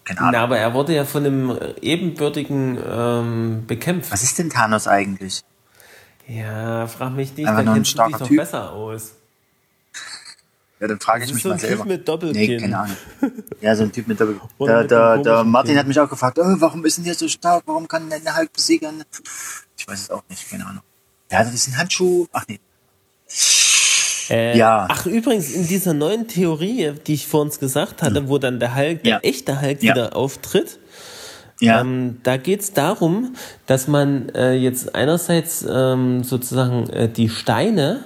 [0.04, 0.32] Keine Ahnung.
[0.32, 4.10] Na, aber er wurde ja von einem ebenbürtigen ähm, bekämpft.
[4.12, 5.42] Was ist denn Thanos eigentlich?
[6.26, 8.36] Ja, frag mich nicht, Einfach da nur ein kennst du dich starker doch Typ.
[8.38, 9.12] besser aus.
[10.78, 11.84] Ja, dann frage ich mich so mal ein Typ selber.
[11.84, 12.40] mit Doppelkinn.
[12.40, 12.96] Nee, keine Ahnung.
[13.60, 14.40] Ja, so ein Typ mit Doppel.
[14.56, 15.78] Oder Der, der, der Martin Kinn.
[15.80, 17.64] hat mich auch gefragt, oh, warum ist denn der so stark?
[17.66, 19.04] Warum kann denn der Hulk besiegen?
[19.76, 20.82] Ich weiß es auch nicht, keine Ahnung.
[21.30, 22.26] Der hatte diesen Handschuh.
[22.32, 22.58] Ach nee.
[24.30, 24.86] Äh, Ja.
[24.90, 28.74] Ach, übrigens, in dieser neuen Theorie, die ich vor uns gesagt hatte, wo dann der
[28.76, 29.18] Hulk, der Ja.
[29.22, 29.94] echte Hulk Ja.
[29.94, 30.78] wieder auftritt,
[31.60, 31.80] Ja.
[31.82, 33.34] Ähm, da geht es darum,
[33.66, 38.04] dass man äh, jetzt einerseits ähm, sozusagen äh, die Steine,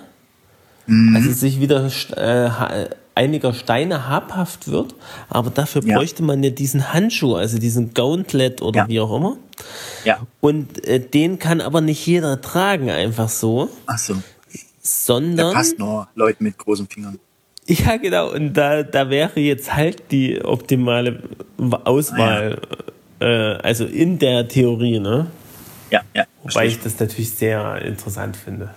[0.87, 1.14] Mhm.
[1.16, 4.95] also sich wieder äh, einiger Steine habhaft wird,
[5.29, 5.97] aber dafür Ja.
[5.97, 8.89] bräuchte man ja diesen Handschuh, also diesen Gauntlet oder Ja.
[8.89, 9.37] wie auch immer.
[10.05, 10.19] Ja.
[10.41, 14.15] Und äh, den kann aber nicht jeder tragen, einfach so, Ach so.
[14.15, 14.23] Der
[14.83, 15.55] sondern.
[15.55, 17.19] passt nur Leuten mit großen Fingern.
[17.67, 18.31] Ja, genau.
[18.33, 21.23] Und da, da wäre jetzt halt die optimale
[21.85, 22.61] Auswahl,
[23.21, 25.29] äh, also in der Theorie, ne?
[25.91, 26.25] Ja, ja.
[26.43, 28.75] Wobei ich das natürlich sehr interessant finde.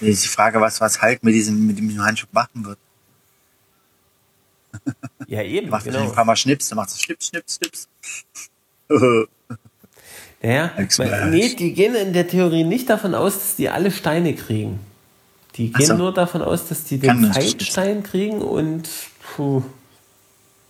[0.00, 0.08] ich.
[0.08, 2.78] ist die Frage, was, was halt mit diesem, mit diesem Handschuh machen wird.
[5.26, 6.00] Ja, eben, Macht genau.
[6.00, 7.88] ein paar Mal Schnips, dann macht es Schnips, Schnips, Schnips.
[10.40, 11.30] Ja, Expert.
[11.30, 14.78] nee, die gehen in der Theorie nicht davon aus, dass die alle Steine kriegen.
[15.56, 15.94] Die gehen so.
[15.96, 18.88] nur davon aus, dass die den Zeitstein kriegen und,
[19.34, 19.64] puh,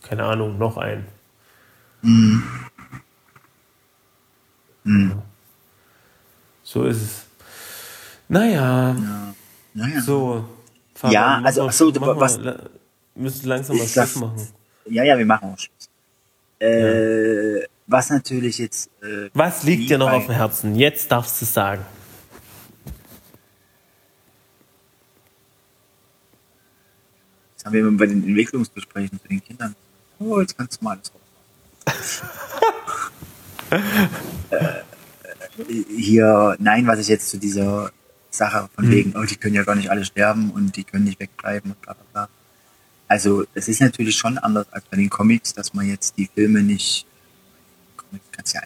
[0.01, 1.05] keine Ahnung, noch einen.
[4.85, 5.21] Ja.
[6.63, 7.25] So ist es.
[8.27, 8.95] Naja,
[9.73, 10.01] naja.
[10.01, 10.45] so.
[11.09, 12.39] Ja, also, mal- ach so, mach mal- was-
[13.15, 14.47] müssen langsam mal Schluss machen.
[14.85, 15.89] Ja, ja, wir machen auch Schluss.
[16.59, 18.89] Äh, Was natürlich jetzt.
[19.01, 20.75] Äh, Was liegt dir noch auf dem Herzen?
[20.75, 21.85] Jetzt darfst du es sagen.
[27.55, 29.75] Das haben wir immer bei den Entwicklungsgesprächen zu den Kindern.
[30.19, 32.21] Oh, jetzt kannst du mal alles
[34.49, 34.83] äh,
[35.89, 37.91] hier, nein, was ich jetzt zu dieser
[38.29, 41.19] Sache von wegen, oh, die können ja gar nicht alle sterben und die können nicht
[41.19, 42.29] wegbleiben und bla bla bla.
[43.09, 46.61] Also, es ist natürlich schon anders als bei den Comics, dass man jetzt die Filme
[46.61, 47.05] nicht.
[47.97, 48.61] Comics kannst ja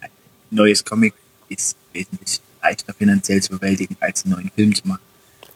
[0.00, 0.10] ein
[0.50, 1.14] neues Comic
[1.48, 5.00] ist wesentlich leichter finanziell zu bewältigen, als einen neuen Film zu machen.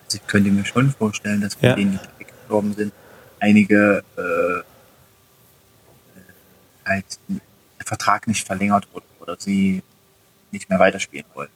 [0.07, 1.75] Also ich könnte mir schon vorstellen, dass von Ja.
[1.75, 2.93] denen, die weggestorben sind,
[3.41, 4.63] einige äh,
[6.89, 9.83] halt der Vertrag nicht verlängert wurde oder sie
[10.51, 11.51] nicht mehr weiterspielen wollen.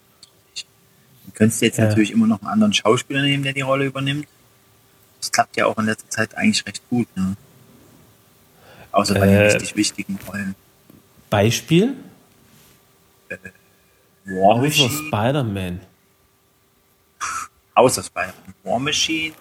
[1.27, 1.87] Du könntest jetzt Ja.
[1.87, 4.27] natürlich immer noch einen anderen Schauspieler nehmen, der die Rolle übernimmt.
[5.25, 7.35] Das klappt ja auch in letzter Zeit eigentlich recht gut, ne?
[8.93, 9.47] Außer bei den Äh.
[9.47, 10.55] richtig wichtigen Rollen.
[11.31, 11.97] Beispiel?
[14.27, 15.81] War Außer Machine, Spider-Man.
[17.75, 18.55] außer Spider-Man.
[18.65, 19.35] War Machine.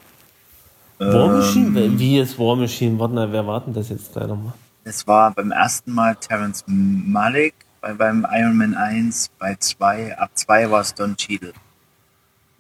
[0.99, 1.99] War Ähm, Machine?
[1.99, 2.97] Wie ist War Machine?
[2.97, 4.53] Warte mal, wer warten das jetzt gleich nochmal?
[4.85, 10.31] Das war beim ersten Mal Terrence Malick, bei, beim Iron Man 1, bei 2, ab
[10.33, 11.51] 2 war es Don Cheadle.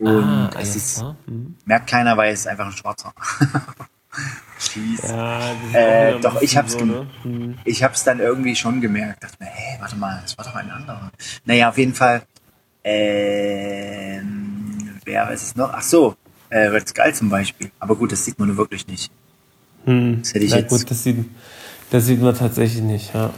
[0.05, 1.15] Und ah, es ist, klar.
[1.25, 1.55] Hm.
[1.65, 3.13] merkt keiner, weil es ist einfach ein Schwarzer.
[4.59, 5.09] Jeez.
[5.09, 7.07] Ja, Äh, doch, ich hab's so, ne?
[7.23, 7.57] hm.
[7.65, 9.23] Ich habe es dann irgendwie schon gemerkt.
[9.23, 11.11] Dachte mir, hä, warte mal, das war doch ein anderer.
[11.45, 12.21] Naja, auf jeden Fall.
[13.83, 15.71] Ähm, wer ist es noch?
[15.73, 16.15] Ach so,
[16.49, 17.71] äh, Red Skull zum Beispiel.
[17.79, 19.11] Aber gut, das sieht man nur wirklich nicht.
[19.85, 20.19] Hm.
[20.21, 21.25] Das hätte ich Na jetzt- gut, das sieht,
[21.89, 23.31] das sieht man tatsächlich nicht, ja.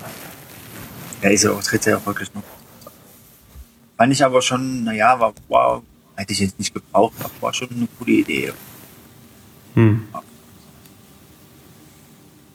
[1.22, 2.43] Ja, ist ja auch, tritt ja auch wirklich noch.
[3.97, 5.82] Fand ich aber schon, naja, war, war,
[6.16, 8.53] hätte ich jetzt nicht gebraucht, aber war schon eine coole Idee.
[9.76, 10.07] Hm.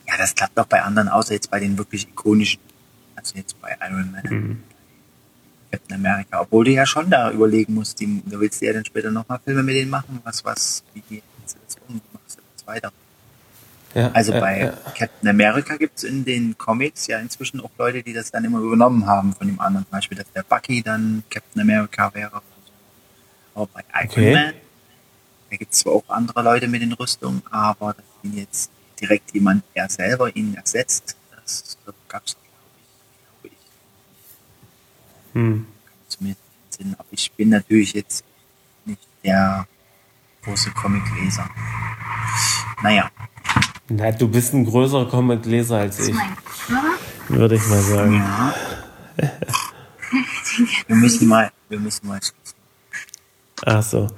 [0.08, 2.60] Ja, das klappt auch bei anderen, außer jetzt bei den wirklich ikonischen.
[3.14, 4.62] Also jetzt bei Iron Man, Mhm.
[5.70, 6.40] Captain America.
[6.40, 9.38] Obwohl du ja schon da überlegen musst, die, da willst du ja dann später nochmal
[9.44, 10.20] Filme mit denen machen.
[10.24, 12.00] Was, was, wie du das um?
[12.12, 12.92] Machst du das weiter?
[13.94, 14.72] ja Also ja, bei ja.
[14.96, 19.06] Captain America gibt's in den Comics ja inzwischen auch Leute, die das dann immer übernommen
[19.06, 19.84] haben von dem anderen.
[19.86, 22.42] Zum Beispiel, dass der Bucky dann Captain America wäre.
[23.60, 24.32] Aber bei Iron Okay.
[24.34, 24.54] Man,
[25.50, 29.64] da gibt's zwar auch andere Leute mit den Rüstungen, aber dass ihn jetzt direkt jemand,
[29.74, 31.76] der selber ihn ersetzt, das
[32.08, 32.36] gab's
[33.42, 35.66] glaube ich, Hm.
[36.08, 36.94] zumindest nicht Sinn.
[36.98, 38.24] Aber ich bin natürlich jetzt
[38.84, 39.66] nicht der
[40.42, 41.48] große Comicleser.
[42.82, 43.10] Naja,
[43.88, 46.16] Na, du bist ein größerer Comic-Leser als ich,
[47.28, 48.14] würde ich mal sagen.
[48.14, 48.54] ja.
[50.86, 52.20] wir müssen mal, wir müssen mal.
[53.64, 54.08] Ach so.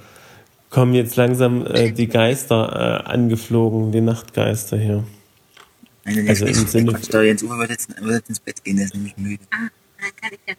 [0.70, 5.04] Kommen jetzt langsam äh, die Geister äh, angeflogen, die Nachtgeister hier.
[6.04, 8.40] Nein, der Also im der Sinne- Quatsch, der Jens Uwe wird jetzt, wird jetzt ins
[8.40, 9.42] Bett gehen, der ist nämlich müde.
[9.50, 9.68] Ah,
[10.00, 10.54] dann kann ich ja.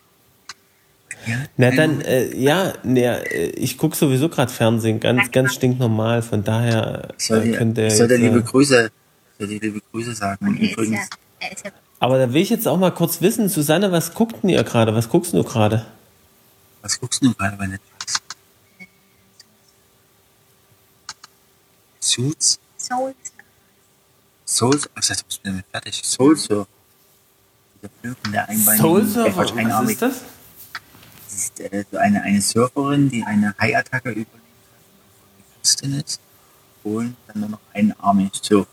[1.26, 1.36] Ja?
[1.58, 3.24] Na dann, äh, ja, ne,
[3.56, 6.22] ich gucke sowieso gerade Fernsehen, ganz, ganz stinknormal.
[6.22, 8.92] Von daher soll äh, dir, könnt ihr ich soll dir jetzt, liebe äh, Grüße,
[9.40, 10.48] soll liebe Grüße sagen.
[10.48, 12.92] Und Er ist ja, übrigens, er ist ja Aber da will ich jetzt auch mal
[12.92, 14.94] kurz wissen, Susanne, was guckt denn ihr gerade?
[14.96, 15.86] Was guckst du gerade?
[16.82, 17.93] was guckst du gerade bei Netflix?
[22.04, 22.60] Suits?
[22.78, 23.16] Soul.
[24.46, 24.90] Souls?
[24.94, 26.02] Ach, ich bist du damit fertig.
[26.04, 26.68] Soul Surfer.
[27.82, 30.22] Der Flöten, der einbeinige, Soul äh, Surfer, Quatsch, was ist das?
[31.26, 34.42] Das ist äh, so eine, eine Surferin, die eine Haiattacke überlebt hat,
[35.38, 36.20] die Christin ist,
[36.84, 38.70] Polen, dann nur noch einarmig surft.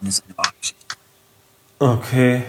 [0.00, 0.96] Und das ist eine wahre Geschichte.
[1.78, 2.42] Okay.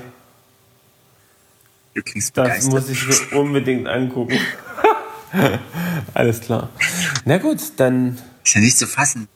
[1.94, 2.73] Du klingst Das begeistert.
[2.73, 4.39] muss ich mir unbedingt angucken.
[6.14, 6.69] Alles klar.
[7.26, 8.18] Na gut, dann
[8.48, 9.28] Ist ja nicht zu fassen.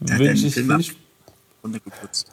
[0.00, 0.82] Da hat er ich Film ab-
[1.64, 2.30] runtergeputzt.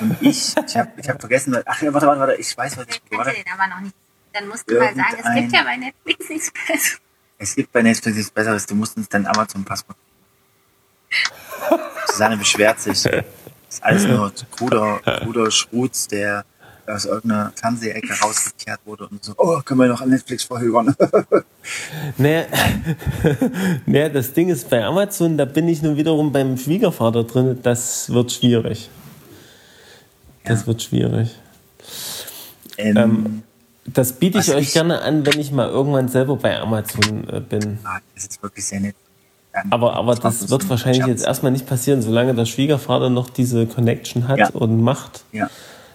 [0.00, 2.86] Und ich, ich habe ich hab vergessen, ach ja, warte, warte, warte, ich weiß, was
[2.88, 3.32] ich, warte.
[3.32, 3.94] den aber noch nicht.
[4.32, 6.98] Dann musst du mal sagen, es gibt ja bei Netflix nichts Besseres.
[7.36, 9.98] Es gibt bei Netflix nichts Besseres, du musst uns dein Amazon-Passwort.
[12.06, 13.02] Susanne beschwert sich.
[13.02, 13.24] Das
[13.68, 16.46] ist alles nur kruder, kruder Schrutz, der
[16.86, 20.94] aus irgendeiner Fernsehecke rausgekehrt wurde und so, oh, können wir noch an Netflix verhören.
[22.18, 22.44] Naja,
[23.86, 27.58] naja, das Ding ist bei Amazon, da bin ich nun wiederum beim Schwiegervater drin.
[27.62, 28.90] Das wird schwierig.
[30.44, 31.34] Das wird schwierig.
[32.76, 33.42] ähm,
[33.86, 37.40] Das biete ich euch ich- gerne an, wenn ich mal irgendwann selber bei Amazon äh,
[37.40, 37.78] bin.
[38.14, 38.94] das ist wirklich sehr nett.
[39.54, 43.30] Ähm, Aber, aber das wird ein wahrscheinlich jetzt erstmal nicht passieren, solange der Schwiegervater noch
[43.30, 44.48] diese Connection hat Ja.
[44.50, 45.22] und macht.
[45.32, 45.48] Ja,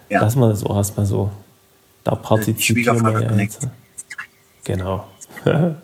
[0.10, 0.22] ja.
[0.22, 1.32] Lassen wir das auch erstmal so.
[2.04, 3.68] Da partizipieren wir ja jetzt.
[4.64, 5.08] Genau.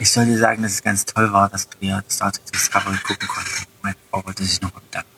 [0.00, 3.28] Ich soll dir sagen, dass es ganz toll war, dass wir Star Trek Discovery gucken
[3.28, 3.50] konnten.
[3.80, 5.08] Meine Frau wollte sich noch bedanken.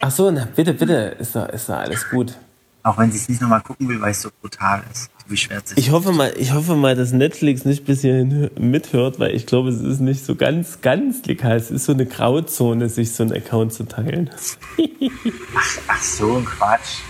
[0.00, 2.38] Ach so, na bitte, bitte, ist da, ist da alles gut.
[2.82, 5.10] Auch wenn sie es nicht nochmal gucken will, weil es so brutal ist.
[5.26, 5.78] Sie beschwert sich.
[5.78, 9.70] Ich hoffe mal, ich hoffe mal, dass Netflix nicht bis hierhin mithört, weil ich glaube,
[9.70, 11.56] es ist nicht so ganz, ganz legal.
[11.56, 14.30] Es ist so eine Grauzone, sich so einen Account zu teilen.
[15.88, 17.00] Ach so, ein Quatsch.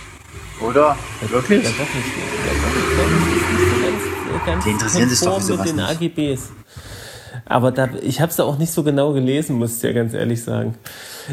[0.61, 0.97] Oder?
[1.29, 1.63] Wirklich?
[1.63, 2.07] Ja, doch nicht.
[2.47, 3.37] Ja, doch nicht.
[3.67, 5.79] Ist ganz, ganz Die interessieren sich doch mit den.
[5.79, 6.51] AGBs.
[7.45, 10.43] Aber da, ich habe es auch nicht so genau gelesen, muss ich ja ganz ehrlich
[10.43, 10.75] sagen.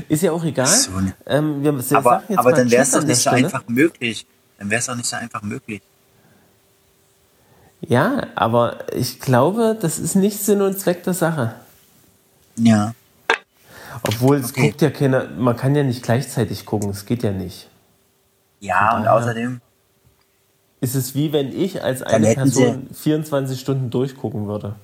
[0.08, 0.66] Ist ja auch egal.
[0.66, 0.90] So,
[1.26, 4.26] ähm, wir Aber, jetzt aber dann wäre es doch nicht so einfach möglich.
[4.58, 5.82] Dann wäre es doch nicht so einfach möglich.
[7.88, 11.54] Ja, aber ich glaube, das ist nicht Sinn und Zweck der Sache.
[12.56, 12.94] Ja.
[14.06, 14.68] Obwohl es Okay.
[14.68, 17.68] guckt ja keiner, man kann ja nicht gleichzeitig gucken, es geht ja nicht.
[18.60, 19.60] Ja, und außerdem,
[20.80, 24.74] Ist es wie wenn ich als eine hätten sie- Person 24 Stunden durchgucken würde.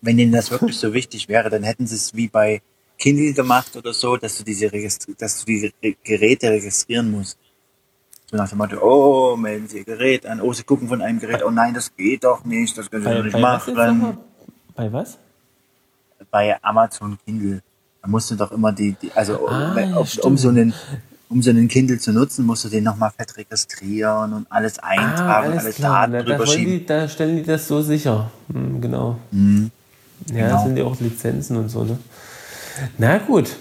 [0.00, 2.62] wenn denen das wirklich so wichtig wäre, dann hätten sie es wie bei
[2.98, 4.98] Kindle gemacht oder so, dass du diese dass
[5.40, 7.36] du die Re Geräte registrieren musst.
[8.30, 11.18] So nach dem Motto, oh, melden Sie Ihr Gerät an, oh, Sie gucken von einem
[11.18, 13.66] Gerät, oh nein, das geht doch nicht, das können Sie Bei, doch nicht bei was
[13.66, 14.18] machen.
[14.74, 15.18] Bei was?
[16.30, 17.62] Bei Amazon Kindle.
[18.02, 20.38] Da musst du doch immer die, die also Ah, um, um, stimmt.
[20.40, 20.74] so einen
[21.30, 25.20] um so einen Kindle zu nutzen, musst du den nochmal fett registrieren und alles eintragen,
[25.20, 26.08] Ah, alles, alles klar.
[26.08, 28.30] Daten Da, da, die, da stellen die das so sicher.
[28.52, 29.18] Hm, genau.
[29.32, 30.64] Ja, genau.
[30.64, 31.98] sind ja auch Lizenzen und so, ne?
[32.98, 33.56] Na gut.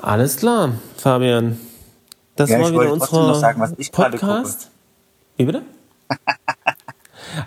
[0.00, 1.58] Alles klar, Fabian.
[2.42, 4.70] Das Ja, war ich wieder unser sagen, was ich Podcast.
[5.36, 5.62] Wie bitte?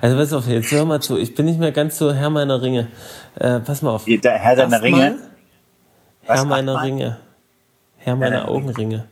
[0.01, 1.15] Also pass auf, jetzt hör mal zu.
[1.17, 2.87] Ich bin nicht mehr ganz so Herr meiner Ringe.
[3.35, 4.05] Äh, pass mal auf.
[4.05, 5.17] Der Herr deiner Ringe.
[6.25, 6.85] Was, Herr meiner achtmal?
[6.87, 7.17] Ringe.
[7.97, 9.05] Herr meiner deiner Augenringe.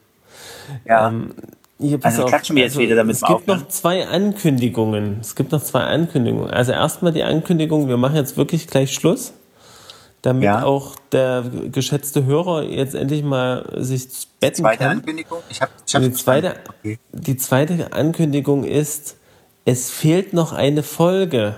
[0.85, 1.09] Ja.
[1.09, 1.35] Ähm,
[1.79, 2.29] hier, pass Also auf.
[2.29, 5.17] klatschen wir jetzt wieder, damit es gibt noch zwei Ankündigungen.
[5.21, 6.49] Es gibt noch zwei Ankündigungen.
[6.49, 9.33] Also erstmal die Ankündigung, wir machen jetzt wirklich gleich Schluss,
[10.23, 10.63] damit Ja.
[10.63, 14.07] auch der geschätzte Hörer jetzt endlich mal sich
[14.39, 14.97] betten Zweite kann.
[14.97, 15.39] Ankündigung?
[15.49, 16.97] Ich habe ich hab die zweite, Okay.
[17.11, 19.17] die zweite Ankündigung ist,
[19.65, 21.55] es fehlt noch eine Folge.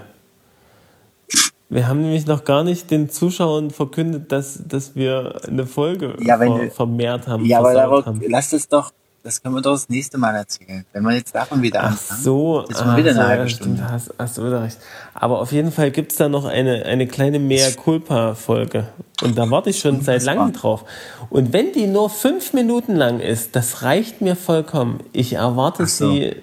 [1.69, 6.37] Wir haben nämlich noch gar nicht den Zuschauern verkündet, dass, dass wir eine Folge Ja,
[6.37, 7.45] ver, vermehrt haben.
[7.45, 8.21] Ja, aber darauf, haben.
[8.27, 8.91] lass es doch,
[9.26, 10.85] das können wir doch das nächste Mal erzählen.
[10.93, 12.22] Wenn wir jetzt davon wieder Ach anfangen.
[12.22, 13.91] so, ach mal wieder eine so, halbe ja, stimmt, Stunde.
[13.91, 14.77] hast, hast du wieder recht.
[15.15, 18.88] Aber auf jeden Fall gibt es da noch eine, eine kleine Mea Culpa-Folge.
[19.23, 20.85] Und da warte ich schon seit langem drauf.
[21.31, 24.99] Und wenn die nur fünf Minuten lang ist, das reicht mir vollkommen.
[25.11, 26.11] Ich erwarte so.
[26.11, 26.35] sie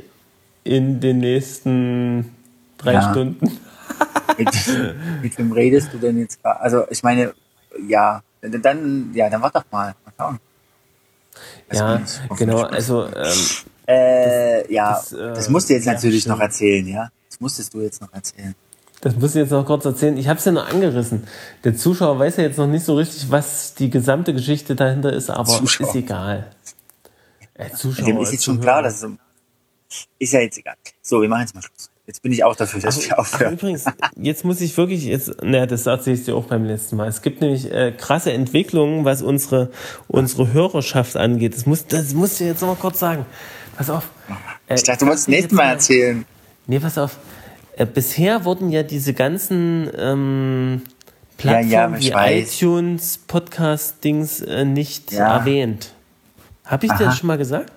[0.64, 2.34] in den nächsten
[2.78, 3.10] drei Ja.
[3.12, 3.60] Stunden.
[4.38, 4.48] Mit,
[5.22, 6.38] mit wem redest du denn jetzt?
[6.42, 7.34] Also, ich meine,
[7.86, 9.94] ja, dann, ja, dann warte doch mal.
[10.04, 10.38] Mal schauen.
[11.72, 12.60] Das Ja, genau.
[12.62, 13.38] Also, ähm,
[13.88, 16.36] Äh, ja, das, das, äh, musst du jetzt ja, natürlich stimmt.
[16.36, 17.10] noch erzählen, ja?
[17.28, 18.54] Das musstest du jetzt noch erzählen.
[19.00, 20.16] das muss ich jetzt noch kurz erzählen.
[20.16, 21.26] Ich habe es ja noch angerissen.
[21.64, 25.30] Der Zuschauer weiß ja jetzt noch nicht so richtig, was die gesamte Geschichte dahinter ist,
[25.30, 25.88] aber Zuschauer.
[25.88, 26.50] ist egal.
[27.54, 29.08] Äh, Zuschauer, Dem ist jetzt schon klar, dass es so,
[30.18, 30.76] ist ja jetzt egal.
[31.02, 31.90] So, wir machen jetzt mal Schluss.
[32.12, 33.54] Jetzt bin ich auch dafür, dass Ach, aufhören.
[33.54, 33.86] übrigens,
[34.16, 37.08] jetzt muss ich wirklich, jetzt, naja, das erzähle ich dir auch beim letzten Mal.
[37.08, 39.70] Es gibt nämlich äh, krasse Entwicklungen, was unsere,
[40.08, 41.56] unsere Hörerschaft angeht.
[41.56, 43.24] Das muss, das muss ich dir jetzt noch mal kurz sagen.
[43.78, 44.10] Pass auf.
[44.66, 46.26] Äh, Ich dachte, du wolltest das dir nächste Mal erzählen.
[46.66, 47.16] Nee, pass auf.
[47.78, 50.82] Äh, bisher wurden ja diese ganzen ähm,
[51.42, 55.38] Ja, ja, Plattformen ich wie iTunes, Podcast-Dings äh, nicht Ja.
[55.38, 55.94] erwähnt.
[56.66, 57.04] Habe ich dir Aha.
[57.06, 57.72] das schon mal gesagt?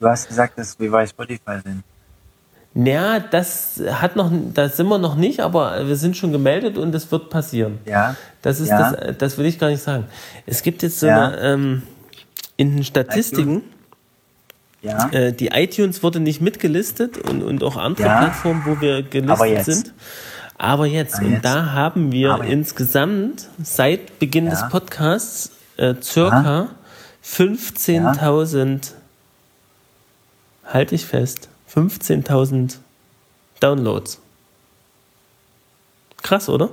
[0.00, 1.82] Du hast gesagt, dass wir bei Spotify sind.
[2.74, 6.94] Naja, das hat noch, da sind wir noch nicht, aber wir sind schon gemeldet und
[6.94, 7.78] es wird passieren.
[7.84, 8.16] Ja.
[8.40, 8.92] Das ist Ja.
[8.92, 10.04] das, das will ich gar nicht sagen.
[10.46, 11.28] Es gibt jetzt so Ja.
[11.28, 11.82] eine, ähm,
[12.56, 13.62] in den Statistiken
[14.80, 15.08] Ja.
[15.10, 18.18] Äh, die iTunes wurde nicht mitgelistet und, und auch andere Ja.
[18.18, 19.66] Plattformen, wo wir Aber gelistet jetzt.
[19.66, 19.92] sind.
[20.58, 21.44] Aber jetzt, Aber und jetzt.
[21.44, 24.66] da haben wir Aber insgesamt seit Beginn des.
[24.70, 26.68] Podcasts äh, circa
[27.24, 28.92] 15.000,
[30.66, 32.76] halte ich fest, 15.000
[33.60, 34.20] Downloads.
[36.22, 36.70] Krass, oder?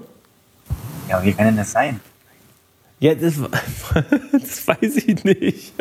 [1.07, 1.99] Ja, wie kann denn das sein?
[2.99, 3.35] Ja, das,
[4.31, 5.73] das weiß ich nicht.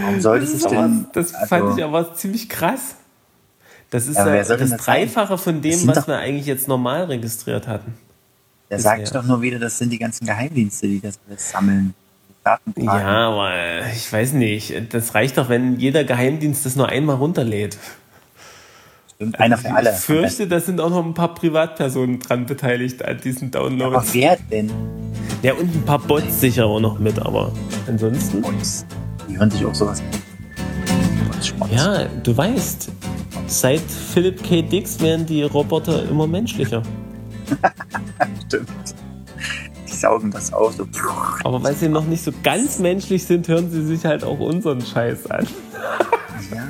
[0.00, 1.06] Warum sollte Das, es denn?
[1.12, 2.94] das also, fand ich aber ziemlich krass.
[3.90, 4.70] Das ist Ja, das das?
[4.78, 7.94] Dreifache von dem, was doch- wir eigentlich jetzt normal registriert hatten.
[8.70, 8.96] Der bisher.
[9.04, 11.92] sagt doch nur wieder, das sind die ganzen Geheimdienste, die das alles sammeln.
[12.76, 14.72] Ja, aber ich weiß nicht.
[14.94, 17.76] Das reicht doch, wenn jeder Geheimdienst das nur einmal runterlädt.
[19.38, 19.90] Einer für alle.
[19.90, 24.14] Ich fürchte, da sind auch noch ein paar Privatpersonen dran beteiligt an diesen Aber Downloads.
[24.14, 24.70] wer denn?
[25.42, 27.52] Ja, und ein paar Bots sicher auch noch mit, aber
[27.86, 28.42] ansonsten.
[28.44, 28.84] Uns.
[29.28, 30.06] Die hören sich auch sowas an.
[31.28, 31.70] Bots, Schmutz.
[31.74, 32.90] Ja, du weißt,
[33.46, 34.62] seit Philip K.
[34.62, 36.82] Dix werden die Roboter immer menschlicher.
[38.46, 38.68] Stimmt.
[39.88, 40.74] Die saugen das auf.
[40.74, 40.86] So.
[41.44, 44.80] Aber weil sie noch nicht so ganz menschlich sind, hören sie sich halt auch unseren
[44.80, 45.46] Scheiß an.
[46.54, 46.60] Ja.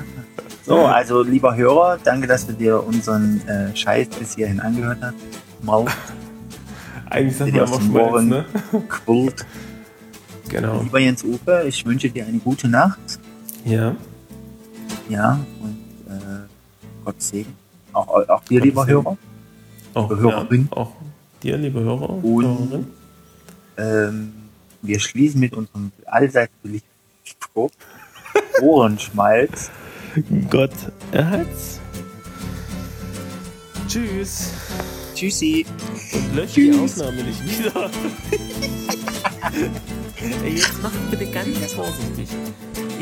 [0.65, 5.15] So, also lieber Hörer, danke, dass du dir unseren äh, Scheiß bis hierhin angehört hast.
[5.61, 5.87] Maul,
[7.09, 8.29] Eigentlich sagt man aber Ohren.
[8.29, 8.45] ne?
[8.87, 9.45] Quult.
[10.49, 10.81] Genau.
[10.81, 13.19] Lieber Jens Uwe, ich wünsche dir eine gute Nacht.
[13.65, 13.95] Ja.
[15.09, 15.77] Ja, und
[16.09, 16.47] äh,
[17.03, 17.53] Gott Segen.
[17.91, 19.03] Auch, auch dir, Gott lieber Segen.
[19.03, 19.17] Hörer.
[19.95, 20.69] Auch, Liebe Hörerin.
[20.71, 20.91] Ja, auch
[21.43, 22.09] dir, liebe Hörer.
[22.09, 22.87] Und- Hörerin.
[23.77, 24.33] Ähm,
[24.81, 26.87] wir schließen mit unserem allseits beliebten
[27.25, 27.71] Spruch.
[28.61, 29.69] Ohrenschmalz.
[30.49, 30.71] Gott
[31.11, 31.79] erhalt's.
[33.87, 34.51] Tschüss.
[35.15, 35.65] Tschüssi.
[36.13, 37.89] Und lösch die Aufnahme nicht wieder.
[40.43, 42.27] Ey, Jetzt mach bitte ganz vorsichtig.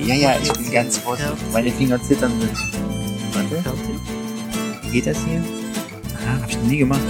[0.05, 1.37] Ja, ja, ich bin ganz vorsichtig.
[1.53, 2.31] Meine Finger zittern.
[3.33, 3.95] Warte, Fertig?
[4.83, 5.43] wie geht das hier?
[6.25, 7.01] Ah, hab ich noch nie gemacht.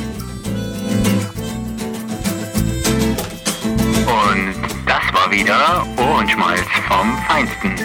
[4.06, 4.56] Und
[4.86, 7.76] das war wieder Ohrenschmalz vom Feinsten.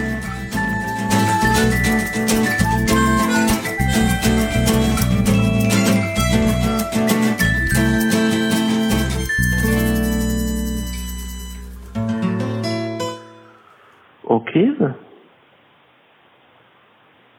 [14.26, 14.74] Okay.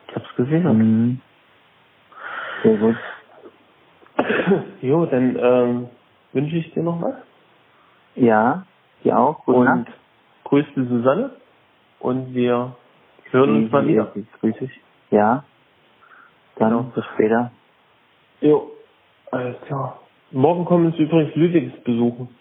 [0.08, 0.74] Ich hab's gesichert.
[0.74, 1.22] Mhm.
[2.64, 2.96] Sehr gut.
[4.82, 5.90] Jo, dann ähm,
[6.34, 7.16] wünsche ich dir noch was.
[8.16, 8.66] Ja,
[9.04, 9.46] dir auch.
[9.46, 9.92] Gute und Nacht.
[10.46, 11.36] grüß die Susanne.
[12.00, 12.76] Und wir
[13.32, 14.14] hören uns mal wieder.
[14.40, 14.82] Grüß dich.
[15.12, 15.44] Ja.
[16.56, 16.84] Dann Genau.
[16.96, 17.52] bis später.
[18.42, 18.72] Jo,
[19.32, 20.00] alles klar.
[20.32, 22.36] Morgen kommen uns übrigens Lüdings besuchen.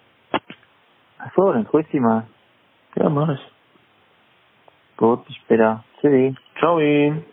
[1.18, 2.26] Ach so, dann grüß dich mal.
[2.96, 3.40] Ja, mach ich.
[4.96, 5.84] Gut, bis später.
[6.00, 6.34] Tschüssi.
[6.58, 6.80] Ciao.
[6.80, 7.24] Hm.